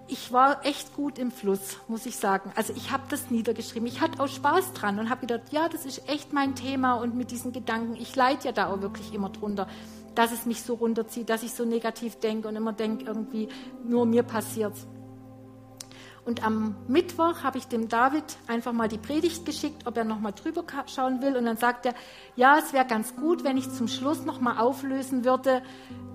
ich 0.09 0.31
war 0.31 0.67
echt 0.67 0.95
gut 0.95 1.19
im 1.19 1.31
Fluss, 1.31 1.79
muss 1.89 2.05
ich 2.05 2.17
sagen. 2.17 2.53
Also 2.55 2.75
ich 2.77 2.91
habe 2.91 3.05
das 3.09 3.31
niedergeschrieben. 3.31 3.89
Ich 3.89 4.03
hatte 4.03 4.23
auch 4.23 4.29
Spaß 4.29 4.75
dran 4.75 4.99
und 4.99 5.09
habe 5.09 5.23
gedacht, 5.23 5.51
ja, 5.51 5.71
das 5.71 5.87
ist 5.87 6.07
echt 6.09 6.35
mein 6.35 6.55
Thema 6.55 6.95
und 6.95 7.15
mit 7.15 7.31
diesen 7.31 7.53
Gedanken, 7.53 7.97
ich 7.97 8.15
leide 8.15 8.45
ja 8.45 8.53
da 8.53 8.67
auch 8.67 8.83
wirklich 8.83 9.15
immer 9.15 9.31
drunter, 9.31 9.69
dass 10.15 10.33
es 10.33 10.45
mich 10.45 10.63
so 10.63 10.75
runterzieht, 10.75 11.31
dass 11.31 11.43
ich 11.43 11.55
so 11.55 11.65
negativ 11.65 12.17
denke 12.17 12.49
und 12.49 12.57
immer 12.57 12.75
denke, 12.75 13.07
irgendwie 13.07 13.49
nur 13.85 14.05
mir 14.05 14.23
passiert 14.23 14.75
und 16.25 16.45
am 16.45 16.77
Mittwoch 16.87 17.43
habe 17.43 17.59
ich 17.59 17.67
dem 17.67 17.89
David 17.89 18.25
einfach 18.47 18.73
mal 18.73 18.87
die 18.87 18.99
Predigt 18.99 19.45
geschickt, 19.45 19.87
ob 19.87 19.97
er 19.97 20.05
noch 20.05 20.21
mal 20.21 20.31
drüber 20.31 20.65
schauen 20.87 21.21
will. 21.21 21.37
Und 21.37 21.47
dann 21.47 21.57
sagt 21.57 21.85
er, 21.85 21.95
ja, 22.37 22.59
es 22.59 22.73
wäre 22.73 22.87
ganz 22.87 23.17
gut, 23.17 23.43
wenn 23.43 23.57
ich 23.57 23.69
zum 23.71 23.89
Schluss 23.89 24.25
noch 24.25 24.41
mal 24.41 24.59
auflösen 24.59 25.25
würde, 25.25 25.63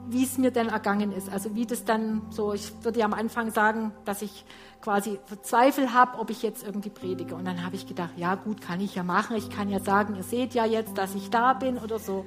wie 0.08 0.24
es 0.24 0.38
mir 0.38 0.51
denn 0.51 0.70
ergangen 0.70 1.12
ist. 1.12 1.30
Also 1.30 1.55
wie 1.55 1.66
das 1.66 1.84
dann 1.84 2.22
so, 2.30 2.53
ich 2.53 2.72
würde 2.84 2.99
ja 2.99 3.05
am 3.05 3.14
Anfang 3.14 3.51
sagen, 3.51 3.91
dass 4.05 4.22
ich 4.22 4.45
quasi 4.80 5.20
Zweifel 5.41 5.93
habe, 5.93 6.20
ob 6.20 6.30
ich 6.30 6.41
jetzt 6.41 6.66
irgendwie 6.66 6.89
predige. 6.89 7.36
Und 7.36 7.43
dann 7.43 7.66
habe 7.66 7.76
ich 7.76 7.86
gedacht, 7.86 8.12
ja 8.16 8.36
gut, 8.36 8.62
kann 8.62 8.80
ich 8.80 8.95
ja 8.95 9.03
machen. 9.03 9.36
Ich 9.36 9.49
kann 9.49 9.70
ja 9.70 9.82
sagen, 9.82 10.16
ihr 10.16 10.24
seht 10.24 10.53
ja 10.53 10.66
jetzt, 10.66 10.97
dass 10.97 11.16
ich 11.16 11.30
da 11.30 11.51
bin 11.51 11.78
oder 11.78 11.99
so. 11.99 12.26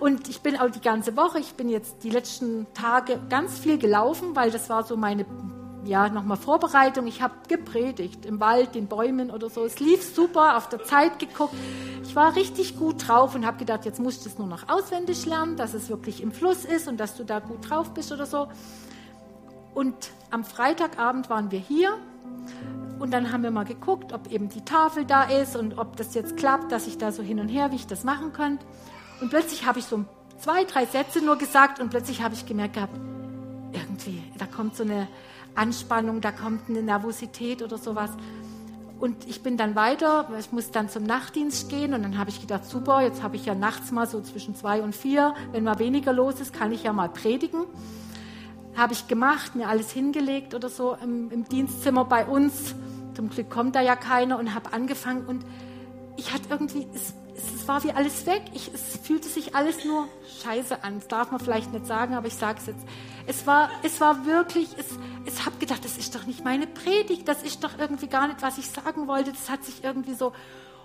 Und 0.00 0.28
ich 0.30 0.40
bin 0.40 0.58
auch 0.58 0.70
die 0.70 0.80
ganze 0.80 1.18
Woche, 1.18 1.38
ich 1.38 1.54
bin 1.54 1.68
jetzt 1.68 2.02
die 2.02 2.10
letzten 2.10 2.66
Tage 2.72 3.20
ganz 3.28 3.58
viel 3.58 3.76
gelaufen, 3.76 4.34
weil 4.34 4.50
das 4.50 4.70
war 4.70 4.84
so 4.84 4.96
meine 4.96 5.26
ja, 5.84 6.08
nochmal 6.08 6.36
Vorbereitung. 6.36 7.06
Ich 7.06 7.22
habe 7.22 7.34
gepredigt 7.48 8.26
im 8.26 8.40
Wald, 8.40 8.74
den 8.74 8.86
Bäumen 8.86 9.30
oder 9.30 9.48
so. 9.48 9.64
Es 9.64 9.80
lief 9.80 10.02
super, 10.02 10.56
auf 10.56 10.68
der 10.68 10.84
Zeit 10.84 11.18
geguckt. 11.18 11.54
Ich 12.02 12.14
war 12.16 12.36
richtig 12.36 12.76
gut 12.78 13.08
drauf 13.08 13.34
und 13.34 13.46
habe 13.46 13.58
gedacht, 13.58 13.84
jetzt 13.84 14.00
musst 14.00 14.24
du 14.24 14.28
es 14.28 14.38
nur 14.38 14.46
noch 14.46 14.68
auswendig 14.68 15.24
lernen, 15.26 15.56
dass 15.56 15.74
es 15.74 15.88
wirklich 15.88 16.22
im 16.22 16.32
Fluss 16.32 16.64
ist 16.64 16.88
und 16.88 16.98
dass 16.98 17.16
du 17.16 17.24
da 17.24 17.38
gut 17.38 17.68
drauf 17.68 17.94
bist 17.94 18.12
oder 18.12 18.26
so. 18.26 18.48
Und 19.74 19.94
am 20.30 20.44
Freitagabend 20.44 21.30
waren 21.30 21.50
wir 21.50 21.60
hier 21.60 21.96
und 22.98 23.12
dann 23.12 23.32
haben 23.32 23.42
wir 23.42 23.50
mal 23.50 23.64
geguckt, 23.64 24.12
ob 24.12 24.30
eben 24.32 24.48
die 24.48 24.64
Tafel 24.64 25.04
da 25.04 25.22
ist 25.22 25.56
und 25.56 25.78
ob 25.78 25.96
das 25.96 26.14
jetzt 26.14 26.36
klappt, 26.36 26.72
dass 26.72 26.86
ich 26.86 26.98
da 26.98 27.12
so 27.12 27.22
hin 27.22 27.38
und 27.38 27.48
her, 27.48 27.70
wie 27.70 27.76
ich 27.76 27.86
das 27.86 28.04
machen 28.04 28.32
könnte. 28.32 28.66
Und 29.20 29.30
plötzlich 29.30 29.66
habe 29.66 29.78
ich 29.78 29.84
so 29.84 30.04
zwei, 30.38 30.64
drei 30.64 30.84
Sätze 30.86 31.24
nur 31.24 31.36
gesagt 31.36 31.80
und 31.80 31.90
plötzlich 31.90 32.22
habe 32.22 32.34
ich 32.34 32.46
gemerkt 32.46 32.74
gehabt, 32.74 32.98
irgendwie, 33.72 34.22
da 34.38 34.46
kommt 34.46 34.76
so 34.76 34.82
eine 34.82 35.06
Anspannung, 35.54 36.20
da 36.20 36.32
kommt 36.32 36.68
eine 36.68 36.82
Nervosität 36.82 37.62
oder 37.62 37.78
sowas. 37.78 38.10
Und 39.00 39.28
ich 39.28 39.42
bin 39.42 39.56
dann 39.56 39.76
weiter, 39.76 40.28
ich 40.38 40.50
muss 40.50 40.72
dann 40.72 40.88
zum 40.88 41.04
Nachtdienst 41.04 41.68
gehen 41.68 41.94
und 41.94 42.02
dann 42.02 42.18
habe 42.18 42.30
ich 42.30 42.40
gedacht, 42.40 42.64
super, 42.64 43.00
jetzt 43.00 43.22
habe 43.22 43.36
ich 43.36 43.46
ja 43.46 43.54
nachts 43.54 43.92
mal 43.92 44.08
so 44.08 44.20
zwischen 44.20 44.56
zwei 44.56 44.82
und 44.82 44.94
vier, 44.94 45.34
wenn 45.52 45.62
mal 45.62 45.78
weniger 45.78 46.12
los 46.12 46.40
ist, 46.40 46.52
kann 46.52 46.72
ich 46.72 46.82
ja 46.82 46.92
mal 46.92 47.08
predigen. 47.08 47.64
Habe 48.76 48.92
ich 48.92 49.06
gemacht, 49.06 49.54
mir 49.54 49.68
alles 49.68 49.92
hingelegt 49.92 50.54
oder 50.54 50.68
so 50.68 50.96
im, 51.02 51.30
im 51.30 51.44
Dienstzimmer 51.44 52.04
bei 52.04 52.26
uns. 52.26 52.74
Zum 53.14 53.30
Glück 53.30 53.50
kommt 53.50 53.76
da 53.76 53.80
ja 53.80 53.94
keiner 53.94 54.38
und 54.38 54.54
habe 54.54 54.72
angefangen 54.72 55.26
und 55.26 55.44
ich 56.16 56.32
hatte 56.32 56.48
irgendwie, 56.50 56.86
es, 56.92 57.14
es 57.36 57.68
war 57.68 57.84
wie 57.84 57.92
alles 57.92 58.26
weg. 58.26 58.42
Ich, 58.52 58.72
es 58.74 58.98
fühlte 59.00 59.28
sich 59.28 59.54
alles 59.54 59.84
nur 59.84 60.08
scheiße 60.42 60.82
an. 60.82 60.96
Das 60.96 61.08
darf 61.08 61.30
man 61.30 61.40
vielleicht 61.40 61.72
nicht 61.72 61.86
sagen, 61.86 62.14
aber 62.14 62.26
ich 62.26 62.34
sage 62.34 62.58
es 62.58 62.66
jetzt. 62.66 62.84
Es 63.26 63.46
war, 63.46 63.70
es 63.84 64.00
war 64.00 64.26
wirklich, 64.26 64.68
es, 64.76 64.86
habe 65.58 65.66
gedacht, 65.66 65.84
das 65.84 65.98
ist 65.98 66.14
doch 66.14 66.24
nicht 66.24 66.44
meine 66.44 66.68
Predigt, 66.68 67.26
das 67.26 67.42
ist 67.42 67.64
doch 67.64 67.78
irgendwie 67.78 68.06
gar 68.06 68.28
nicht, 68.28 68.42
was 68.42 68.58
ich 68.58 68.70
sagen 68.70 69.08
wollte. 69.08 69.32
Das 69.32 69.50
hat 69.50 69.64
sich 69.64 69.82
irgendwie 69.82 70.14
so, 70.14 70.32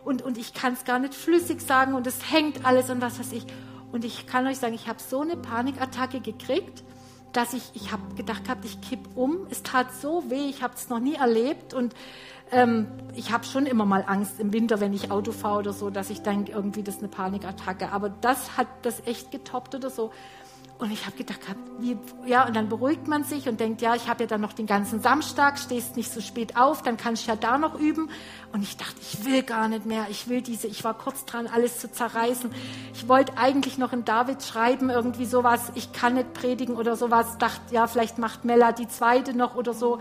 und, 0.03 0.23
und 0.23 0.37
ich 0.37 0.53
kann 0.53 0.73
es 0.73 0.83
gar 0.83 0.97
nicht 0.97 1.13
flüssig 1.13 1.61
sagen 1.61 1.93
und 1.93 2.07
es 2.07 2.31
hängt 2.31 2.65
alles 2.65 2.89
und 2.89 2.99
was 2.99 3.19
weiß 3.19 3.33
ich. 3.33 3.45
Und 3.91 4.03
ich 4.03 4.25
kann 4.25 4.47
euch 4.47 4.57
sagen, 4.57 4.73
ich 4.73 4.87
habe 4.87 4.99
so 4.99 5.21
eine 5.21 5.37
Panikattacke 5.37 6.21
gekriegt, 6.21 6.83
dass 7.33 7.53
ich, 7.53 7.63
ich 7.75 7.91
habe 7.91 8.15
gedacht 8.15 8.45
gehabt, 8.45 8.65
ich 8.65 8.81
kipp 8.81 8.99
um. 9.15 9.45
Es 9.51 9.61
tat 9.61 9.93
so 9.93 10.23
weh, 10.29 10.49
ich 10.49 10.63
habe 10.63 10.73
es 10.75 10.89
noch 10.89 10.99
nie 10.99 11.15
erlebt 11.15 11.75
und 11.75 11.93
ähm, 12.51 12.87
ich 13.13 13.31
habe 13.31 13.45
schon 13.45 13.67
immer 13.67 13.85
mal 13.85 14.03
Angst 14.07 14.39
im 14.39 14.53
Winter, 14.53 14.79
wenn 14.79 14.93
ich 14.93 15.11
Auto 15.11 15.31
fahre 15.31 15.59
oder 15.59 15.73
so, 15.73 15.91
dass 15.91 16.09
ich 16.09 16.21
denke, 16.23 16.51
irgendwie 16.51 16.81
das 16.81 16.95
ist 16.95 17.01
eine 17.01 17.09
Panikattacke. 17.09 17.91
Aber 17.91 18.09
das 18.09 18.57
hat 18.57 18.67
das 18.81 19.05
echt 19.05 19.31
getoppt 19.31 19.75
oder 19.75 19.91
so. 19.91 20.11
Und 20.79 20.91
ich 20.91 21.05
habe 21.05 21.15
gedacht, 21.15 21.39
wie, 21.79 21.97
ja, 22.25 22.45
und 22.45 22.55
dann 22.55 22.67
beruhigt 22.67 23.07
man 23.07 23.23
sich 23.23 23.47
und 23.47 23.59
denkt, 23.59 23.81
ja, 23.81 23.95
ich 23.95 24.09
habe 24.09 24.23
ja 24.23 24.27
dann 24.27 24.41
noch 24.41 24.53
den 24.53 24.65
ganzen 24.65 25.01
Samstag, 25.01 25.57
stehst 25.57 25.95
nicht 25.95 26.11
so 26.11 26.19
spät 26.19 26.57
auf, 26.57 26.81
dann 26.81 26.97
kann 26.97 27.13
ich 27.13 27.27
ja 27.27 27.35
da 27.35 27.57
noch 27.57 27.79
üben. 27.79 28.09
Und 28.51 28.63
ich 28.63 28.75
dachte, 28.75 28.95
ich 28.99 29.23
will 29.23 29.43
gar 29.43 29.67
nicht 29.67 29.85
mehr, 29.85 30.07
ich 30.09 30.27
will 30.27 30.41
diese, 30.41 30.67
ich 30.67 30.83
war 30.83 30.93
kurz 30.93 31.25
dran, 31.25 31.47
alles 31.47 31.79
zu 31.79 31.91
zerreißen. 31.91 32.51
Ich 32.93 33.07
wollte 33.07 33.37
eigentlich 33.37 33.77
noch 33.77 33.93
in 33.93 34.03
David 34.03 34.43
schreiben, 34.43 34.89
irgendwie 34.89 35.25
sowas, 35.25 35.71
ich 35.75 35.93
kann 35.93 36.15
nicht 36.15 36.33
predigen 36.33 36.75
oder 36.75 36.95
sowas. 36.95 37.37
Dachte, 37.37 37.73
ja, 37.73 37.87
vielleicht 37.87 38.17
macht 38.17 38.43
Mella 38.43 38.71
die 38.71 38.87
zweite 38.87 39.37
noch 39.37 39.55
oder 39.55 39.73
so. 39.73 39.99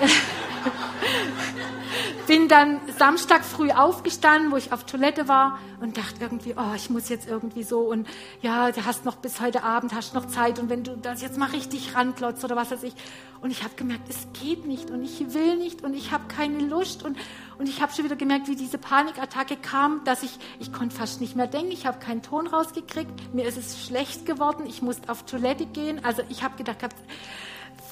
Bin 2.28 2.46
dann 2.46 2.78
Samstag 2.98 3.42
früh 3.42 3.70
aufgestanden, 3.70 4.52
wo 4.52 4.56
ich 4.56 4.70
auf 4.70 4.84
Toilette 4.84 5.28
war 5.28 5.58
und 5.80 5.96
dachte 5.96 6.16
irgendwie, 6.20 6.52
oh, 6.58 6.74
ich 6.76 6.90
muss 6.90 7.08
jetzt 7.08 7.26
irgendwie 7.26 7.62
so 7.62 7.80
und 7.80 8.06
ja, 8.42 8.70
du 8.70 8.84
hast 8.84 9.06
noch 9.06 9.16
bis 9.16 9.40
heute 9.40 9.62
Abend, 9.64 9.94
hast 9.94 10.12
noch 10.12 10.26
Zeit 10.26 10.58
und 10.58 10.68
wenn 10.68 10.84
du 10.84 10.94
das 10.94 11.22
jetzt 11.22 11.38
mal 11.38 11.48
richtig 11.48 11.94
ranklotzt 11.94 12.44
oder 12.44 12.54
was 12.54 12.70
weiß 12.70 12.82
ich. 12.82 12.92
Und 13.40 13.50
ich 13.50 13.64
habe 13.64 13.74
gemerkt, 13.76 14.10
es 14.10 14.26
geht 14.42 14.66
nicht 14.66 14.90
und 14.90 15.02
ich 15.04 15.32
will 15.32 15.56
nicht 15.56 15.82
und 15.82 15.94
ich 15.94 16.12
habe 16.12 16.24
keine 16.28 16.58
Lust 16.58 17.02
und, 17.02 17.16
und 17.56 17.66
ich 17.66 17.80
habe 17.80 17.94
schon 17.94 18.04
wieder 18.04 18.16
gemerkt, 18.16 18.46
wie 18.46 18.56
diese 18.56 18.76
Panikattacke 18.76 19.56
kam, 19.56 20.04
dass 20.04 20.22
ich, 20.22 20.38
ich 20.58 20.70
konnte 20.70 20.94
fast 20.94 21.22
nicht 21.22 21.34
mehr 21.34 21.46
denken, 21.46 21.72
ich 21.72 21.86
habe 21.86 21.98
keinen 21.98 22.20
Ton 22.20 22.46
rausgekriegt, 22.46 23.32
mir 23.32 23.46
ist 23.46 23.56
es 23.56 23.82
schlecht 23.86 24.26
geworden, 24.26 24.66
ich 24.66 24.82
musste 24.82 25.10
auf 25.10 25.22
Toilette 25.22 25.64
gehen. 25.64 26.04
Also 26.04 26.20
ich 26.28 26.42
habe 26.42 26.58
gedacht, 26.58 26.84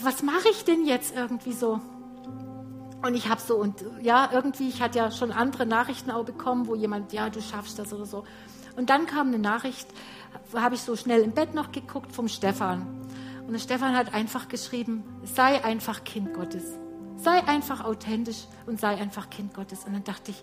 was 0.00 0.22
mache 0.22 0.50
ich 0.50 0.64
denn 0.64 0.84
jetzt 0.84 1.16
irgendwie 1.16 1.54
so? 1.54 1.80
Und 3.02 3.14
ich 3.14 3.28
habe 3.28 3.40
so, 3.40 3.56
und 3.56 3.84
ja, 4.02 4.30
irgendwie, 4.32 4.68
ich 4.68 4.80
hatte 4.80 4.98
ja 4.98 5.10
schon 5.10 5.30
andere 5.30 5.66
Nachrichten 5.66 6.10
auch 6.10 6.24
bekommen, 6.24 6.66
wo 6.66 6.74
jemand, 6.74 7.12
ja, 7.12 7.30
du 7.30 7.40
schaffst 7.40 7.78
das 7.78 7.92
oder 7.92 8.06
so. 8.06 8.24
Und 8.76 8.90
dann 8.90 9.06
kam 9.06 9.28
eine 9.28 9.38
Nachricht, 9.38 9.88
habe 10.54 10.74
ich 10.74 10.82
so 10.82 10.96
schnell 10.96 11.22
im 11.22 11.32
Bett 11.32 11.54
noch 11.54 11.72
geguckt 11.72 12.12
vom 12.12 12.28
Stefan. 12.28 12.86
Und 13.46 13.52
der 13.52 13.60
Stefan 13.60 13.94
hat 13.96 14.12
einfach 14.12 14.48
geschrieben, 14.48 15.04
sei 15.22 15.64
einfach 15.64 16.04
Kind 16.04 16.34
Gottes. 16.34 16.64
Sei 17.16 17.46
einfach 17.46 17.84
authentisch 17.84 18.44
und 18.66 18.80
sei 18.80 18.96
einfach 18.96 19.30
Kind 19.30 19.54
Gottes. 19.54 19.84
Und 19.84 19.92
dann 19.92 20.04
dachte 20.04 20.32
ich, 20.32 20.42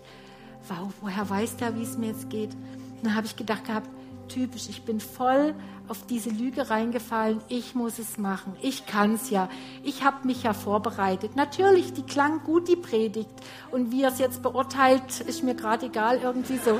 wow, 0.68 0.92
woher 1.00 1.28
weiß 1.28 1.56
der, 1.58 1.76
wie 1.76 1.82
es 1.82 1.98
mir 1.98 2.08
jetzt 2.08 2.30
geht? 2.30 2.54
Und 2.54 3.04
dann 3.04 3.14
habe 3.14 3.26
ich 3.26 3.36
gedacht 3.36 3.66
gehabt, 3.66 3.90
typisch, 4.28 4.68
ich 4.68 4.84
bin 4.84 5.00
voll 5.00 5.54
auf 5.88 6.06
diese 6.06 6.30
Lüge 6.30 6.70
reingefallen, 6.70 7.40
ich 7.48 7.74
muss 7.74 7.98
es 7.98 8.16
machen, 8.16 8.56
ich 8.62 8.86
kann 8.86 9.14
es 9.14 9.30
ja, 9.30 9.48
ich 9.82 10.02
habe 10.02 10.26
mich 10.26 10.42
ja 10.42 10.54
vorbereitet. 10.54 11.36
Natürlich, 11.36 11.92
die 11.92 12.02
klang 12.02 12.42
gut, 12.44 12.68
die 12.68 12.76
Predigt. 12.76 13.30
Und 13.70 13.92
wie 13.92 14.02
er 14.02 14.10
es 14.10 14.18
jetzt 14.18 14.42
beurteilt, 14.42 15.20
ist 15.20 15.42
mir 15.42 15.54
gerade 15.54 15.86
egal, 15.86 16.20
irgendwie 16.22 16.58
so. 16.58 16.78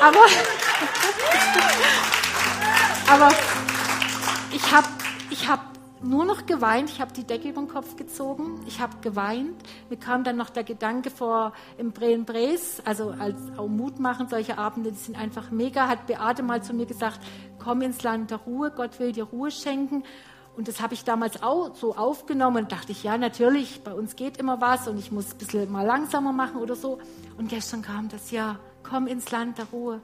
Aber, 0.00 0.24
aber 3.24 3.34
ich 4.52 4.72
habe 4.72 4.88
ich 5.30 5.48
hab 5.48 5.79
nur 6.02 6.24
noch 6.24 6.46
geweint. 6.46 6.90
Ich 6.90 7.00
habe 7.00 7.12
die 7.12 7.24
Decke 7.24 7.50
über 7.50 7.60
den 7.60 7.68
Kopf 7.68 7.96
gezogen. 7.96 8.60
Ich 8.66 8.80
habe 8.80 8.96
geweint. 9.00 9.62
Mir 9.88 9.96
kam 9.96 10.24
dann 10.24 10.36
noch 10.36 10.50
der 10.50 10.64
Gedanke 10.64 11.10
vor 11.10 11.52
im 11.78 11.92
Breen 11.92 12.24
Bres, 12.24 12.82
also 12.84 13.14
als 13.18 13.36
auch 13.56 13.68
Mut 13.68 13.98
machen, 13.98 14.28
solche 14.28 14.58
Abende, 14.58 14.92
die 14.92 14.98
sind 14.98 15.18
einfach 15.18 15.50
mega. 15.50 15.88
Hat 15.88 16.06
Beate 16.06 16.42
mal 16.42 16.62
zu 16.62 16.72
mir 16.72 16.86
gesagt, 16.86 17.20
komm 17.62 17.82
ins 17.82 18.02
Land 18.02 18.30
der 18.30 18.38
Ruhe, 18.38 18.70
Gott 18.70 18.98
will 18.98 19.12
dir 19.12 19.24
Ruhe 19.24 19.50
schenken. 19.50 20.04
Und 20.56 20.68
das 20.68 20.80
habe 20.80 20.94
ich 20.94 21.04
damals 21.04 21.42
auch 21.42 21.74
so 21.74 21.96
aufgenommen 21.96 22.64
und 22.64 22.72
dachte 22.72 22.92
ich, 22.92 23.02
ja, 23.02 23.16
natürlich, 23.16 23.82
bei 23.82 23.94
uns 23.94 24.16
geht 24.16 24.36
immer 24.36 24.60
was 24.60 24.88
und 24.88 24.98
ich 24.98 25.12
muss 25.12 25.32
ein 25.32 25.38
bisschen 25.38 25.70
mal 25.70 25.86
langsamer 25.86 26.32
machen 26.32 26.60
oder 26.60 26.74
so. 26.74 26.98
Und 27.38 27.48
gestern 27.48 27.82
kam 27.82 28.08
das, 28.08 28.30
ja, 28.30 28.58
komm 28.82 29.06
ins 29.06 29.30
Land 29.30 29.58
der 29.58 29.66
Ruhe. 29.66 30.00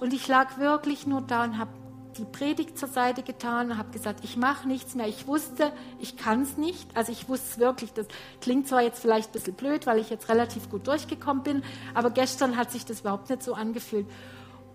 Und 0.00 0.12
ich 0.12 0.26
lag 0.26 0.58
wirklich 0.58 1.06
nur 1.06 1.22
da 1.22 1.44
und 1.44 1.58
habe 1.58 1.70
die 2.16 2.24
Predigt 2.24 2.78
zur 2.78 2.88
Seite 2.88 3.22
getan 3.22 3.72
und 3.72 3.78
habe 3.78 3.90
gesagt, 3.90 4.24
ich 4.24 4.36
mache 4.36 4.66
nichts 4.68 4.94
mehr. 4.94 5.08
Ich 5.08 5.26
wusste, 5.26 5.72
ich 5.98 6.16
kann 6.16 6.42
es 6.42 6.56
nicht. 6.56 6.96
Also 6.96 7.12
ich 7.12 7.28
wusste 7.28 7.46
es 7.50 7.58
wirklich. 7.58 7.92
Das 7.92 8.06
klingt 8.40 8.68
zwar 8.68 8.82
jetzt 8.82 9.00
vielleicht 9.00 9.30
ein 9.30 9.32
bisschen 9.32 9.54
blöd, 9.54 9.86
weil 9.86 9.98
ich 9.98 10.10
jetzt 10.10 10.28
relativ 10.28 10.70
gut 10.70 10.86
durchgekommen 10.86 11.42
bin, 11.42 11.62
aber 11.94 12.10
gestern 12.10 12.56
hat 12.56 12.70
sich 12.70 12.84
das 12.84 13.00
überhaupt 13.00 13.30
nicht 13.30 13.42
so 13.42 13.54
angefühlt. 13.54 14.06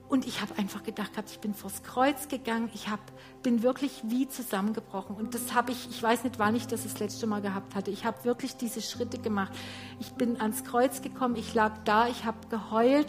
Und 0.10 0.26
ich 0.26 0.42
habe 0.42 0.58
einfach 0.58 0.82
gedacht, 0.82 1.12
ich 1.30 1.40
bin 1.40 1.54
vors 1.54 1.84
Kreuz 1.84 2.28
gegangen. 2.28 2.72
Ich 2.74 2.90
hab, 2.90 3.00
bin 3.44 3.62
wirklich 3.62 4.02
wie 4.06 4.28
zusammengebrochen. 4.28 5.16
Und 5.16 5.36
das 5.36 5.54
habe 5.54 5.72
ich, 5.72 5.88
ich 5.88 6.02
weiß 6.02 6.24
nicht, 6.24 6.40
wann 6.40 6.56
ich 6.56 6.66
das 6.66 6.82
das 6.82 6.98
letzte 7.00 7.28
Mal 7.28 7.44
gehabt 7.44 7.76
hatte. 7.76 7.92
Ich 7.92 8.06
habe 8.06 8.24
wirklich 8.24 8.58
diese 8.58 8.82
Schritte 8.82 9.20
gemacht. 9.20 9.54
Ich 10.00 10.12
bin 10.14 10.42
ans 10.42 10.64
Kreuz 10.64 11.04
gekommen. 11.04 11.36
Ich 11.36 11.54
lag 11.54 11.78
da. 11.86 12.08
Ich 12.08 12.26
habe 12.26 12.40
geheult. 12.50 13.06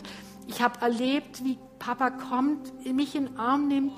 Ich 0.47 0.62
habe 0.62 0.80
erlebt, 0.80 1.45
wie 1.45 1.59
Papa 1.78 2.11
kommt, 2.11 2.84
mich 2.84 3.14
in 3.14 3.26
den 3.26 3.38
Arm 3.38 3.68
nimmt. 3.68 3.93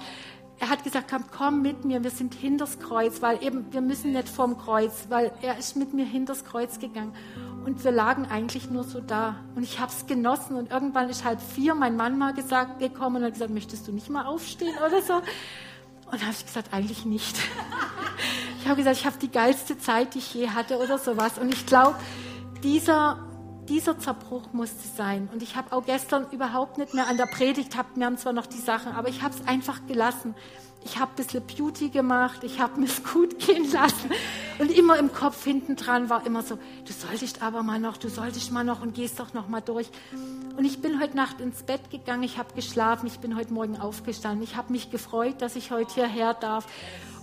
Er 0.59 0.69
hat 0.69 0.85
gesagt, 0.85 1.11
komm, 1.11 1.25
komm 1.37 1.63
mit 1.63 1.85
mir, 1.85 2.05
wir 2.05 2.11
sind 2.11 2.35
hinters 2.35 2.79
Kreuz, 2.79 3.21
weil 3.21 3.43
eben, 3.43 3.73
wir 3.73 3.81
müssen 3.81 4.13
nicht 4.13 4.29
vorm 4.29 4.57
Kreuz, 4.59 5.07
weil 5.09 5.33
er 5.43 5.59
ist 5.59 5.77
mit 5.77 5.93
mir 5.93 6.05
hinters 6.05 6.45
Kreuz 6.45 6.79
gegangen. 6.79 7.13
Und 7.65 7.83
wir 7.83 7.91
lagen 7.91 8.27
eigentlich 8.27 8.71
nur 8.71 8.85
so 8.85 9.01
da. 9.01 9.37
Und 9.57 9.65
ich 9.65 9.81
habe 9.81 9.91
es 9.91 10.07
genossen. 10.07 10.55
Und 10.55 10.71
irgendwann 10.71 11.09
ist 11.09 11.25
halb 11.25 11.41
vier 11.41 11.75
mein 11.75 11.97
Mann 11.97 12.17
mal 12.17 12.33
gesagt, 12.33 12.79
gekommen 12.79 13.17
und 13.17 13.25
hat 13.25 13.33
gesagt, 13.33 13.53
möchtest 13.53 13.89
du 13.89 13.93
nicht 13.93 14.09
mal 14.09 14.25
aufstehen 14.25 14.75
oder 14.87 15.03
so? 15.03 15.15
Und 15.15 16.21
habe 16.23 16.33
ich 16.33 16.47
gesagt, 16.47 16.73
eigentlich 16.73 17.05
nicht. 17.05 17.37
Ich 18.61 18.69
habe 18.69 18.77
gesagt, 18.77 18.97
ich 18.97 19.07
habe 19.07 19.17
die 19.19 19.33
geilste 19.33 19.77
Zeit, 19.77 20.15
die 20.15 20.19
ich 20.19 20.35
je 20.35 20.51
hatte 20.51 20.79
oder 20.79 20.97
sowas. 20.97 21.37
Und 21.37 21.53
ich 21.53 21.67
glaube, 21.67 21.97
dieser 22.63 23.19
dieser 23.69 23.99
Zerbruch 23.99 24.53
musste 24.53 24.89
sein. 24.97 25.29
Und 25.33 25.43
ich 25.43 25.57
habe 25.57 25.73
auch 25.73 25.85
gestern 25.85 26.27
überhaupt 26.31 26.79
nicht 26.79 26.95
mehr 26.95 27.07
an 27.07 27.17
der 27.17 27.27
Predigt, 27.27 27.77
hab, 27.77 27.97
wir 27.97 28.07
haben 28.07 28.19
zwar 28.19 28.33
noch 28.33 28.47
die 28.47 28.59
Sachen, 28.59 28.93
aber 28.93 29.09
ich 29.09 29.23
habe 29.23 29.35
es 29.35 29.47
einfach 29.47 29.87
gelassen. 29.87 30.35
Ich 30.85 30.99
habe 30.99 31.13
ein 31.13 31.15
bisschen 31.15 31.47
Beauty 31.47 31.91
gemacht, 31.91 32.43
ich 32.43 32.61
habe 32.61 32.81
mir 32.81 32.87
es 32.87 33.05
gut 33.05 33.39
gehen 33.39 33.71
lassen. 33.71 34.11
Und 34.59 34.71
immer 34.71 34.99
im 34.99 35.13
Kopf 35.13 35.45
hinten 35.45 35.77
dran 35.77 36.11
war 36.11 36.27
immer 36.27 36.43
so, 36.43 36.57
du 36.57 36.93
solltest 36.93 37.43
aber 37.43 37.63
mal 37.63 37.79
noch, 37.79 37.97
du 37.97 38.09
solltest 38.09 38.51
mal 38.53 38.65
noch 38.65 38.83
und 38.83 38.95
gehst 38.95 39.21
doch 39.21 39.33
noch 39.33 39.49
mal 39.49 39.61
durch. 39.61 39.91
Und 40.57 40.65
ich 40.65 40.83
bin 40.83 41.01
heute 41.01 41.17
Nacht 41.17 41.41
ins 41.41 41.63
Bett 41.63 41.91
gegangen, 41.91 42.23
ich 42.25 42.39
habe 42.39 42.55
geschlafen, 42.55 43.07
ich 43.07 43.21
bin 43.21 43.37
heute 43.37 43.53
Morgen 43.53 43.79
aufgestanden. 43.79 44.43
Ich 44.43 44.57
habe 44.57 44.73
mich 44.73 44.91
gefreut, 44.91 45.41
dass 45.41 45.57
ich 45.57 45.71
heute 45.71 45.95
hierher 45.95 46.35
darf. 46.35 46.67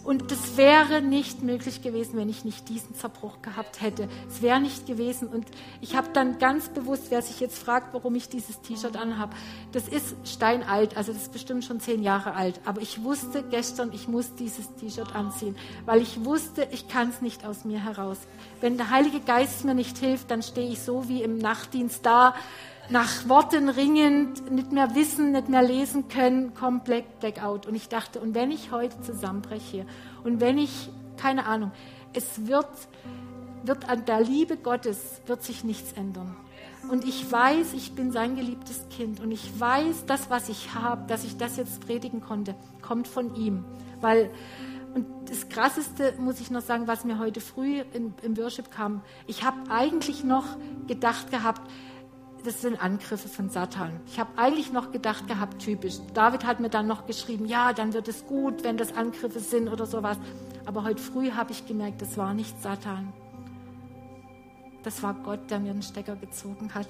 Und 0.09 0.31
das 0.31 0.57
wäre 0.57 1.03
nicht 1.03 1.43
möglich 1.43 1.83
gewesen, 1.83 2.17
wenn 2.17 2.29
ich 2.29 2.43
nicht 2.43 2.67
diesen 2.67 2.95
Zerbruch 2.95 3.43
gehabt 3.43 3.79
hätte. 3.79 4.09
Es 4.27 4.41
wäre 4.41 4.59
nicht 4.59 4.87
gewesen. 4.87 5.27
Und 5.27 5.45
ich 5.81 5.95
habe 5.95 6.07
dann 6.11 6.39
ganz 6.39 6.67
bewusst, 6.69 7.11
wer 7.11 7.21
sich 7.21 7.39
jetzt 7.39 7.59
fragt, 7.59 7.93
warum 7.93 8.15
ich 8.15 8.27
dieses 8.27 8.59
T-Shirt 8.61 8.97
anhabe, 8.97 9.35
das 9.71 9.87
ist 9.87 10.15
steinalt, 10.23 10.97
also 10.97 11.13
das 11.13 11.21
ist 11.21 11.31
bestimmt 11.31 11.63
schon 11.63 11.79
zehn 11.79 12.01
Jahre 12.01 12.33
alt. 12.33 12.59
Aber 12.65 12.81
ich 12.81 13.03
wusste 13.03 13.43
gestern, 13.51 13.91
ich 13.93 14.07
muss 14.07 14.33
dieses 14.33 14.73
T-Shirt 14.77 15.13
anziehen, 15.13 15.55
weil 15.85 16.01
ich 16.01 16.25
wusste, 16.25 16.67
ich 16.71 16.87
kann 16.87 17.09
es 17.09 17.21
nicht 17.21 17.45
aus 17.45 17.63
mir 17.63 17.83
heraus. 17.83 18.17
Wenn 18.61 18.77
der 18.77 18.89
Heilige 18.89 19.19
Geist 19.19 19.63
mir 19.63 19.75
nicht 19.75 19.99
hilft, 19.99 20.31
dann 20.31 20.41
stehe 20.41 20.71
ich 20.71 20.81
so 20.81 21.07
wie 21.07 21.21
im 21.21 21.37
Nachtdienst 21.37 22.03
da 22.03 22.33
nach 22.89 23.29
Worten 23.29 23.69
ringend, 23.69 24.51
nicht 24.51 24.71
mehr 24.71 24.95
wissen, 24.95 25.31
nicht 25.31 25.47
mehr 25.47 25.61
lesen 25.61 26.07
können, 26.07 26.53
komplett 26.55 27.19
blackout. 27.19 27.67
Und 27.67 27.75
ich 27.75 27.87
dachte, 27.87 28.19
und 28.19 28.33
wenn 28.33 28.51
ich 28.51 28.71
heute 28.71 28.99
zusammenbreche 29.01 29.85
und 30.23 30.39
wenn 30.41 30.57
ich, 30.57 30.89
keine 31.17 31.45
Ahnung, 31.45 31.71
es 32.13 32.47
wird, 32.47 32.67
wird 33.63 33.87
an 33.87 34.05
der 34.05 34.21
Liebe 34.21 34.57
Gottes, 34.57 35.21
wird 35.27 35.43
sich 35.43 35.63
nichts 35.63 35.93
ändern. 35.93 36.35
Und 36.89 37.05
ich 37.05 37.31
weiß, 37.31 37.73
ich 37.73 37.93
bin 37.93 38.11
sein 38.11 38.35
geliebtes 38.35 38.87
Kind 38.89 39.19
und 39.19 39.31
ich 39.31 39.59
weiß, 39.59 40.05
das, 40.07 40.29
was 40.29 40.49
ich 40.49 40.73
habe, 40.73 41.05
dass 41.07 41.23
ich 41.23 41.37
das 41.37 41.57
jetzt 41.57 41.85
predigen 41.85 42.21
konnte, 42.21 42.55
kommt 42.81 43.07
von 43.07 43.35
ihm. 43.35 43.65
Weil, 44.01 44.31
und 44.95 45.05
das 45.29 45.49
Krasseste 45.49 46.15
muss 46.17 46.39
ich 46.39 46.49
noch 46.49 46.61
sagen, 46.61 46.87
was 46.87 47.03
mir 47.03 47.19
heute 47.19 47.41
früh 47.41 47.81
in, 47.93 48.15
im 48.23 48.37
Worship 48.37 48.71
kam, 48.71 49.01
ich 49.27 49.43
habe 49.43 49.69
eigentlich 49.69 50.23
noch 50.23 50.45
gedacht 50.87 51.29
gehabt, 51.29 51.61
das 52.43 52.61
sind 52.61 52.81
Angriffe 52.81 53.27
von 53.27 53.49
Satan. 53.49 53.99
Ich 54.07 54.19
habe 54.19 54.29
eigentlich 54.37 54.71
noch 54.71 54.91
gedacht 54.91 55.27
gehabt, 55.27 55.61
typisch. 55.61 55.97
David 56.13 56.45
hat 56.45 56.59
mir 56.59 56.69
dann 56.69 56.87
noch 56.87 57.05
geschrieben, 57.05 57.45
ja, 57.45 57.73
dann 57.73 57.93
wird 57.93 58.07
es 58.07 58.25
gut, 58.25 58.63
wenn 58.63 58.77
das 58.77 58.95
Angriffe 58.95 59.39
sind 59.39 59.67
oder 59.67 59.85
sowas. 59.85 60.17
Aber 60.65 60.83
heute 60.83 61.01
früh 61.01 61.31
habe 61.31 61.51
ich 61.51 61.65
gemerkt, 61.65 62.01
das 62.01 62.17
war 62.17 62.33
nicht 62.33 62.61
Satan. 62.61 63.13
Das 64.83 65.03
war 65.03 65.13
Gott, 65.13 65.49
der 65.49 65.59
mir 65.59 65.71
einen 65.71 65.81
Stecker 65.81 66.15
gezogen 66.15 66.73
hat. 66.73 66.87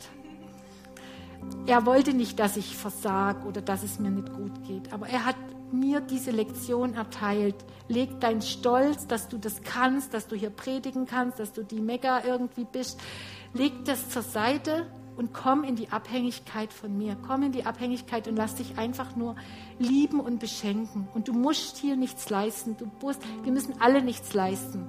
Er 1.66 1.86
wollte 1.86 2.14
nicht, 2.14 2.40
dass 2.40 2.58
ich 2.58 2.76
versage 2.76 3.48
oder 3.48 3.62
dass 3.62 3.84
es 3.84 4.00
mir 4.00 4.12
nicht 4.12 4.34
gut 4.34 4.64
geht. 4.66 4.94
Aber 4.94 5.08
er 5.08 5.26
hat 5.26 5.36
mir 5.72 6.02
diese 6.02 6.32
Lektion 6.32 6.96
erteilt. 6.96 7.56
Leg 7.88 8.20
deinen 8.20 8.42
Stolz, 8.42 9.08
dass 9.08 9.28
du 9.30 9.38
das 9.38 9.62
kannst, 9.64 10.14
dass 10.14 10.28
du 10.28 10.36
hier 10.36 10.50
predigen 10.50 11.06
kannst, 11.06 11.40
dass 11.40 11.54
du 11.54 11.64
die 11.64 11.80
Mega 11.80 12.24
irgendwie 12.24 12.66
bist. 12.66 13.00
Leg 13.54 13.86
das 13.86 14.10
zur 14.10 14.22
Seite 14.22 14.86
und 15.20 15.34
komm 15.34 15.66
in 15.66 15.76
die 15.76 15.90
Abhängigkeit 15.90 16.72
von 16.72 16.98
mir. 16.98 17.18
Komm 17.28 17.44
in 17.44 17.52
die 17.52 17.66
Abhängigkeit 17.66 18.30
und 18.30 18.38
lass 18.38 18.56
dich 18.56 18.78
einfach 18.78 19.18
nur 19.18 19.36
lieben 19.78 20.22
und 20.22 20.40
beschenken. 20.40 21.10
Und 21.14 21.28
du 21.28 21.34
musst 21.34 21.76
hier 21.76 21.98
nichts 21.98 22.30
leisten. 22.30 22.78
Du 22.78 22.90
musst, 23.02 23.22
wir 23.44 23.52
müssen 23.52 23.82
alle 23.82 24.02
nichts 24.02 24.34
leisten. 24.34 24.88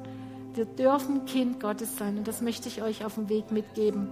Wir 0.54 0.66
dürfen 0.66 1.24
Kind 1.24 1.58
Gottes 1.58 1.96
sein 1.96 2.16
und 2.16 2.28
das 2.28 2.42
möchte 2.42 2.68
ich 2.68 2.80
euch 2.80 3.04
auf 3.04 3.16
dem 3.16 3.28
Weg 3.28 3.50
mitgeben. 3.50 4.08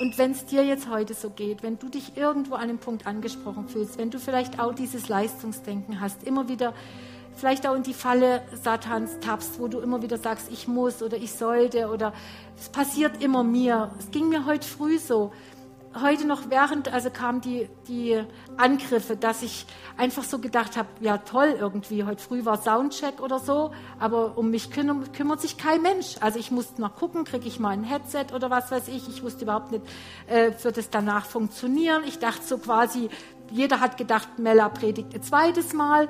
Und 0.00 0.16
wenn 0.16 0.30
es 0.30 0.46
dir 0.46 0.64
jetzt 0.64 0.88
heute 0.88 1.12
so 1.12 1.28
geht, 1.28 1.62
wenn 1.62 1.78
du 1.78 1.90
dich 1.90 2.16
irgendwo 2.16 2.54
an 2.54 2.62
einem 2.62 2.78
Punkt 2.78 3.06
angesprochen 3.06 3.68
fühlst, 3.68 3.98
wenn 3.98 4.10
du 4.10 4.18
vielleicht 4.18 4.60
auch 4.60 4.74
dieses 4.74 5.10
Leistungsdenken 5.10 6.00
hast, 6.00 6.22
immer 6.24 6.48
wieder 6.48 6.72
vielleicht 7.36 7.66
auch 7.66 7.74
in 7.74 7.82
die 7.82 7.94
Falle 7.94 8.42
Satans 8.62 9.18
tappst, 9.20 9.58
wo 9.58 9.68
du 9.68 9.80
immer 9.80 10.02
wieder 10.02 10.18
sagst, 10.18 10.50
ich 10.50 10.68
muss 10.68 11.02
oder 11.02 11.16
ich 11.16 11.32
sollte 11.32 11.88
oder 11.88 12.12
es 12.58 12.68
passiert 12.68 13.22
immer 13.22 13.42
mir. 13.42 13.90
Es 13.98 14.10
ging 14.10 14.28
mir 14.28 14.46
heute 14.46 14.66
früh 14.66 14.98
so. 14.98 15.32
Heute 16.00 16.24
noch 16.24 16.50
während, 16.50 16.92
also 16.92 17.10
kamen 17.10 17.40
die, 17.40 17.68
die 17.88 18.22
Angriffe, 18.56 19.16
dass 19.16 19.42
ich 19.42 19.66
einfach 19.96 20.22
so 20.22 20.38
gedacht 20.38 20.76
habe, 20.76 20.88
ja 21.00 21.18
toll 21.18 21.56
irgendwie, 21.58 22.04
heute 22.04 22.22
früh 22.22 22.44
war 22.44 22.62
Soundcheck 22.62 23.20
oder 23.20 23.40
so, 23.40 23.72
aber 23.98 24.38
um 24.38 24.52
mich 24.52 24.70
kümmert, 24.70 25.12
kümmert 25.14 25.40
sich 25.40 25.56
kein 25.56 25.82
Mensch. 25.82 26.14
Also 26.20 26.38
ich 26.38 26.52
musste 26.52 26.80
noch 26.80 26.94
gucken, 26.94 27.24
kriege 27.24 27.48
ich 27.48 27.58
mal 27.58 27.70
ein 27.70 27.82
Headset 27.82 28.26
oder 28.32 28.50
was 28.50 28.70
weiß 28.70 28.86
ich. 28.86 29.08
Ich 29.08 29.24
wusste 29.24 29.42
überhaupt 29.42 29.72
nicht, 29.72 29.82
äh, 30.28 30.52
wird 30.62 30.78
es 30.78 30.90
danach 30.90 31.24
funktionieren. 31.24 32.04
Ich 32.06 32.20
dachte 32.20 32.44
so 32.44 32.58
quasi, 32.58 33.08
jeder 33.50 33.80
hat 33.80 33.96
gedacht, 33.96 34.38
Mella 34.38 34.68
predigt 34.68 35.12
ein 35.12 35.24
zweites 35.24 35.72
Mal 35.72 36.08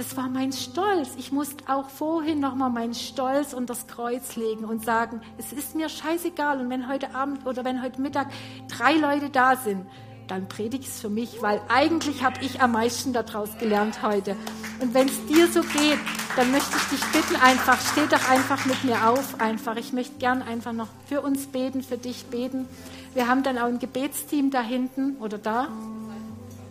das 0.00 0.16
war 0.16 0.30
mein 0.30 0.50
Stolz. 0.50 1.10
Ich 1.18 1.30
musste 1.30 1.62
auch 1.68 1.90
vorhin 1.90 2.40
nochmal 2.40 2.70
meinen 2.70 2.94
Stolz 2.94 3.52
unter 3.52 3.74
das 3.74 3.86
Kreuz 3.86 4.34
legen 4.34 4.64
und 4.64 4.82
sagen, 4.82 5.20
es 5.36 5.52
ist 5.52 5.74
mir 5.74 5.90
scheißegal. 5.90 6.58
Und 6.58 6.70
wenn 6.70 6.88
heute 6.88 7.14
Abend 7.14 7.44
oder 7.44 7.66
wenn 7.66 7.82
heute 7.82 8.00
Mittag 8.00 8.28
drei 8.66 8.94
Leute 8.94 9.28
da 9.28 9.56
sind, 9.56 9.84
dann 10.26 10.48
predige 10.48 10.84
es 10.84 11.00
für 11.00 11.10
mich, 11.10 11.42
weil 11.42 11.60
eigentlich 11.68 12.24
habe 12.24 12.42
ich 12.42 12.62
am 12.62 12.72
meisten 12.72 13.12
daraus 13.12 13.58
gelernt 13.58 14.02
heute. 14.02 14.36
Und 14.80 14.94
wenn 14.94 15.06
es 15.06 15.26
dir 15.26 15.46
so 15.48 15.60
geht, 15.60 15.98
dann 16.34 16.50
möchte 16.50 16.78
ich 16.78 16.98
dich 16.98 17.04
bitten, 17.12 17.36
einfach, 17.36 17.78
steh 17.92 18.06
doch 18.06 18.30
einfach 18.30 18.64
mit 18.64 18.82
mir 18.84 19.06
auf, 19.06 19.38
einfach. 19.38 19.76
Ich 19.76 19.92
möchte 19.92 20.16
gern 20.18 20.40
einfach 20.40 20.72
noch 20.72 20.88
für 21.04 21.20
uns 21.20 21.46
beten, 21.48 21.82
für 21.82 21.98
dich 21.98 22.24
beten. 22.26 22.66
Wir 23.12 23.28
haben 23.28 23.42
dann 23.42 23.58
auch 23.58 23.66
ein 23.66 23.78
Gebetsteam 23.78 24.50
da 24.50 24.62
hinten 24.62 25.16
oder 25.16 25.36
da, 25.36 25.68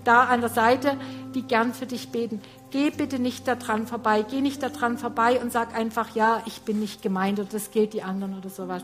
da 0.03 0.23
an 0.23 0.39
der 0.39 0.49
Seite, 0.49 0.97
die 1.35 1.43
gern 1.43 1.75
für 1.75 1.85
dich 1.85 2.09
beten. 2.09 2.41
Geh 2.71 2.91
bitte 2.91 3.17
nicht 3.17 3.47
daran 3.47 3.87
vorbei, 3.87 4.23
geh 4.29 4.41
nicht 4.41 4.61
daran 4.61 4.97
vorbei 4.97 5.41
und 5.41 5.51
sag 5.51 5.75
einfach, 5.75 6.15
ja, 6.15 6.43
ich 6.45 6.61
bin 6.61 6.79
nicht 6.79 7.01
gemeint 7.01 7.39
oder 7.39 7.49
das 7.51 7.71
gilt 7.71 7.93
die 7.93 8.03
anderen 8.03 8.37
oder 8.37 8.49
sowas. 8.49 8.83